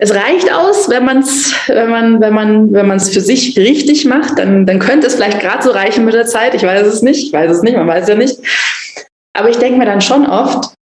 es 0.00 0.14
reicht 0.14 0.52
aus, 0.52 0.88
wenn 0.88 1.04
man 1.04 1.18
es, 1.18 1.52
wenn 1.66 1.90
man, 1.90 2.20
wenn 2.20 2.32
man, 2.32 2.72
wenn 2.72 2.86
man 2.86 2.98
es 2.98 3.10
für 3.10 3.20
sich 3.20 3.58
richtig 3.58 4.04
macht, 4.04 4.38
dann, 4.38 4.64
dann 4.64 4.78
könnte 4.78 5.08
es 5.08 5.16
vielleicht 5.16 5.40
gerade 5.40 5.64
so 5.64 5.70
reichen 5.70 6.04
mit 6.04 6.14
der 6.14 6.26
Zeit. 6.26 6.54
Ich 6.54 6.62
weiß 6.62 6.86
es 6.86 7.02
nicht, 7.02 7.26
ich 7.26 7.32
weiß 7.32 7.50
es 7.50 7.62
nicht, 7.62 7.76
man 7.76 7.88
weiß 7.88 8.08
ja 8.08 8.14
nicht. 8.14 8.38
Aber 9.36 9.50
ich 9.50 9.56
denke 9.56 9.78
mir 9.78 9.86
dann 9.86 10.00
schon 10.00 10.24
oft, 10.26 10.72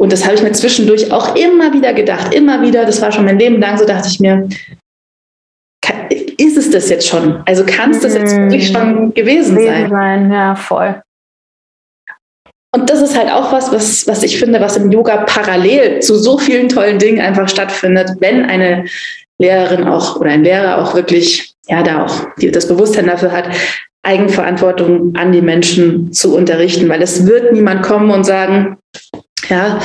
und 0.00 0.12
das 0.12 0.24
habe 0.24 0.34
ich 0.34 0.42
mir 0.42 0.52
zwischendurch 0.52 1.12
auch 1.12 1.36
immer 1.36 1.72
wieder 1.72 1.94
gedacht, 1.94 2.34
immer 2.34 2.62
wieder, 2.62 2.84
das 2.84 3.00
war 3.00 3.12
schon 3.12 3.24
mein 3.24 3.38
Leben 3.38 3.60
lang, 3.60 3.78
so 3.78 3.86
dachte 3.86 4.08
ich 4.08 4.18
mir, 4.18 4.48
ist 6.38 6.56
es 6.56 6.70
das 6.70 6.88
jetzt 6.88 7.06
schon? 7.06 7.42
Also 7.46 7.64
kann 7.66 7.90
es 7.90 8.00
das 8.00 8.14
jetzt 8.14 8.36
wirklich 8.36 8.70
mhm. 8.70 8.76
schon 8.76 9.14
gewesen 9.14 9.56
sein? 9.56 9.90
sein? 9.90 10.32
Ja, 10.32 10.54
voll. 10.54 11.02
Und 12.74 12.90
das 12.90 13.00
ist 13.02 13.16
halt 13.16 13.30
auch 13.30 13.52
was, 13.52 13.70
was, 13.70 14.06
was 14.08 14.24
ich 14.24 14.38
finde, 14.38 14.60
was 14.60 14.76
im 14.76 14.90
Yoga 14.90 15.18
parallel 15.18 16.00
zu 16.00 16.16
so 16.16 16.38
vielen 16.38 16.68
tollen 16.68 16.98
Dingen 16.98 17.20
einfach 17.20 17.48
stattfindet, 17.48 18.10
wenn 18.18 18.44
eine 18.44 18.86
Lehrerin 19.38 19.84
auch 19.84 20.16
oder 20.16 20.30
ein 20.30 20.42
Lehrer 20.42 20.82
auch 20.82 20.94
wirklich, 20.94 21.54
ja, 21.68 21.84
da 21.84 22.04
auch 22.04 22.26
die, 22.40 22.50
das 22.50 22.66
Bewusstsein 22.66 23.06
dafür 23.06 23.30
hat, 23.30 23.48
Eigenverantwortung 24.02 25.14
an 25.16 25.30
die 25.30 25.40
Menschen 25.40 26.12
zu 26.12 26.36
unterrichten, 26.36 26.88
weil 26.88 27.00
es 27.00 27.26
wird 27.26 27.52
niemand 27.52 27.82
kommen 27.82 28.10
und 28.10 28.24
sagen, 28.24 28.76
ja, 29.48 29.78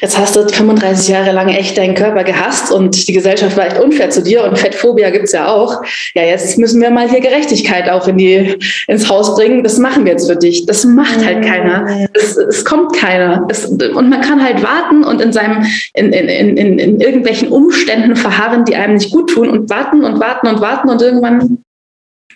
jetzt 0.00 0.18
hast 0.18 0.36
du 0.36 0.48
35 0.48 1.08
Jahre 1.08 1.32
lang 1.32 1.48
echt 1.48 1.76
deinen 1.78 1.94
Körper 1.94 2.24
gehasst 2.24 2.72
und 2.72 3.08
die 3.08 3.12
Gesellschaft 3.12 3.56
war 3.56 3.66
echt 3.66 3.78
unfair 3.78 4.10
zu 4.10 4.22
dir 4.22 4.44
und 4.44 4.58
Fettphobia 4.58 5.10
gibt's 5.10 5.32
ja 5.32 5.48
auch. 5.48 5.82
Ja, 6.14 6.22
jetzt 6.22 6.58
müssen 6.58 6.80
wir 6.80 6.90
mal 6.90 7.08
hier 7.08 7.20
Gerechtigkeit 7.20 7.88
auch 7.88 8.08
in 8.08 8.18
die, 8.18 8.56
ins 8.86 9.08
Haus 9.08 9.34
bringen. 9.34 9.62
Das 9.62 9.78
machen 9.78 10.04
wir 10.04 10.12
jetzt 10.12 10.30
für 10.30 10.36
dich. 10.36 10.66
Das 10.66 10.84
macht 10.84 11.24
halt 11.24 11.44
keiner. 11.44 12.08
Es, 12.14 12.36
es 12.36 12.64
kommt 12.64 12.96
keiner. 12.96 13.46
Es, 13.48 13.66
und 13.66 14.08
man 14.08 14.20
kann 14.20 14.42
halt 14.42 14.62
warten 14.62 15.04
und 15.04 15.20
in 15.20 15.32
seinem, 15.32 15.64
in, 15.94 16.12
in, 16.12 16.56
in, 16.56 16.78
in 16.78 17.00
irgendwelchen 17.00 17.48
Umständen 17.48 18.16
verharren, 18.16 18.64
die 18.64 18.76
einem 18.76 18.94
nicht 18.94 19.12
gut 19.12 19.30
tun 19.30 19.48
und 19.48 19.70
warten 19.70 20.04
und 20.04 20.20
warten 20.20 20.48
und 20.48 20.60
warten 20.60 20.88
und 20.88 21.02
irgendwann 21.02 21.58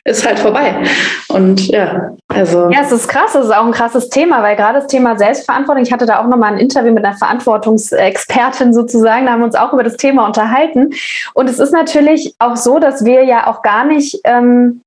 ist 0.04 0.26
halt 0.26 0.38
vorbei. 0.38 0.82
Und 1.28 1.68
ja, 1.68 2.16
also. 2.28 2.70
Ja, 2.70 2.80
es 2.80 2.90
ist 2.90 3.08
krass, 3.08 3.34
es 3.34 3.44
ist 3.44 3.54
auch 3.54 3.64
ein 3.64 3.72
krasses 3.72 4.08
Thema, 4.08 4.42
weil 4.42 4.56
gerade 4.56 4.80
das 4.80 4.88
Thema 4.88 5.16
Selbstverantwortung, 5.16 5.84
ich 5.84 5.92
hatte 5.92 6.06
da 6.06 6.20
auch 6.20 6.26
nochmal 6.26 6.52
ein 6.52 6.58
Interview 6.58 6.92
mit 6.92 7.04
einer 7.04 7.16
Verantwortungsexpertin 7.16 8.74
sozusagen, 8.74 9.26
da 9.26 9.32
haben 9.32 9.40
wir 9.40 9.46
uns 9.46 9.54
auch 9.54 9.72
über 9.72 9.84
das 9.84 9.96
Thema 9.96 10.26
unterhalten. 10.26 10.90
Und 11.34 11.48
es 11.48 11.58
ist 11.58 11.72
natürlich 11.72 12.34
auch 12.40 12.56
so, 12.56 12.78
dass 12.78 13.04
wir 13.04 13.24
ja 13.24 13.46
auch 13.46 13.62
gar 13.62 13.84
nicht, 13.84 14.20
ähm, 14.24 14.82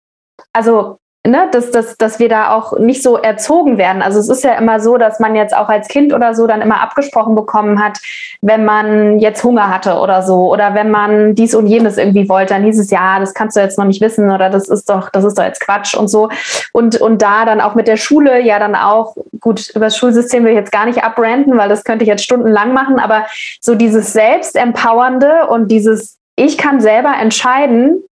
also 0.51 0.97
ne, 1.25 1.47
dass, 1.51 1.71
dass, 1.71 1.97
dass 1.97 2.19
wir 2.19 2.29
da 2.29 2.51
auch 2.51 2.77
nicht 2.77 3.01
so 3.01 3.17
erzogen 3.17 3.77
werden. 3.77 4.01
Also 4.01 4.19
es 4.19 4.29
ist 4.29 4.43
ja 4.43 4.53
immer 4.53 4.79
so, 4.79 4.97
dass 4.97 5.19
man 5.19 5.35
jetzt 5.35 5.55
auch 5.55 5.69
als 5.69 5.87
Kind 5.87 6.13
oder 6.13 6.33
so 6.35 6.47
dann 6.47 6.61
immer 6.61 6.81
abgesprochen 6.81 7.35
bekommen 7.35 7.83
hat, 7.83 7.99
wenn 8.41 8.65
man 8.65 9.19
jetzt 9.19 9.43
Hunger 9.43 9.69
hatte 9.69 9.95
oder 9.95 10.21
so 10.21 10.51
oder 10.51 10.73
wenn 10.75 10.91
man 10.91 11.35
dies 11.35 11.55
und 11.55 11.67
jenes 11.67 11.97
irgendwie 11.97 12.29
wollte, 12.29 12.53
dann 12.53 12.63
hieß 12.63 12.79
es 12.79 12.91
ja, 12.91 13.19
das 13.19 13.33
kannst 13.33 13.55
du 13.55 13.61
jetzt 13.61 13.77
noch 13.77 13.85
nicht 13.85 14.01
wissen 14.01 14.31
oder 14.31 14.49
das 14.49 14.69
ist 14.69 14.89
doch, 14.89 15.09
das 15.09 15.23
ist 15.23 15.37
doch 15.37 15.43
jetzt 15.43 15.61
Quatsch 15.61 15.95
und 15.95 16.07
so. 16.07 16.29
Und, 16.71 16.99
und 17.01 17.21
da 17.21 17.45
dann 17.45 17.61
auch 17.61 17.75
mit 17.75 17.87
der 17.87 17.97
Schule 17.97 18.41
ja 18.41 18.59
dann 18.59 18.75
auch, 18.75 19.15
gut, 19.39 19.69
über 19.69 19.85
das 19.85 19.97
Schulsystem 19.97 20.43
will 20.43 20.51
ich 20.51 20.57
jetzt 20.57 20.71
gar 20.71 20.85
nicht 20.85 21.03
abbranden, 21.03 21.57
weil 21.57 21.69
das 21.69 21.83
könnte 21.83 22.03
ich 22.03 22.09
jetzt 22.09 22.23
stundenlang 22.23 22.73
machen, 22.73 22.99
aber 22.99 23.25
so 23.61 23.75
dieses 23.75 24.13
Selbstempowernde 24.13 25.47
und 25.47 25.69
dieses 25.69 26.17
ich 26.37 26.57
kann 26.57 26.81
selber 26.81 27.13
entscheiden, 27.19 28.03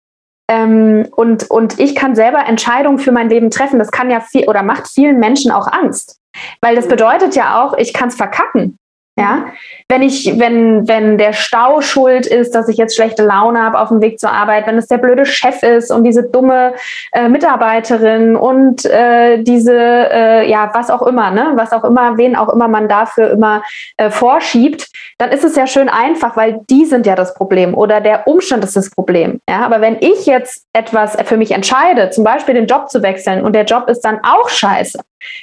ähm, 0.49 1.07
und, 1.11 1.49
und 1.49 1.79
ich 1.79 1.95
kann 1.95 2.15
selber 2.15 2.45
Entscheidungen 2.45 2.99
für 2.99 3.11
mein 3.11 3.29
Leben 3.29 3.49
treffen. 3.49 3.79
Das 3.79 3.91
kann 3.91 4.09
ja 4.09 4.19
viel 4.19 4.47
oder 4.47 4.63
macht 4.63 4.87
vielen 4.87 5.19
Menschen 5.19 5.51
auch 5.51 5.67
Angst. 5.67 6.19
Weil 6.61 6.75
das 6.75 6.87
bedeutet 6.87 7.35
ja 7.35 7.63
auch, 7.63 7.77
ich 7.77 7.93
kann 7.93 8.09
es 8.09 8.15
verkacken. 8.15 8.77
Ja, 9.15 9.45
wenn 9.89 10.01
ich, 10.01 10.39
wenn, 10.39 10.87
wenn 10.87 11.19
der 11.19 11.33
Stau 11.33 11.81
schuld 11.81 12.25
ist, 12.25 12.55
dass 12.55 12.67
ich 12.67 12.77
jetzt 12.77 12.95
schlechte 12.95 13.23
Laune 13.23 13.61
habe 13.61 13.79
auf 13.79 13.89
dem 13.89 14.01
Weg 14.01 14.19
zur 14.19 14.31
Arbeit, 14.31 14.65
wenn 14.65 14.75
es 14.75 14.87
der 14.87 14.97
blöde 14.97 15.27
Chef 15.27 15.61
ist 15.61 15.91
und 15.91 16.03
diese 16.03 16.23
dumme 16.23 16.73
äh, 17.11 17.29
Mitarbeiterin 17.29 18.35
und 18.35 18.85
äh, 18.85 19.43
diese, 19.43 19.77
äh, 19.77 20.49
ja, 20.49 20.71
was 20.73 20.89
auch 20.89 21.03
immer, 21.03 21.29
ne, 21.29 21.51
was 21.53 21.73
auch 21.73 21.83
immer, 21.83 22.17
wen 22.17 22.35
auch 22.35 22.49
immer 22.49 22.67
man 22.67 22.89
dafür 22.89 23.29
immer 23.29 23.61
äh, 23.97 24.09
vorschiebt, 24.09 24.89
dann 25.19 25.29
ist 25.29 25.43
es 25.43 25.55
ja 25.55 25.67
schön 25.67 25.89
einfach, 25.89 26.35
weil 26.35 26.61
die 26.67 26.85
sind 26.85 27.05
ja 27.05 27.13
das 27.13 27.35
Problem 27.35 27.75
oder 27.75 28.01
der 28.01 28.27
Umstand 28.27 28.63
ist 28.63 28.75
das 28.75 28.89
Problem. 28.89 29.39
Ja, 29.47 29.63
aber 29.63 29.79
wenn 29.79 29.97
ich 29.99 30.25
jetzt 30.25 30.65
etwas 30.73 31.15
für 31.25 31.37
mich 31.37 31.51
entscheide, 31.51 32.09
zum 32.09 32.23
Beispiel 32.23 32.55
den 32.55 32.65
Job 32.65 32.89
zu 32.89 33.03
wechseln 33.03 33.45
und 33.45 33.53
der 33.53 33.65
Job 33.65 33.87
ist 33.89 34.01
dann 34.01 34.21
auch 34.23 34.49
scheiße, 34.49 34.99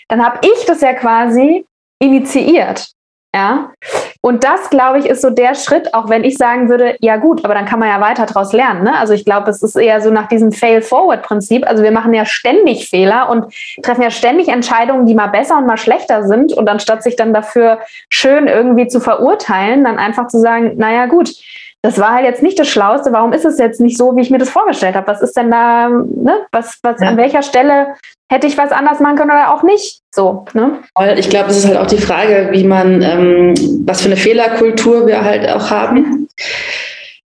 dann 0.09 0.25
habe 0.25 0.41
ich 0.43 0.67
das 0.67 0.81
ja 0.81 0.93
quasi 0.93 1.65
initiiert. 2.01 2.95
Ja. 3.35 3.71
Und 4.23 4.45
das, 4.45 4.71
glaube 4.71 4.99
ich, 4.99 5.07
ist 5.07 5.23
so 5.23 5.31
der 5.31 5.55
Schritt, 5.55 5.95
auch 5.95 6.11
wenn 6.11 6.25
ich 6.25 6.37
sagen 6.37 6.69
würde, 6.69 6.97
ja 7.01 7.17
gut, 7.17 7.45
aber 7.45 7.55
dann 7.55 7.65
kann 7.65 7.79
man 7.79 7.89
ja 7.89 8.01
weiter 8.01 8.27
daraus 8.27 8.53
lernen. 8.53 8.83
Ne? 8.83 8.99
Also 8.99 9.15
ich 9.15 9.25
glaube, 9.25 9.51
es 9.51 9.63
ist 9.63 9.77
eher 9.77 10.01
so 10.03 10.11
nach 10.11 10.29
diesem 10.29 10.53
Fail-Forward-Prinzip. 10.53 11.67
Also 11.67 11.83
wir 11.83 11.93
machen 11.93 12.13
ja 12.13 12.27
ständig 12.27 12.91
Fehler 12.91 13.31
und 13.31 13.55
treffen 13.83 14.03
ja 14.03 14.11
ständig 14.11 14.49
Entscheidungen, 14.49 15.07
die 15.07 15.15
mal 15.15 15.29
besser 15.29 15.57
und 15.57 15.67
mal 15.67 15.79
schlechter 15.79 16.25
sind. 16.25 16.53
Und 16.53 16.69
anstatt 16.69 17.03
sich 17.03 17.17
dann 17.17 17.33
dafür 17.33 17.79
schön 18.09 18.47
irgendwie 18.47 18.89
zu 18.89 19.01
verurteilen, 19.01 19.85
dann 19.85 19.99
einfach 19.99 20.27
zu 20.27 20.39
sagen, 20.39 20.73
naja 20.77 21.07
gut, 21.07 21.33
das 21.83 21.99
war 21.99 22.15
halt 22.15 22.25
jetzt 22.25 22.43
nicht 22.43 22.59
das 22.59 22.69
Schlauste. 22.69 23.13
Warum 23.13 23.33
ist 23.33 23.45
es 23.45 23.59
jetzt 23.59 23.81
nicht 23.81 23.97
so, 23.97 24.15
wie 24.15 24.21
ich 24.21 24.31
mir 24.31 24.39
das 24.39 24.51
vorgestellt 24.51 24.97
habe? 24.97 25.07
Was 25.07 25.23
ist 25.23 25.37
denn 25.37 25.51
da, 25.51 25.89
ne? 25.89 26.47
Was, 26.53 26.79
was, 26.83 27.01
ja. 27.01 27.09
an 27.09 27.17
welcher 27.17 27.43
Stelle 27.43 27.95
hätte 28.31 28.47
ich 28.47 28.59
was 28.59 28.71
anders 28.71 29.01
machen 29.01 29.17
können 29.17 29.31
oder 29.31 29.55
auch 29.55 29.63
nicht? 29.63 30.03
So, 30.15 30.45
ne? 30.53 30.81
Ich 31.17 31.31
glaube, 31.31 31.51
es 31.51 31.59
ist 31.59 31.67
halt 31.67 31.79
auch 31.79 31.87
die 31.87 31.99
Frage, 31.99 32.49
wie 32.53 32.65
man, 32.65 33.03
ähm, 33.03 33.55
was 33.87 34.03
für 34.03 34.09
eine 34.09 34.17
Fehlerkultur 34.17 35.07
wir 35.07 35.25
halt 35.25 35.49
auch 35.49 35.71
haben. 35.71 36.29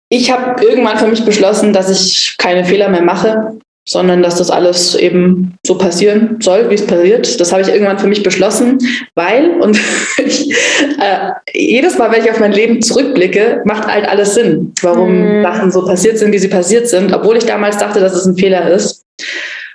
Ich 0.09 0.31
habe 0.31 0.63
irgendwann 0.63 0.97
für 0.97 1.07
mich 1.07 1.25
beschlossen, 1.25 1.73
dass 1.73 1.89
ich 1.89 2.35
keine 2.37 2.63
Fehler 2.63 2.87
mehr 2.87 3.01
mache 3.01 3.59
sondern 3.87 4.21
dass 4.21 4.35
das 4.35 4.51
alles 4.51 4.95
eben 4.95 5.55
so 5.65 5.77
passieren 5.77 6.37
soll, 6.41 6.69
wie 6.69 6.75
es 6.75 6.85
passiert. 6.85 7.39
Das 7.39 7.51
habe 7.51 7.61
ich 7.61 7.69
irgendwann 7.69 7.97
für 7.97 8.07
mich 8.07 8.21
beschlossen, 8.21 8.77
weil, 9.15 9.51
und 9.61 9.79
ich, 10.25 10.51
äh, 10.99 11.31
jedes 11.53 11.97
Mal, 11.97 12.11
wenn 12.11 12.23
ich 12.23 12.29
auf 12.29 12.39
mein 12.39 12.51
Leben 12.51 12.81
zurückblicke, 12.81 13.61
macht 13.65 13.87
halt 13.87 14.07
alles 14.07 14.35
Sinn, 14.35 14.73
warum 14.81 15.39
mm. 15.39 15.43
Sachen 15.43 15.71
so 15.71 15.85
passiert 15.85 16.17
sind, 16.17 16.33
wie 16.33 16.37
sie 16.37 16.49
passiert 16.49 16.87
sind, 16.89 17.13
obwohl 17.13 17.37
ich 17.37 17.45
damals 17.45 17.77
dachte, 17.77 18.01
dass 18.01 18.13
es 18.13 18.25
ein 18.25 18.37
Fehler 18.37 18.69
ist. 18.69 19.05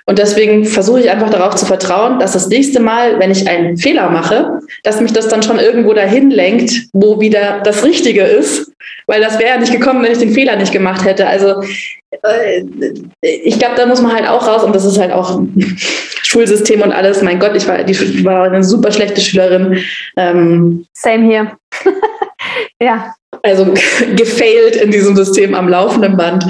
Und 0.05 0.19
deswegen 0.19 0.65
versuche 0.65 0.99
ich 0.99 1.09
einfach 1.09 1.29
darauf 1.29 1.55
zu 1.55 1.65
vertrauen, 1.65 2.19
dass 2.19 2.33
das 2.33 2.47
nächste 2.49 2.79
Mal, 2.81 3.19
wenn 3.19 3.31
ich 3.31 3.47
einen 3.47 3.77
Fehler 3.77 4.09
mache, 4.09 4.59
dass 4.83 4.99
mich 4.99 5.13
das 5.13 5.29
dann 5.29 5.43
schon 5.43 5.59
irgendwo 5.59 5.93
dahin 5.93 6.29
lenkt, 6.29 6.87
wo 6.91 7.19
wieder 7.21 7.61
das 7.63 7.85
Richtige 7.85 8.23
ist. 8.23 8.71
Weil 9.07 9.21
das 9.21 9.39
wäre 9.39 9.51
ja 9.51 9.57
nicht 9.57 9.71
gekommen, 9.71 10.03
wenn 10.03 10.11
ich 10.11 10.17
den 10.17 10.33
Fehler 10.33 10.55
nicht 10.57 10.73
gemacht 10.73 11.05
hätte. 11.05 11.27
Also 11.27 11.61
äh, 12.21 12.63
ich 13.21 13.57
glaube, 13.57 13.75
da 13.77 13.85
muss 13.85 14.01
man 14.01 14.13
halt 14.13 14.27
auch 14.27 14.45
raus 14.45 14.63
und 14.63 14.75
das 14.75 14.85
ist 14.85 14.97
halt 14.97 15.11
auch 15.11 15.41
Schulsystem 16.23 16.81
und 16.81 16.91
alles. 16.91 17.21
Mein 17.21 17.39
Gott, 17.39 17.55
ich 17.55 17.67
war, 17.67 17.83
die, 17.83 18.25
war 18.25 18.43
eine 18.45 18.63
super 18.63 18.91
schlechte 18.91 19.21
Schülerin. 19.21 19.79
Ähm, 20.17 20.85
Same 20.93 21.25
hier. 21.25 21.57
ja. 22.81 23.13
Also 23.43 23.73
gefailt 24.15 24.77
in 24.77 24.91
diesem 24.91 25.15
System 25.15 25.53
am 25.53 25.69
laufenden 25.69 26.17
Band. 26.17 26.45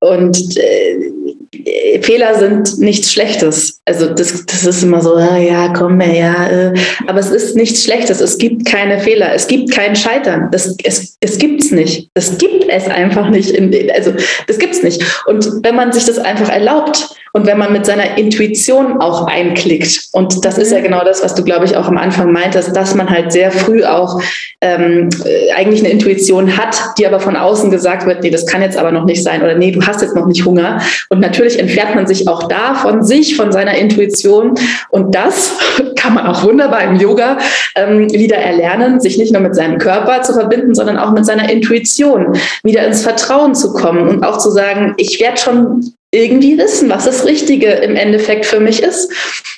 Und 0.00 0.56
äh, 0.56 2.00
Fehler 2.02 2.34
sind 2.34 2.78
nichts 2.78 3.12
Schlechtes. 3.12 3.80
Also 3.84 4.06
das, 4.06 4.44
das 4.46 4.64
ist 4.64 4.82
immer 4.82 5.00
so, 5.00 5.14
ah, 5.14 5.38
ja, 5.38 5.72
komm 5.72 6.00
ja. 6.00 6.48
Äh, 6.48 6.74
aber 7.06 7.20
es 7.20 7.30
ist 7.30 7.56
nichts 7.56 7.84
Schlechtes. 7.84 8.20
Es 8.20 8.38
gibt 8.38 8.66
keine 8.66 8.98
Fehler. 8.98 9.32
Es 9.34 9.46
gibt 9.46 9.70
kein 9.70 9.94
Scheitern. 9.94 10.48
Das, 10.50 10.76
es 10.82 11.16
es 11.22 11.38
gibt 11.38 11.62
es 11.62 11.70
nicht. 11.70 12.10
Das 12.14 12.36
gibt 12.36 12.66
es 12.68 12.88
einfach 12.88 13.30
nicht. 13.30 13.50
In, 13.50 13.72
also 13.94 14.12
das 14.48 14.58
gibt 14.58 14.74
es 14.74 14.82
nicht. 14.82 15.22
Und 15.26 15.48
wenn 15.62 15.76
man 15.76 15.92
sich 15.92 16.04
das 16.04 16.18
einfach 16.18 16.48
erlaubt 16.48 17.14
und 17.32 17.46
wenn 17.46 17.58
man 17.58 17.72
mit 17.72 17.86
seiner 17.86 18.18
Intuition 18.18 19.00
auch 19.00 19.28
einklickt, 19.28 20.08
und 20.12 20.44
das 20.44 20.58
ist 20.58 20.72
ja 20.72 20.80
mhm. 20.80 20.84
genau 20.84 21.04
das, 21.04 21.22
was 21.22 21.36
du, 21.36 21.44
glaube 21.44 21.64
ich, 21.64 21.76
auch 21.76 21.86
am 21.86 21.96
Anfang 21.96 22.32
meintest, 22.32 22.74
dass 22.74 22.96
man 22.96 23.08
halt 23.08 23.30
sehr 23.30 23.52
früh 23.52 23.84
auch 23.84 24.20
ähm, 24.60 25.10
äh, 25.24 25.52
eigentlich 25.52 25.80
eine 25.80 25.90
Intuition 25.90 26.31
hat, 26.40 26.98
die 26.98 27.06
aber 27.06 27.20
von 27.20 27.36
außen 27.36 27.70
gesagt 27.70 28.06
wird, 28.06 28.22
nee, 28.22 28.30
das 28.30 28.46
kann 28.46 28.62
jetzt 28.62 28.76
aber 28.76 28.92
noch 28.92 29.04
nicht 29.04 29.22
sein 29.22 29.42
oder 29.42 29.54
nee, 29.54 29.70
du 29.70 29.82
hast 29.82 30.02
jetzt 30.02 30.14
noch 30.14 30.26
nicht 30.26 30.44
Hunger. 30.44 30.80
Und 31.08 31.20
natürlich 31.20 31.58
entfernt 31.58 31.94
man 31.94 32.06
sich 32.06 32.28
auch 32.28 32.48
da 32.48 32.74
von 32.74 33.02
sich, 33.02 33.36
von 33.36 33.52
seiner 33.52 33.74
Intuition. 33.74 34.54
Und 34.90 35.14
das 35.14 35.52
kann 35.96 36.14
man 36.14 36.26
auch 36.26 36.42
wunderbar 36.42 36.82
im 36.84 36.96
Yoga 36.96 37.38
ähm, 37.76 38.10
wieder 38.12 38.36
erlernen, 38.36 39.00
sich 39.00 39.18
nicht 39.18 39.32
nur 39.32 39.42
mit 39.42 39.54
seinem 39.54 39.78
Körper 39.78 40.22
zu 40.22 40.32
verbinden, 40.32 40.74
sondern 40.74 40.98
auch 40.98 41.12
mit 41.12 41.26
seiner 41.26 41.50
Intuition, 41.50 42.36
wieder 42.62 42.86
ins 42.86 43.02
Vertrauen 43.02 43.54
zu 43.54 43.72
kommen 43.72 44.08
und 44.08 44.24
auch 44.24 44.38
zu 44.38 44.50
sagen, 44.50 44.94
ich 44.96 45.20
werde 45.20 45.38
schon 45.38 45.92
irgendwie 46.12 46.58
wissen, 46.58 46.90
was 46.90 47.06
das 47.06 47.24
Richtige 47.24 47.66
im 47.66 47.96
Endeffekt 47.96 48.46
für 48.46 48.60
mich 48.60 48.82
ist. 48.82 49.12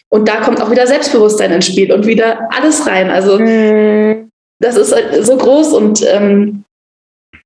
Und 0.09 0.29
da 0.29 0.37
kommt 0.37 0.63
auch 0.63 0.71
wieder 0.71 0.87
Selbstbewusstsein 0.87 1.51
ins 1.51 1.67
Spiel 1.67 1.93
und 1.93 2.07
wieder 2.07 2.49
alles 2.57 2.87
rein. 2.87 3.11
Also 3.11 3.39
mhm. 3.39 4.31
das 4.61 4.77
ist 4.77 4.95
so 5.23 5.37
groß 5.37 5.73
und 5.73 6.05
ähm, 6.09 6.64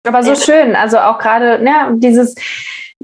aber 0.07 0.23
so 0.23 0.35
schön. 0.35 0.75
Also 0.77 0.99
auch 0.99 1.19
gerade, 1.19 1.63
ja, 1.65 1.91
dieses 1.95 2.35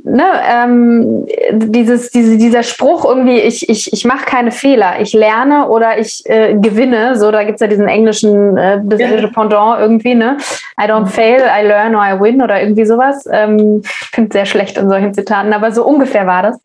ne, 0.02 0.24
ähm, 0.50 1.26
dieses, 1.52 2.10
diese, 2.10 2.36
dieser 2.36 2.62
Spruch 2.62 3.04
irgendwie, 3.04 3.38
ich, 3.38 3.68
ich, 3.68 3.92
ich 3.92 4.04
mache 4.04 4.24
keine 4.26 4.50
Fehler, 4.50 5.00
ich 5.00 5.12
lerne 5.12 5.68
oder 5.68 5.98
ich 5.98 6.22
äh, 6.26 6.54
gewinne, 6.54 7.16
so, 7.16 7.30
da 7.30 7.44
gibt 7.44 7.56
es 7.56 7.60
ja 7.60 7.68
diesen 7.68 7.88
englischen, 7.88 8.56
äh, 8.56 8.80
das 8.84 9.00
ja. 9.00 9.06
englische 9.06 9.28
Pendant 9.28 9.80
irgendwie, 9.80 10.14
ne? 10.14 10.36
I 10.80 10.84
don't 10.84 11.06
fail, 11.06 11.40
I 11.40 11.66
learn 11.66 11.94
or 11.94 12.02
I 12.02 12.20
win 12.20 12.42
oder 12.42 12.60
irgendwie 12.60 12.84
sowas. 12.84 13.26
Ähm, 13.30 13.82
ich 13.84 14.10
finde 14.12 14.32
sehr 14.32 14.46
schlecht 14.46 14.76
in 14.76 14.88
solchen 14.88 15.14
Zitaten, 15.14 15.52
aber 15.52 15.72
so 15.72 15.84
ungefähr 15.84 16.26
war 16.26 16.42
das. 16.42 16.58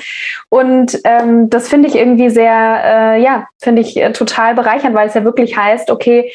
Und 0.49 0.99
ähm, 1.05 1.49
das 1.49 1.69
finde 1.69 1.87
ich 1.87 1.95
irgendwie 1.95 2.29
sehr, 2.29 2.81
äh, 2.83 3.21
ja, 3.21 3.47
finde 3.59 3.81
ich 3.81 3.95
äh, 3.97 4.11
total 4.11 4.55
bereichernd, 4.55 4.95
weil 4.95 5.07
es 5.07 5.13
ja 5.13 5.23
wirklich 5.23 5.55
heißt, 5.55 5.91
okay, 5.91 6.31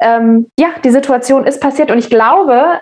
ähm, 0.00 0.46
ja, 0.58 0.68
die 0.84 0.90
Situation 0.90 1.46
ist 1.46 1.60
passiert 1.60 1.90
und 1.90 1.98
ich 1.98 2.10
glaube, 2.10 2.80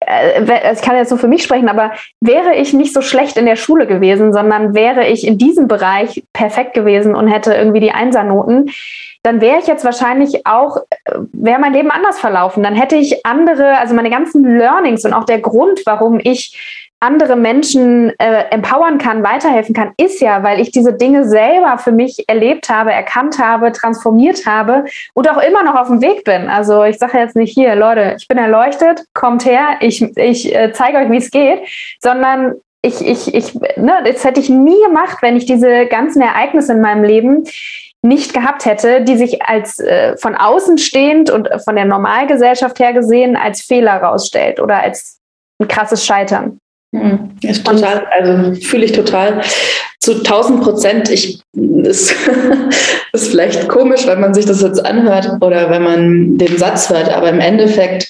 ich 0.00 0.80
kann 0.82 0.96
jetzt 0.96 1.10
nur 1.10 1.18
für 1.18 1.28
mich 1.28 1.42
sprechen, 1.42 1.68
aber 1.68 1.92
wäre 2.20 2.54
ich 2.54 2.72
nicht 2.72 2.94
so 2.94 3.02
schlecht 3.02 3.36
in 3.36 3.44
der 3.44 3.56
Schule 3.56 3.86
gewesen, 3.86 4.32
sondern 4.32 4.74
wäre 4.74 5.06
ich 5.06 5.26
in 5.26 5.36
diesem 5.36 5.68
Bereich 5.68 6.24
perfekt 6.32 6.72
gewesen 6.72 7.14
und 7.14 7.28
hätte 7.28 7.52
irgendwie 7.54 7.80
die 7.80 7.92
Einsernoten, 7.92 8.70
dann 9.22 9.42
wäre 9.42 9.58
ich 9.58 9.66
jetzt 9.66 9.84
wahrscheinlich 9.84 10.46
auch, 10.46 10.78
äh, 11.04 11.12
wäre 11.32 11.60
mein 11.60 11.74
Leben 11.74 11.90
anders 11.90 12.18
verlaufen. 12.18 12.62
Dann 12.62 12.74
hätte 12.74 12.96
ich 12.96 13.26
andere, 13.26 13.78
also 13.78 13.94
meine 13.94 14.08
ganzen 14.08 14.58
Learnings 14.58 15.04
und 15.04 15.12
auch 15.12 15.24
der 15.24 15.40
Grund, 15.40 15.80
warum 15.84 16.18
ich 16.22 16.79
andere 17.00 17.34
Menschen 17.34 18.12
äh, 18.18 18.44
empowern 18.50 18.98
kann, 18.98 19.24
weiterhelfen 19.24 19.74
kann, 19.74 19.92
ist 19.96 20.20
ja, 20.20 20.42
weil 20.42 20.60
ich 20.60 20.70
diese 20.70 20.92
Dinge 20.92 21.26
selber 21.26 21.78
für 21.78 21.92
mich 21.92 22.28
erlebt 22.28 22.68
habe, 22.68 22.92
erkannt 22.92 23.38
habe, 23.38 23.72
transformiert 23.72 24.44
habe 24.44 24.84
und 25.14 25.28
auch 25.30 25.42
immer 25.42 25.62
noch 25.64 25.76
auf 25.76 25.88
dem 25.88 26.02
Weg 26.02 26.24
bin. 26.24 26.48
Also 26.48 26.84
ich 26.84 26.98
sage 26.98 27.18
jetzt 27.18 27.36
nicht 27.36 27.54
hier, 27.54 27.74
Leute, 27.74 28.16
ich 28.18 28.28
bin 28.28 28.36
erleuchtet, 28.36 29.04
kommt 29.14 29.46
her, 29.46 29.78
ich, 29.80 30.02
ich 30.16 30.54
äh, 30.54 30.72
zeige 30.74 30.98
euch, 30.98 31.10
wie 31.10 31.16
es 31.16 31.30
geht, 31.30 31.60
sondern 32.00 32.56
ich, 32.82 33.00
ich, 33.00 33.34
ich, 33.34 33.54
ne, 33.54 34.02
das 34.04 34.24
hätte 34.24 34.40
ich 34.40 34.50
nie 34.50 34.80
gemacht, 34.86 35.18
wenn 35.22 35.36
ich 35.36 35.46
diese 35.46 35.86
ganzen 35.86 36.20
Ereignisse 36.20 36.72
in 36.72 36.80
meinem 36.82 37.04
Leben 37.04 37.44
nicht 38.02 38.34
gehabt 38.34 38.66
hätte, 38.66 39.02
die 39.02 39.16
sich 39.16 39.42
als 39.42 39.78
äh, 39.78 40.16
von 40.18 40.34
außen 40.34 40.76
stehend 40.78 41.30
und 41.30 41.48
von 41.64 41.76
der 41.76 41.84
Normalgesellschaft 41.86 42.78
her 42.78 42.92
gesehen 42.92 43.36
als 43.36 43.62
Fehler 43.62 44.02
rausstellt 44.02 44.60
oder 44.60 44.82
als 44.82 45.18
ein 45.58 45.68
krasses 45.68 46.04
Scheitern. 46.04 46.59
Hm, 46.94 47.30
ist 47.42 47.64
total, 47.64 48.06
also 48.10 48.54
fühle 48.60 48.84
ich 48.84 48.92
total 48.92 49.42
zu 50.00 50.18
1000 50.18 50.62
Prozent. 50.62 51.10
Ich 51.10 51.40
ist, 51.54 52.14
ist 53.12 53.28
vielleicht 53.28 53.68
komisch, 53.68 54.06
wenn 54.06 54.20
man 54.20 54.34
sich 54.34 54.46
das 54.46 54.62
jetzt 54.62 54.84
anhört 54.84 55.30
oder 55.40 55.70
wenn 55.70 55.82
man 55.82 56.38
den 56.38 56.58
Satz 56.58 56.90
hört, 56.90 57.08
aber 57.10 57.28
im 57.28 57.40
Endeffekt 57.40 58.08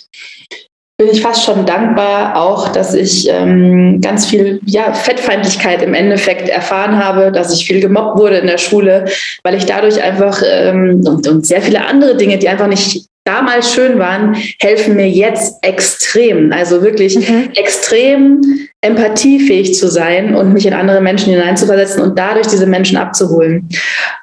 bin 0.96 1.08
ich 1.08 1.22
fast 1.22 1.44
schon 1.44 1.64
dankbar, 1.64 2.36
auch 2.36 2.68
dass 2.68 2.92
ich 2.92 3.26
ähm, 3.30 4.02
ganz 4.02 4.26
viel 4.26 4.60
ja, 4.66 4.92
Fettfeindlichkeit 4.92 5.80
im 5.80 5.94
Endeffekt 5.94 6.50
erfahren 6.50 7.02
habe, 7.02 7.32
dass 7.32 7.54
ich 7.54 7.66
viel 7.66 7.80
gemobbt 7.80 8.18
wurde 8.18 8.36
in 8.36 8.46
der 8.46 8.58
Schule, 8.58 9.06
weil 9.42 9.54
ich 9.54 9.64
dadurch 9.64 10.02
einfach 10.02 10.42
ähm, 10.46 11.02
und, 11.06 11.26
und 11.26 11.46
sehr 11.46 11.62
viele 11.62 11.86
andere 11.86 12.16
Dinge, 12.16 12.36
die 12.36 12.50
einfach 12.50 12.66
nicht 12.66 13.06
damals 13.30 13.72
schön 13.72 13.98
waren, 13.98 14.36
helfen 14.60 14.96
mir 14.96 15.08
jetzt 15.08 15.62
extrem. 15.62 16.52
Also 16.52 16.82
wirklich 16.82 17.16
mhm. 17.16 17.50
extrem 17.54 18.40
empathiefähig 18.82 19.74
zu 19.74 19.88
sein 19.88 20.34
und 20.34 20.52
mich 20.52 20.66
in 20.66 20.72
andere 20.72 21.00
Menschen 21.00 21.32
hineinzuversetzen 21.32 22.02
und 22.02 22.18
dadurch 22.18 22.46
diese 22.46 22.66
Menschen 22.66 22.96
abzuholen. 22.96 23.68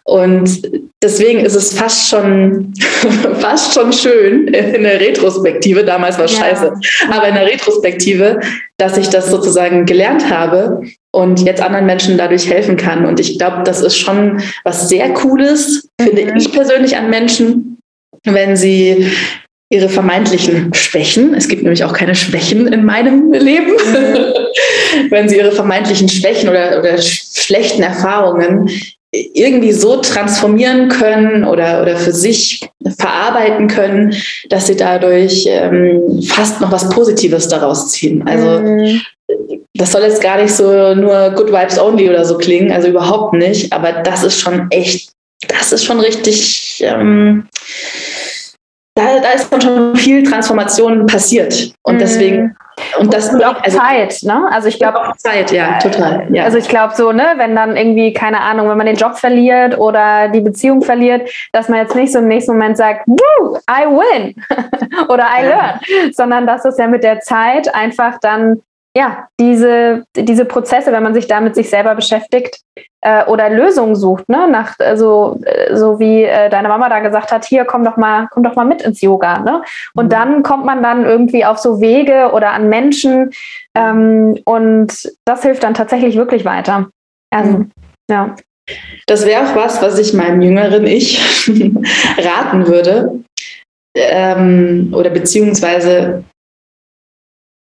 Und 0.03 0.61
deswegen 1.03 1.41
ist 1.41 1.55
es 1.55 1.73
fast 1.73 2.09
schon, 2.09 2.73
fast 3.39 3.73
schon 3.73 3.93
schön 3.93 4.47
in 4.47 4.83
der 4.83 4.99
Retrospektive, 4.99 5.83
damals 5.83 6.17
war 6.17 6.25
es 6.25 6.37
ja. 6.37 6.45
scheiße, 6.45 6.73
aber 7.11 7.27
in 7.27 7.35
der 7.35 7.45
Retrospektive, 7.45 8.39
dass 8.77 8.97
ich 8.97 9.09
das 9.09 9.29
sozusagen 9.29 9.85
gelernt 9.85 10.29
habe 10.29 10.81
und 11.11 11.41
jetzt 11.41 11.61
anderen 11.61 11.85
Menschen 11.85 12.17
dadurch 12.17 12.49
helfen 12.49 12.77
kann. 12.77 13.05
Und 13.05 13.19
ich 13.19 13.37
glaube, 13.37 13.61
das 13.63 13.81
ist 13.81 13.97
schon 13.97 14.41
was 14.63 14.89
sehr 14.89 15.13
Cooles, 15.13 15.87
mhm. 15.99 16.03
finde 16.03 16.33
ich 16.35 16.51
persönlich 16.51 16.97
an 16.97 17.09
Menschen, 17.09 17.76
wenn 18.23 18.55
sie 18.55 19.11
ihre 19.69 19.89
vermeintlichen 19.89 20.73
Schwächen, 20.73 21.33
es 21.33 21.47
gibt 21.47 21.63
nämlich 21.63 21.83
auch 21.83 21.93
keine 21.93 22.15
Schwächen 22.15 22.67
in 22.67 22.85
meinem 22.85 23.33
Leben, 23.33 23.71
wenn 25.09 25.27
sie 25.27 25.37
ihre 25.37 25.51
vermeintlichen 25.51 26.07
Schwächen 26.07 26.49
oder, 26.49 26.79
oder 26.79 26.97
schlechten 27.01 27.83
Erfahrungen 27.83 28.69
irgendwie 29.11 29.71
so 29.71 29.97
transformieren 29.97 30.89
können 30.89 31.43
oder, 31.43 31.81
oder 31.81 31.95
für 31.95 32.11
sich 32.11 32.69
verarbeiten 32.97 33.67
können, 33.67 34.13
dass 34.49 34.67
sie 34.67 34.75
dadurch 34.75 35.45
ähm, 35.47 36.21
fast 36.23 36.59
noch 36.61 36.71
was 36.71 36.89
Positives 36.89 37.47
daraus 37.47 37.91
ziehen. 37.91 38.27
Also 38.27 38.59
mhm. 38.59 39.01
das 39.75 39.91
soll 39.93 40.01
jetzt 40.01 40.21
gar 40.21 40.41
nicht 40.41 40.53
so 40.53 40.93
nur 40.93 41.31
Good 41.31 41.51
Vibes 41.51 41.79
Only 41.79 42.09
oder 42.09 42.25
so 42.25 42.37
klingen, 42.37 42.71
also 42.71 42.89
überhaupt 42.89 43.33
nicht, 43.33 43.71
aber 43.71 43.93
das 44.03 44.23
ist 44.23 44.39
schon 44.39 44.67
echt, 44.71 45.09
das 45.47 45.71
ist 45.71 45.85
schon 45.85 45.99
richtig 45.99 46.83
ähm, 46.85 47.47
da, 48.97 49.19
da 49.19 49.31
ist 49.31 49.63
schon 49.63 49.95
viel 49.95 50.23
Transformation 50.23 51.05
passiert. 51.05 51.71
Und 51.83 51.95
mhm. 51.95 51.99
deswegen. 51.99 52.55
Und 52.99 53.11
das 53.11 53.33
und 53.33 53.43
auch 53.43 53.61
also, 53.63 53.77
Zeit, 53.77 54.19
ne? 54.21 54.47
Also 54.51 54.67
ich 54.67 54.77
glaube 54.77 54.99
auch 54.99 55.15
Zeit, 55.17 55.51
ja, 55.51 55.79
total. 55.79 56.27
Ja. 56.31 56.43
Also 56.43 56.59
ich 56.59 56.67
glaube 56.67 56.93
so, 56.95 57.11
ne, 57.11 57.33
wenn 57.37 57.55
dann 57.55 57.75
irgendwie, 57.75 58.13
keine 58.13 58.39
Ahnung, 58.39 58.69
wenn 58.69 58.77
man 58.77 58.85
den 58.85 58.95
Job 58.95 59.17
verliert 59.17 59.77
oder 59.77 60.29
die 60.29 60.41
Beziehung 60.41 60.83
verliert, 60.83 61.29
dass 61.53 61.69
man 61.69 61.79
jetzt 61.79 61.95
nicht 61.95 62.11
so 62.11 62.19
im 62.19 62.27
nächsten 62.27 62.53
Moment 62.53 62.77
sagt, 62.77 63.07
Woo, 63.07 63.57
I 63.69 63.85
win 63.87 64.35
oder 65.09 65.25
I 65.25 65.45
learn, 65.45 65.79
sondern 66.13 66.45
dass 66.45 66.65
es 66.65 66.77
ja 66.77 66.87
mit 66.87 67.03
der 67.03 67.19
Zeit 67.19 67.73
einfach 67.73 68.19
dann 68.19 68.61
ja, 68.95 69.27
diese, 69.39 70.05
diese 70.15 70.45
Prozesse, 70.45 70.91
wenn 70.91 71.03
man 71.03 71.13
sich 71.13 71.27
da 71.27 71.39
mit 71.39 71.55
sich 71.55 71.69
selber 71.69 71.93
beschäftigt 71.93 72.61
äh, 73.07 73.23
oder 73.25 73.49
Lösungen 73.49 73.95
sucht, 73.95 74.27
ne? 74.27 74.49
Nach, 74.51 74.77
also, 74.79 75.39
so 75.71 75.97
wie 75.97 76.23
äh, 76.23 76.49
deine 76.49 76.67
Mama 76.67 76.89
da 76.89 76.99
gesagt 76.99 77.31
hat, 77.31 77.45
hier 77.45 77.63
komm 77.63 77.85
doch 77.85 77.95
mal, 77.95 78.27
komm 78.31 78.43
doch 78.43 78.55
mal 78.55 78.65
mit 78.65 78.81
ins 78.81 78.99
Yoga. 79.01 79.39
Ne? 79.39 79.61
Und 79.93 80.05
mhm. 80.05 80.09
dann 80.09 80.43
kommt 80.43 80.65
man 80.65 80.83
dann 80.83 81.05
irgendwie 81.05 81.45
auf 81.45 81.57
so 81.57 81.79
Wege 81.79 82.31
oder 82.33 82.51
an 82.51 82.67
Menschen 82.67 83.31
ähm, 83.75 84.37
und 84.43 85.09
das 85.23 85.43
hilft 85.43 85.63
dann 85.63 85.73
tatsächlich 85.73 86.17
wirklich 86.17 86.43
weiter. 86.43 86.89
Also, 87.33 87.59
mhm. 87.59 87.71
ja. 88.11 88.35
Das 89.05 89.25
wäre 89.25 89.43
auch 89.43 89.55
was, 89.55 89.81
was 89.81 89.97
ich 89.97 90.13
meinem 90.13 90.41
jüngeren 90.41 90.85
Ich 90.85 91.17
raten 92.17 92.67
würde. 92.67 93.23
Ähm, 93.95 94.93
oder 94.93 95.09
beziehungsweise 95.11 96.25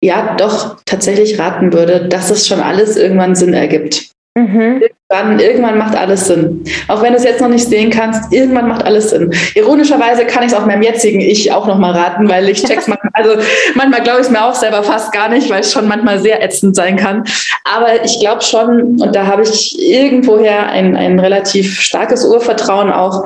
ja 0.03 0.35
doch 0.35 0.81
tatsächlich 0.83 1.39
raten 1.39 1.71
würde, 1.71 2.09
dass 2.09 2.29
es 2.29 2.45
schon 2.45 2.59
alles 2.59 2.97
irgendwann 2.97 3.35
Sinn 3.35 3.53
ergibt. 3.53 4.11
Mhm. 4.36 4.82
Irgendwann, 4.82 5.39
irgendwann 5.39 5.77
macht 5.77 5.95
alles 5.95 6.27
Sinn. 6.27 6.63
Auch 6.88 7.01
wenn 7.01 7.13
du 7.13 7.17
es 7.17 7.23
jetzt 7.23 7.41
noch 7.41 7.49
nicht 7.49 7.67
sehen 7.67 7.89
kannst, 7.89 8.32
irgendwann 8.32 8.67
macht 8.67 8.86
alles 8.86 9.09
Sinn. 9.09 9.34
Ironischerweise 9.55 10.25
kann 10.25 10.43
ich 10.43 10.51
es 10.51 10.57
auch 10.57 10.65
meinem 10.65 10.84
jetzigen 10.84 11.19
Ich 11.19 11.51
auch 11.51 11.65
noch 11.65 11.77
mal 11.77 11.91
raten, 11.91 12.30
weil 12.30 12.47
ich 12.47 12.63
check's 12.63 12.88
manchmal, 12.88 13.11
also 13.13 13.41
manchmal 13.75 14.03
glaube 14.03 14.21
ich 14.21 14.27
es 14.27 14.32
mir 14.32 14.43
auch 14.43 14.53
selber 14.53 14.84
fast 14.84 15.11
gar 15.11 15.30
nicht, 15.30 15.49
weil 15.49 15.61
es 15.61 15.73
schon 15.73 15.88
manchmal 15.88 16.19
sehr 16.19 16.43
ätzend 16.43 16.75
sein 16.75 16.95
kann. 16.95 17.23
Aber 17.63 18.03
ich 18.03 18.19
glaube 18.19 18.41
schon, 18.41 19.01
und 19.01 19.15
da 19.15 19.25
habe 19.25 19.41
ich 19.41 19.77
irgendwoher 19.80 20.69
ein, 20.69 20.95
ein 20.95 21.19
relativ 21.19 21.80
starkes 21.82 22.23
Urvertrauen 22.25 22.91
auch, 22.91 23.25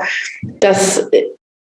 dass 0.60 1.08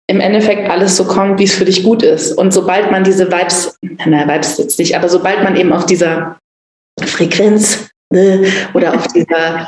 im 0.07 0.19
Endeffekt 0.19 0.69
alles 0.69 0.97
so 0.97 1.05
kommt, 1.05 1.39
wie 1.39 1.45
es 1.45 1.55
für 1.55 1.65
dich 1.65 1.83
gut 1.83 2.03
ist. 2.03 2.33
Und 2.33 2.53
sobald 2.53 2.91
man 2.91 3.03
diese 3.03 3.31
Vibes, 3.31 3.77
naja, 4.05 4.27
Vibes 4.27 4.57
jetzt 4.57 4.79
nicht, 4.79 4.95
aber 4.95 5.09
sobald 5.09 5.43
man 5.43 5.55
eben 5.55 5.73
auf 5.73 5.85
dieser 5.85 6.37
Frequenz 7.01 7.89
ne, 8.14 8.45
oder 8.74 8.93
auf 8.95 9.07
dieser 9.07 9.68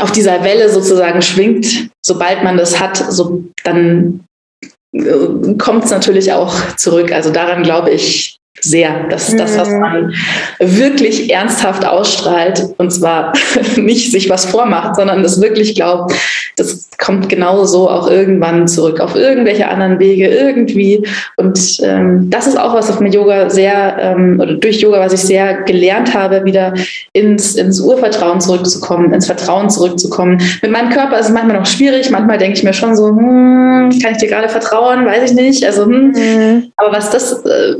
auf 0.00 0.12
dieser 0.12 0.44
Welle 0.44 0.70
sozusagen 0.70 1.22
schwingt, 1.22 1.90
sobald 2.04 2.44
man 2.44 2.56
das 2.56 2.78
hat, 2.78 2.96
so, 2.96 3.44
dann 3.64 4.24
äh, 4.92 5.54
kommt 5.58 5.84
es 5.84 5.90
natürlich 5.90 6.32
auch 6.32 6.54
zurück. 6.76 7.10
Also 7.10 7.30
daran 7.30 7.64
glaube 7.64 7.90
ich 7.90 8.37
sehr. 8.60 9.08
dass 9.08 9.32
mhm. 9.32 9.38
das, 9.38 9.58
was 9.58 9.70
man 9.70 10.12
wirklich 10.58 11.32
ernsthaft 11.32 11.84
ausstrahlt, 11.86 12.62
und 12.78 12.90
zwar 12.92 13.32
nicht 13.76 14.10
sich 14.10 14.28
was 14.30 14.46
vormacht, 14.46 14.96
sondern 14.96 15.22
das 15.22 15.40
wirklich 15.40 15.74
glaubt, 15.74 16.14
das 16.56 16.88
kommt 16.98 17.28
genauso 17.28 17.88
auch 17.88 18.10
irgendwann 18.10 18.66
zurück, 18.66 19.00
auf 19.00 19.14
irgendwelche 19.14 19.68
anderen 19.68 19.98
Wege, 20.00 20.26
irgendwie. 20.26 21.06
Und 21.36 21.78
ähm, 21.82 22.28
das 22.28 22.48
ist 22.48 22.58
auch 22.58 22.74
was, 22.74 22.88
was 22.88 22.98
mit 22.98 23.14
Yoga 23.14 23.48
sehr, 23.48 23.96
ähm, 24.00 24.40
oder 24.40 24.54
durch 24.54 24.80
Yoga, 24.80 24.98
was 24.98 25.12
ich 25.12 25.20
sehr 25.20 25.62
gelernt 25.62 26.14
habe, 26.14 26.44
wieder 26.44 26.74
ins, 27.12 27.54
ins 27.54 27.80
Urvertrauen 27.80 28.40
zurückzukommen, 28.40 29.12
ins 29.12 29.26
Vertrauen 29.26 29.70
zurückzukommen. 29.70 30.42
Mit 30.60 30.72
meinem 30.72 30.90
Körper 30.90 31.18
ist 31.18 31.26
es 31.26 31.32
manchmal 31.32 31.56
noch 31.58 31.66
schwierig, 31.66 32.10
manchmal 32.10 32.38
denke 32.38 32.58
ich 32.58 32.64
mir 32.64 32.72
schon 32.72 32.96
so, 32.96 33.08
hm, 33.08 33.90
kann 34.02 34.12
ich 34.12 34.18
dir 34.18 34.28
gerade 34.28 34.48
vertrauen, 34.48 35.06
weiß 35.06 35.30
ich 35.30 35.36
nicht. 35.36 35.64
Also, 35.64 35.84
hm. 35.84 36.08
Mhm. 36.10 36.72
aber 36.76 36.92
was 36.92 37.10
das 37.10 37.44
äh, 37.44 37.74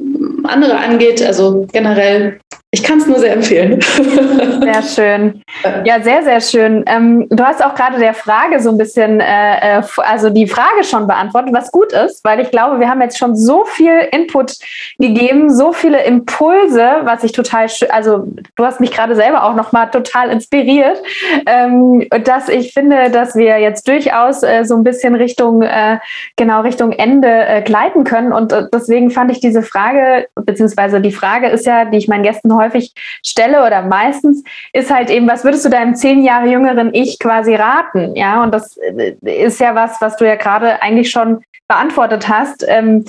andere 0.49 0.77
angeht, 0.77 1.25
also 1.25 1.67
generell 1.73 2.39
ich 2.71 2.83
kann 2.83 2.99
es 2.99 3.07
nur 3.07 3.19
sehr 3.19 3.33
empfehlen. 3.33 3.81
Sehr 3.81 4.83
schön. 4.83 5.43
Ja, 5.85 6.03
sehr, 6.03 6.23
sehr 6.23 6.41
schön. 6.43 6.85
Ähm, 6.87 7.27
du 7.31 7.43
hast 7.43 7.65
auch 7.65 7.75
gerade 7.75 7.99
der 7.99 8.13
Frage 8.13 8.61
so 8.61 8.69
ein 8.71 8.77
bisschen, 8.77 9.21
äh, 9.21 9.79
äh 9.79 9.83
also 9.97 10.29
die 10.29 10.47
Frage 10.47 10.85
schon 10.85 11.07
beantwortet, 11.07 11.55
was 11.55 11.71
gut 11.71 11.93
ist, 11.93 12.23
weil 12.25 12.41
ich 12.41 12.51
glaube, 12.51 12.79
wir 12.79 12.91
haben 12.91 13.01
jetzt 13.01 13.17
schon 13.17 13.35
so 13.35 13.65
viel 13.65 14.09
Input 14.13 14.57
gegeben, 14.99 15.49
so 15.49 15.73
viele 15.73 16.05
Impulse, 16.05 17.01
was 17.05 17.25
ich 17.25 17.33
total, 17.33 17.69
also 17.89 18.27
du 18.57 18.65
hast 18.65 18.81
mich 18.81 18.91
gerade 18.91 19.15
selber 19.15 19.45
auch 19.45 19.55
nochmal 19.55 19.91
total 19.91 20.29
inspiriert, 20.29 21.01
ähm, 21.47 22.07
dass 22.25 22.51
ich 22.51 22.75
finde, 22.75 23.11
dass 23.11 23.35
wir 23.35 23.59
jetzt 23.59 23.89
durchaus 23.89 24.43
äh, 24.43 24.65
so 24.65 24.77
ein 24.77 24.85
bisschen 24.85 25.15
Richtung, 25.15 25.63
äh, 25.63 26.01
genau 26.37 26.61
Richtung 26.61 26.93
Ende 26.93 27.29
äh, 27.29 27.63
gleiten 27.63 28.05
können. 28.05 28.35
Und 28.35 28.53
äh, 28.53 28.65
deswegen 28.71 29.11
fand 29.11 29.31
ich 29.31 29.41
diese 29.41 29.63
Frage, 29.63 30.29
beziehungsweise 30.35 31.01
die 31.01 31.13
Frage 31.13 31.49
ist 31.49 31.65
ja, 31.65 31.87
die 31.87 31.97
ich 31.97 32.09
meinen 32.09 32.25
Gästen 32.25 32.58
häufig 32.59 32.93
stelle 33.25 33.65
oder 33.65 33.83
meistens, 33.83 34.45
ist 34.73 34.93
halt 34.93 35.09
eben, 35.09 35.27
was 35.29 35.45
würdest 35.45 35.65
du 35.65 35.71
deinem 35.71 35.95
zehn 35.95 36.23
Jahre 36.23 36.49
jüngeren 36.49 36.93
Ich 36.93 37.19
quasi 37.19 37.55
raten? 37.55 38.15
Ja, 38.15 38.43
und 38.43 38.53
das 38.53 38.77
äh, 38.77 39.15
ist 39.23 39.61
ja 39.61 39.75
was, 39.75 40.01
was 40.01 40.17
du 40.17 40.27
ja 40.27 40.35
gerade 40.35 40.83
eigentlich 40.83 41.11
schon 41.11 41.43
beantwortet 41.69 42.29
hast. 42.29 42.65
Ähm, 42.69 43.05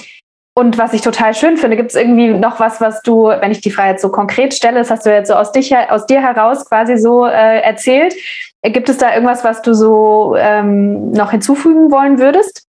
und 0.56 0.78
was 0.78 0.93
ich 0.93 1.02
total 1.02 1.34
schön 1.34 1.56
finde, 1.56 1.78
gibt 1.78 1.91
es 1.91 1.95
irgendwie 1.95 2.30
noch 2.34 2.60
was, 2.60 2.82
was 2.82 3.02
du, 3.02 3.28
wenn 3.28 3.52
ich 3.52 3.62
die 3.62 3.72
Frage 3.72 3.91
jetzt 3.91 4.02
so 4.02 4.10
konkret 4.10 4.54
stelle, 4.54 4.80
das 4.80 4.91
hast 4.91 5.06
du 5.06 5.10
jetzt 5.10 5.30
so 5.30 5.36
aus, 5.36 5.54
dich, 5.54 5.74
aus 5.76 6.06
dir 6.06 6.22
heraus 6.22 6.68
quasi 6.68 6.97
so 6.97 7.26
äh, 7.26 7.62
erzählt. 7.62 8.14
Gibt 8.62 8.89
es 8.89 8.97
da 8.97 9.14
irgendwas, 9.14 9.45
was 9.45 9.62
du 9.62 9.74
so 9.74 10.36
ähm, 10.38 11.12
noch 11.12 11.32
hinzufügen 11.32 11.91
wollen 11.91 12.20
würdest? 12.20 12.68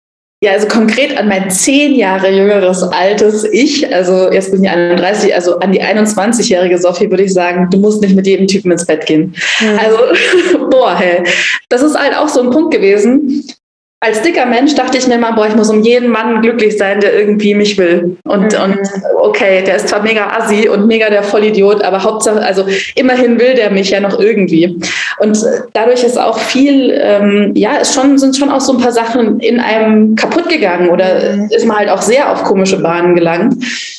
Ja, 0.45 0.51
also 0.51 0.67
konkret 0.67 1.17
an 1.17 1.27
mein 1.27 1.49
zehn 1.49 1.95
Jahre 1.95 2.29
jüngeres 2.29 2.83
altes 2.83 3.45
Ich, 3.51 3.91
also 3.91 4.31
jetzt 4.31 4.51
bin 4.51 4.63
ich 4.63 4.69
31, 4.69 5.33
also 5.33 5.57
an 5.57 5.71
die 5.71 5.81
21-jährige 5.81 6.77
Sophie 6.77 7.09
würde 7.09 7.23
ich 7.23 7.33
sagen, 7.33 7.67
du 7.71 7.79
musst 7.79 7.99
nicht 8.03 8.15
mit 8.15 8.27
jedem 8.27 8.45
Typen 8.45 8.71
ins 8.71 8.85
Bett 8.85 9.07
gehen. 9.07 9.33
Mhm. 9.59 9.79
Also, 9.79 9.97
boah, 10.69 10.95
hey, 10.99 11.23
das 11.69 11.81
ist 11.81 11.99
halt 11.99 12.15
auch 12.15 12.29
so 12.29 12.43
ein 12.43 12.51
Punkt 12.51 12.71
gewesen 12.71 13.43
als 14.05 14.21
dicker 14.21 14.45
Mensch 14.45 14.75
dachte 14.75 14.97
ich 14.97 15.07
mir 15.07 15.15
immer, 15.15 15.33
boah, 15.33 15.47
ich 15.47 15.55
muss 15.55 15.69
um 15.69 15.81
jeden 15.81 16.09
Mann 16.09 16.41
glücklich 16.41 16.77
sein, 16.77 16.99
der 16.99 17.17
irgendwie 17.17 17.55
mich 17.55 17.77
will. 17.77 18.17
Und, 18.23 18.53
mhm. 18.53 18.63
und 18.63 18.79
okay, 19.19 19.63
der 19.65 19.77
ist 19.77 19.89
zwar 19.89 20.03
mega 20.03 20.27
assi 20.27 20.69
und 20.69 20.87
mega 20.87 21.09
der 21.09 21.23
Vollidiot, 21.23 21.83
aber 21.83 22.03
Hauptsache, 22.03 22.41
also 22.41 22.65
immerhin 22.95 23.39
will 23.39 23.55
der 23.55 23.71
mich 23.71 23.89
ja 23.89 23.99
noch 23.99 24.19
irgendwie. 24.19 24.79
Und 25.19 25.43
dadurch 25.73 26.03
ist 26.03 26.19
auch 26.19 26.37
viel, 26.37 26.93
ähm, 27.01 27.51
ja, 27.55 27.77
ist 27.77 27.93
schon, 27.93 28.17
sind 28.17 28.37
schon 28.37 28.51
auch 28.51 28.61
so 28.61 28.73
ein 28.73 28.81
paar 28.81 28.91
Sachen 28.91 29.39
in 29.39 29.59
einem 29.59 30.15
kaputt 30.15 30.49
gegangen 30.49 30.89
oder 30.89 31.35
mhm. 31.35 31.49
ist 31.49 31.65
man 31.65 31.77
halt 31.77 31.89
auch 31.89 32.01
sehr 32.01 32.31
auf 32.31 32.43
komische 32.43 32.81
Bahnen 32.81 33.15
gelangt. 33.15 33.55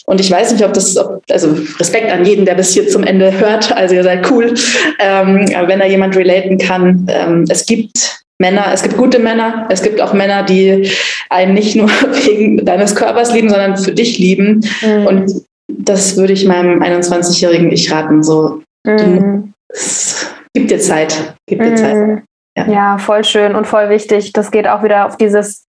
Und 0.06 0.20
ich 0.20 0.30
weiß 0.30 0.52
nicht, 0.52 0.64
ob 0.64 0.72
das, 0.72 0.96
ob, 0.96 1.22
also 1.30 1.48
Respekt 1.80 2.12
an 2.12 2.24
jeden, 2.24 2.44
der 2.44 2.54
bis 2.54 2.72
hier 2.72 2.88
zum 2.88 3.02
Ende 3.02 3.32
hört, 3.38 3.76
also 3.76 3.94
ihr 3.94 4.04
seid 4.04 4.30
cool, 4.30 4.54
ähm, 5.00 5.48
wenn 5.66 5.80
da 5.80 5.86
jemand 5.86 6.16
relaten 6.16 6.58
kann. 6.58 7.06
Ähm, 7.10 7.44
es 7.48 7.66
gibt 7.66 8.25
Männer, 8.38 8.66
es 8.72 8.82
gibt 8.82 8.96
gute 8.96 9.18
Männer, 9.18 9.66
es 9.70 9.82
gibt 9.82 10.00
auch 10.00 10.12
Männer, 10.12 10.42
die 10.42 10.90
einen 11.30 11.54
nicht 11.54 11.76
nur 11.76 11.88
wegen 12.26 12.64
deines 12.64 12.94
Körpers 12.94 13.32
lieben, 13.32 13.48
sondern 13.48 13.76
für 13.76 13.92
dich 13.92 14.18
lieben. 14.18 14.64
Mhm. 14.82 15.06
Und 15.06 15.32
das 15.68 16.16
würde 16.16 16.32
ich 16.32 16.44
meinem 16.44 16.82
21-jährigen 16.82 17.72
Ich 17.72 17.90
raten. 17.90 18.22
So, 18.22 18.62
mhm. 18.84 19.52
es 19.68 20.30
gibt 20.54 20.70
dir 20.70 20.78
Zeit. 20.78 21.34
Gib 21.46 21.62
dir 21.62 21.70
mhm. 21.70 21.76
Zeit. 21.76 22.22
Ja. 22.58 22.68
ja, 22.68 22.98
voll 22.98 23.22
schön 23.24 23.54
und 23.54 23.66
voll 23.66 23.90
wichtig. 23.90 24.32
Das 24.32 24.50
geht 24.50 24.66
auch 24.66 24.82
wieder 24.82 25.06
auf 25.06 25.16
dieses 25.16 25.66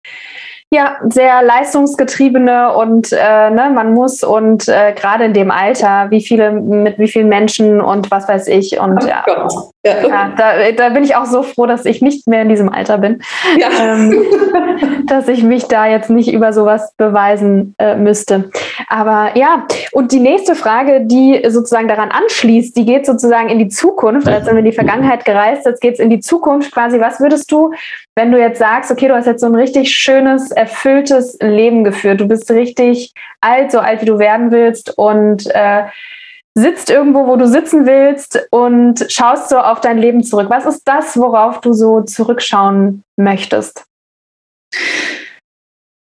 ja, 0.73 0.97
sehr 1.07 1.43
leistungsgetriebene 1.43 2.75
und 2.75 3.13
äh, 3.13 3.51
ne, 3.51 3.71
man 3.75 3.93
muss 3.93 4.25
und 4.25 4.69
äh, 4.69 4.95
gerade 4.95 5.27
in 5.27 5.35
dem 5.35 5.51
Alter, 5.51 6.11
wie 6.11 6.23
viele 6.23 6.51
mit 6.51 6.99
wie 6.99 7.09
vielen 7.09 7.29
Menschen 7.29 7.83
und 7.83 8.11
was 8.11 8.27
weiß 8.27 8.49
ich 8.49 8.81
und 8.81 9.05
oh 9.05 9.07
ja, 9.07 9.23
ja. 9.85 10.07
ja 10.07 10.33
da, 10.37 10.73
da, 10.73 10.89
bin 10.91 11.05
ich 11.05 11.17
auch 11.17 11.27
so 11.27 11.43
froh, 11.43 11.67
dass 11.67 11.85
ich 11.85 12.03
nicht 12.03 12.27
mehr 12.29 12.43
in 12.43 12.49
diesem 12.49 12.69
Alter 12.69 12.99
bin, 12.99 13.23
ja. 13.59 13.69
ähm, 13.81 14.25
dass 15.07 15.29
ich 15.29 15.43
mich 15.43 15.67
da 15.67 15.87
jetzt 15.87 16.11
nicht 16.11 16.33
über 16.33 16.53
sowas 16.53 16.95
beweisen 16.97 17.75
äh, 17.79 17.97
müsste. 17.97 18.51
Aber 18.89 19.31
ja, 19.35 19.67
und 19.93 20.13
die 20.13 20.21
nächste 20.21 20.55
Frage, 20.55 21.03
die 21.03 21.43
sozusagen 21.49 21.89
daran 21.89 22.11
anschließt, 22.11 22.77
die 22.77 22.85
geht 22.85 23.07
sozusagen 23.07 23.49
in 23.49 23.59
die 23.59 23.69
Zukunft. 23.69 24.29
Als 24.29 24.45
sind 24.45 24.55
wir 24.55 24.61
in 24.61 24.67
die 24.67 24.73
Vergangenheit 24.73 25.25
gereist, 25.25 25.67
jetzt 25.67 25.81
geht 25.81 25.95
es 25.95 26.01
in 26.01 26.11
die 26.11 26.21
Zukunft 26.21 26.73
quasi. 26.73 27.01
Was 27.01 27.21
würdest 27.21 27.51
du 27.51 27.73
wenn 28.15 28.31
du 28.31 28.39
jetzt 28.39 28.59
sagst, 28.59 28.91
okay, 28.91 29.09
du 29.09 29.15
hast 29.15 29.27
jetzt 29.27 29.41
so 29.41 29.47
ein 29.47 29.55
richtig 29.55 29.91
schönes, 29.91 30.51
erfülltes 30.51 31.39
Leben 31.41 31.83
geführt, 31.83 32.21
du 32.21 32.29
bist 32.29 32.51
richtig 32.51 33.15
alt, 33.41 33.73
so 33.73 33.79
alt 33.79 34.03
wie 34.03 34.07
du 34.07 34.19
werden 34.19 34.51
willst 34.51 34.97
und 34.99 35.47
äh, 35.55 35.85
sitzt 36.55 36.91
irgendwo, 36.91 37.27
wo 37.27 37.37
du 37.37 37.49
sitzen 37.49 37.87
willst 37.87 38.47
und 38.51 39.07
schaust 39.09 39.49
so 39.49 39.59
auf 39.59 39.81
dein 39.81 39.99
Leben 39.99 40.23
zurück. 40.23 40.49
Was 40.51 40.67
ist 40.67 40.83
das, 40.85 41.17
worauf 41.17 41.61
du 41.61 41.73
so 41.73 42.03
zurückschauen 42.03 43.03
möchtest? 43.17 43.85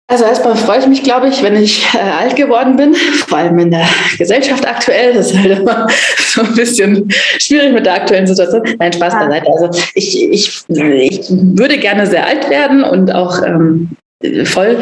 Also 0.07 0.23
erstmal 0.23 0.55
freue 0.55 0.79
ich 0.79 0.87
mich, 0.87 1.01
glaube 1.01 1.29
ich, 1.29 1.41
wenn 1.41 1.55
ich 1.55 1.83
äh, 1.95 1.97
alt 1.97 2.35
geworden 2.35 2.75
bin, 2.75 2.93
vor 2.93 3.39
allem 3.39 3.57
in 3.57 3.71
der 3.71 3.87
Gesellschaft 4.19 4.67
aktuell. 4.67 5.13
Das 5.13 5.31
ist 5.31 5.39
halt 5.39 5.59
immer 5.59 5.87
so 6.17 6.41
ein 6.41 6.53
bisschen 6.53 7.09
schwierig 7.39 7.73
mit 7.73 7.87
der 7.87 7.95
aktuellen 7.95 8.27
Situation. 8.27 8.61
Nein, 8.77 8.93
Spaß 8.93 9.13
ja. 9.13 9.25
beiseite. 9.25 9.47
Also 9.47 9.81
ich, 9.95 10.29
ich, 10.29 10.63
ich 10.69 11.29
würde 11.29 11.79
gerne 11.79 12.05
sehr 12.05 12.27
alt 12.27 12.49
werden 12.51 12.83
und 12.83 13.11
auch 13.11 13.41
ähm, 13.43 13.89
voll. 14.43 14.79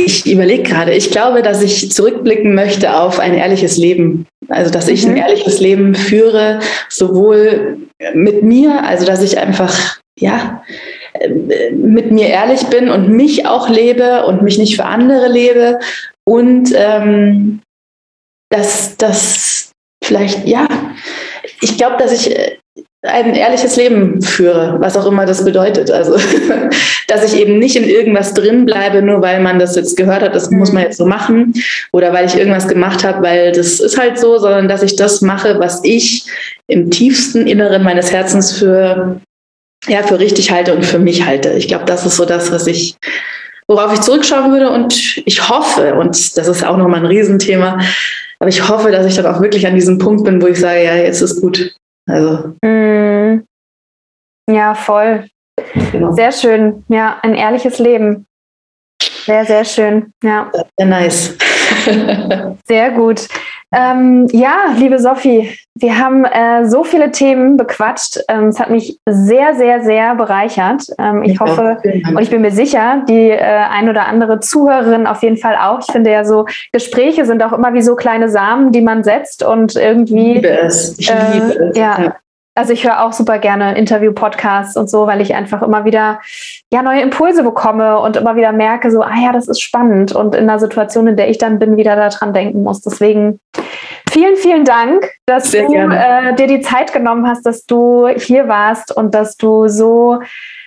Ich 0.00 0.30
überlege 0.30 0.62
gerade, 0.62 0.94
ich 0.94 1.10
glaube, 1.10 1.42
dass 1.42 1.60
ich 1.60 1.90
zurückblicken 1.90 2.54
möchte 2.54 2.96
auf 2.96 3.18
ein 3.18 3.34
ehrliches 3.34 3.76
Leben. 3.76 4.26
Also, 4.48 4.70
dass 4.70 4.86
ich 4.86 5.04
ein 5.04 5.12
mhm. 5.12 5.18
ehrliches 5.18 5.58
Leben 5.58 5.96
führe, 5.96 6.60
sowohl 6.88 7.78
mit 8.14 8.44
mir, 8.44 8.84
also 8.84 9.04
dass 9.04 9.22
ich 9.24 9.38
einfach, 9.38 9.98
ja, 10.16 10.62
mit 11.72 12.12
mir 12.12 12.28
ehrlich 12.28 12.68
bin 12.68 12.90
und 12.90 13.08
mich 13.08 13.46
auch 13.46 13.68
lebe 13.68 14.24
und 14.26 14.42
mich 14.42 14.56
nicht 14.56 14.76
für 14.76 14.84
andere 14.84 15.26
lebe 15.26 15.80
und 16.24 16.72
ähm, 16.76 17.60
dass 18.50 18.96
das 18.98 19.72
vielleicht, 20.04 20.46
ja, 20.46 20.68
ich 21.60 21.76
glaube, 21.76 21.96
dass 21.98 22.12
ich 22.12 22.38
äh, 22.38 22.56
ein 23.08 23.34
ehrliches 23.34 23.76
Leben 23.76 24.22
führe, 24.22 24.76
was 24.78 24.96
auch 24.96 25.06
immer 25.06 25.26
das 25.26 25.44
bedeutet. 25.44 25.90
Also, 25.90 26.16
dass 27.08 27.24
ich 27.24 27.40
eben 27.40 27.58
nicht 27.58 27.76
in 27.76 27.84
irgendwas 27.84 28.34
drin 28.34 28.66
bleibe, 28.66 29.02
nur 29.02 29.22
weil 29.22 29.40
man 29.40 29.58
das 29.58 29.76
jetzt 29.76 29.96
gehört 29.96 30.22
hat, 30.22 30.34
das 30.34 30.50
muss 30.50 30.72
man 30.72 30.84
jetzt 30.84 30.98
so 30.98 31.06
machen 31.06 31.54
oder 31.92 32.12
weil 32.12 32.26
ich 32.26 32.36
irgendwas 32.36 32.68
gemacht 32.68 33.04
habe, 33.04 33.22
weil 33.22 33.52
das 33.52 33.80
ist 33.80 33.98
halt 33.98 34.18
so, 34.18 34.38
sondern 34.38 34.68
dass 34.68 34.82
ich 34.82 34.96
das 34.96 35.22
mache, 35.22 35.58
was 35.58 35.80
ich 35.84 36.24
im 36.66 36.90
tiefsten 36.90 37.46
Inneren 37.46 37.82
meines 37.82 38.12
Herzens 38.12 38.52
für 38.52 39.20
ja, 39.86 40.02
für 40.02 40.18
richtig 40.18 40.50
halte 40.50 40.74
und 40.74 40.84
für 40.84 40.98
mich 40.98 41.24
halte. 41.24 41.50
Ich 41.50 41.68
glaube, 41.68 41.84
das 41.84 42.04
ist 42.04 42.16
so 42.16 42.24
das, 42.24 42.50
was 42.50 42.66
ich, 42.66 42.96
worauf 43.68 43.92
ich 43.92 44.00
zurückschauen 44.00 44.50
würde. 44.50 44.70
Und 44.70 45.22
ich 45.24 45.48
hoffe, 45.48 45.94
und 45.94 46.36
das 46.36 46.48
ist 46.48 46.64
auch 46.64 46.76
nochmal 46.76 47.00
ein 47.00 47.06
Riesenthema, 47.06 47.78
aber 48.40 48.48
ich 48.48 48.68
hoffe, 48.68 48.90
dass 48.90 49.06
ich 49.06 49.16
dann 49.16 49.26
auch 49.26 49.40
wirklich 49.40 49.66
an 49.66 49.74
diesem 49.74 49.98
Punkt 49.98 50.24
bin, 50.24 50.40
wo 50.42 50.46
ich 50.46 50.60
sage, 50.60 50.84
ja, 50.84 50.96
jetzt 50.96 51.22
ist 51.22 51.40
gut. 51.40 51.74
Also. 52.08 52.54
Mm, 52.64 53.44
Ja, 54.50 54.74
voll. 54.74 55.28
Genau. 55.92 56.12
Sehr 56.12 56.32
schön. 56.32 56.84
Ja, 56.88 57.18
ein 57.22 57.34
ehrliches 57.34 57.78
Leben. 57.78 58.26
Sehr, 59.02 59.44
sehr 59.44 59.64
schön. 59.64 60.12
Ja. 60.22 60.50
Sehr 60.78 60.86
nice. 60.86 61.36
Sehr 62.66 62.90
gut. 62.92 63.28
Ähm, 63.70 64.26
ja, 64.32 64.72
liebe 64.76 64.98
Sophie, 64.98 65.54
wir 65.74 65.98
haben 65.98 66.24
äh, 66.24 66.66
so 66.66 66.84
viele 66.84 67.10
Themen 67.10 67.58
bequatscht. 67.58 68.18
Ähm, 68.28 68.46
es 68.46 68.58
hat 68.58 68.70
mich 68.70 68.98
sehr, 69.06 69.54
sehr, 69.54 69.82
sehr 69.82 70.14
bereichert. 70.14 70.84
Ähm, 70.98 71.22
ich 71.22 71.34
ja, 71.34 71.40
hoffe 71.40 71.78
und 71.84 72.22
ich 72.22 72.30
bin 72.30 72.40
mir 72.40 72.50
sicher, 72.50 73.04
die 73.06 73.30
äh, 73.30 73.42
ein 73.42 73.90
oder 73.90 74.06
andere 74.06 74.40
Zuhörerin 74.40 75.06
auf 75.06 75.22
jeden 75.22 75.36
Fall 75.36 75.56
auch. 75.56 75.80
Ich 75.80 75.92
finde 75.92 76.10
ja 76.10 76.24
so, 76.24 76.46
Gespräche 76.72 77.26
sind 77.26 77.42
auch 77.42 77.52
immer 77.52 77.74
wie 77.74 77.82
so 77.82 77.94
kleine 77.94 78.30
Samen, 78.30 78.72
die 78.72 78.80
man 78.80 79.04
setzt 79.04 79.42
und 79.42 79.76
irgendwie. 79.76 80.36
Ich 80.36 80.42
liebe 80.42 80.48
es. 80.48 80.98
Ich 80.98 81.10
äh, 81.10 81.32
liebe 81.34 81.64
es. 81.70 81.76
Ja, 81.76 82.00
ja. 82.00 82.16
Also 82.58 82.72
ich 82.72 82.84
höre 82.84 83.04
auch 83.04 83.12
super 83.12 83.38
gerne 83.38 83.78
Interview-Podcasts 83.78 84.76
und 84.76 84.90
so, 84.90 85.06
weil 85.06 85.20
ich 85.20 85.32
einfach 85.32 85.62
immer 85.62 85.84
wieder 85.84 86.20
ja 86.72 86.82
neue 86.82 87.02
Impulse 87.02 87.44
bekomme 87.44 88.00
und 88.00 88.16
immer 88.16 88.34
wieder 88.34 88.50
merke, 88.50 88.90
so, 88.90 89.00
ah 89.00 89.14
ja, 89.16 89.30
das 89.30 89.46
ist 89.46 89.60
spannend 89.60 90.10
und 90.10 90.34
in 90.34 90.48
der 90.48 90.58
Situation, 90.58 91.06
in 91.06 91.16
der 91.16 91.30
ich 91.30 91.38
dann 91.38 91.60
bin, 91.60 91.76
wieder 91.76 91.94
daran 91.94 92.34
denken 92.34 92.64
muss. 92.64 92.80
Deswegen 92.80 93.38
vielen, 94.10 94.34
vielen 94.34 94.64
Dank, 94.64 95.08
dass 95.24 95.52
Sehr 95.52 95.68
du 95.68 95.72
äh, 95.72 96.34
dir 96.34 96.48
die 96.48 96.60
Zeit 96.60 96.92
genommen 96.92 97.28
hast, 97.28 97.46
dass 97.46 97.64
du 97.64 98.08
hier 98.08 98.48
warst 98.48 98.90
und 98.90 99.14
dass 99.14 99.36
du 99.36 99.68
so 99.68 100.18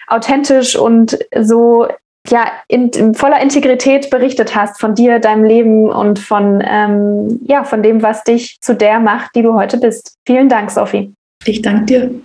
authentisch 0.08 0.78
und 0.78 1.20
so 1.38 1.88
ja, 2.30 2.46
in, 2.70 2.88
in, 2.92 3.16
voller 3.16 3.42
Integrität 3.42 4.10
berichtet 4.10 4.56
hast 4.56 4.80
von 4.80 4.96
dir, 4.96 5.20
deinem 5.20 5.44
Leben 5.44 5.90
und 5.90 6.20
von, 6.20 6.64
ähm, 6.66 7.42
ja, 7.44 7.66
von 7.66 7.84
dem, 7.84 8.02
was 8.02 8.24
dich 8.24 8.62
zu 8.62 8.76
der 8.76 9.02
macht, 9.02 9.36
die 9.36 9.42
du 9.42 9.56
heute 9.56 9.78
bist. 9.78 10.16
Vielen 10.26 10.48
Dank, 10.48 10.72
Sophie. 10.72 11.14
Ich 11.46 11.62
danke 11.62 11.86
dir. 11.86 12.22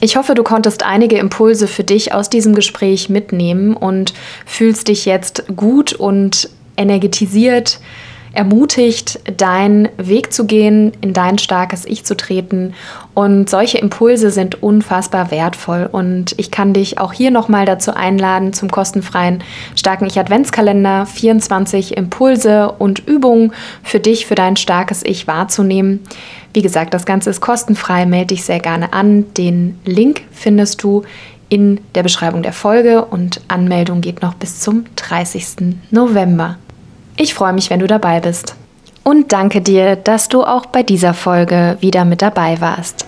Ich 0.00 0.16
hoffe, 0.16 0.34
du 0.34 0.42
konntest 0.42 0.82
einige 0.82 1.18
Impulse 1.18 1.66
für 1.66 1.84
dich 1.84 2.12
aus 2.12 2.28
diesem 2.28 2.54
Gespräch 2.54 3.08
mitnehmen 3.08 3.74
und 3.74 4.12
fühlst 4.44 4.88
dich 4.88 5.06
jetzt 5.06 5.44
gut 5.56 5.92
und 5.92 6.50
energetisiert, 6.76 7.80
ermutigt, 8.34 9.20
deinen 9.38 9.88
Weg 9.96 10.32
zu 10.32 10.46
gehen, 10.46 10.92
in 11.00 11.12
dein 11.12 11.38
starkes 11.38 11.84
Ich 11.84 12.04
zu 12.04 12.16
treten. 12.16 12.74
Und 13.14 13.48
solche 13.48 13.78
Impulse 13.78 14.30
sind 14.30 14.62
unfassbar 14.62 15.30
wertvoll. 15.30 15.88
Und 15.90 16.34
ich 16.36 16.50
kann 16.50 16.72
dich 16.72 16.98
auch 16.98 17.12
hier 17.12 17.30
nochmal 17.30 17.64
dazu 17.64 17.94
einladen 17.94 18.52
zum 18.52 18.70
kostenfreien 18.70 19.42
starken 19.76 20.06
Ich 20.06 20.18
Adventskalender 20.18 21.06
24 21.06 21.96
Impulse 21.96 22.72
und 22.72 23.06
Übungen 23.06 23.52
für 23.82 24.00
dich, 24.00 24.26
für 24.26 24.34
dein 24.34 24.56
starkes 24.56 25.02
Ich 25.04 25.26
wahrzunehmen. 25.26 26.00
Wie 26.52 26.62
gesagt, 26.62 26.94
das 26.94 27.06
Ganze 27.06 27.30
ist 27.30 27.40
kostenfrei, 27.40 28.06
melde 28.06 28.34
dich 28.34 28.44
sehr 28.44 28.60
gerne 28.60 28.92
an. 28.92 29.32
Den 29.34 29.78
Link 29.84 30.22
findest 30.30 30.82
du 30.82 31.02
in 31.48 31.80
der 31.94 32.02
Beschreibung 32.02 32.42
der 32.42 32.52
Folge 32.52 33.04
und 33.04 33.40
Anmeldung 33.48 34.00
geht 34.00 34.22
noch 34.22 34.34
bis 34.34 34.60
zum 34.60 34.86
30. 34.96 35.76
November. 35.90 36.56
Ich 37.16 37.34
freue 37.34 37.52
mich, 37.52 37.70
wenn 37.70 37.80
du 37.80 37.86
dabei 37.86 38.20
bist. 38.20 38.54
Und 39.04 39.32
danke 39.32 39.60
dir, 39.60 39.96
dass 39.96 40.28
du 40.28 40.42
auch 40.44 40.66
bei 40.66 40.82
dieser 40.82 41.14
Folge 41.14 41.76
wieder 41.80 42.04
mit 42.04 42.22
dabei 42.22 42.60
warst. 42.60 43.06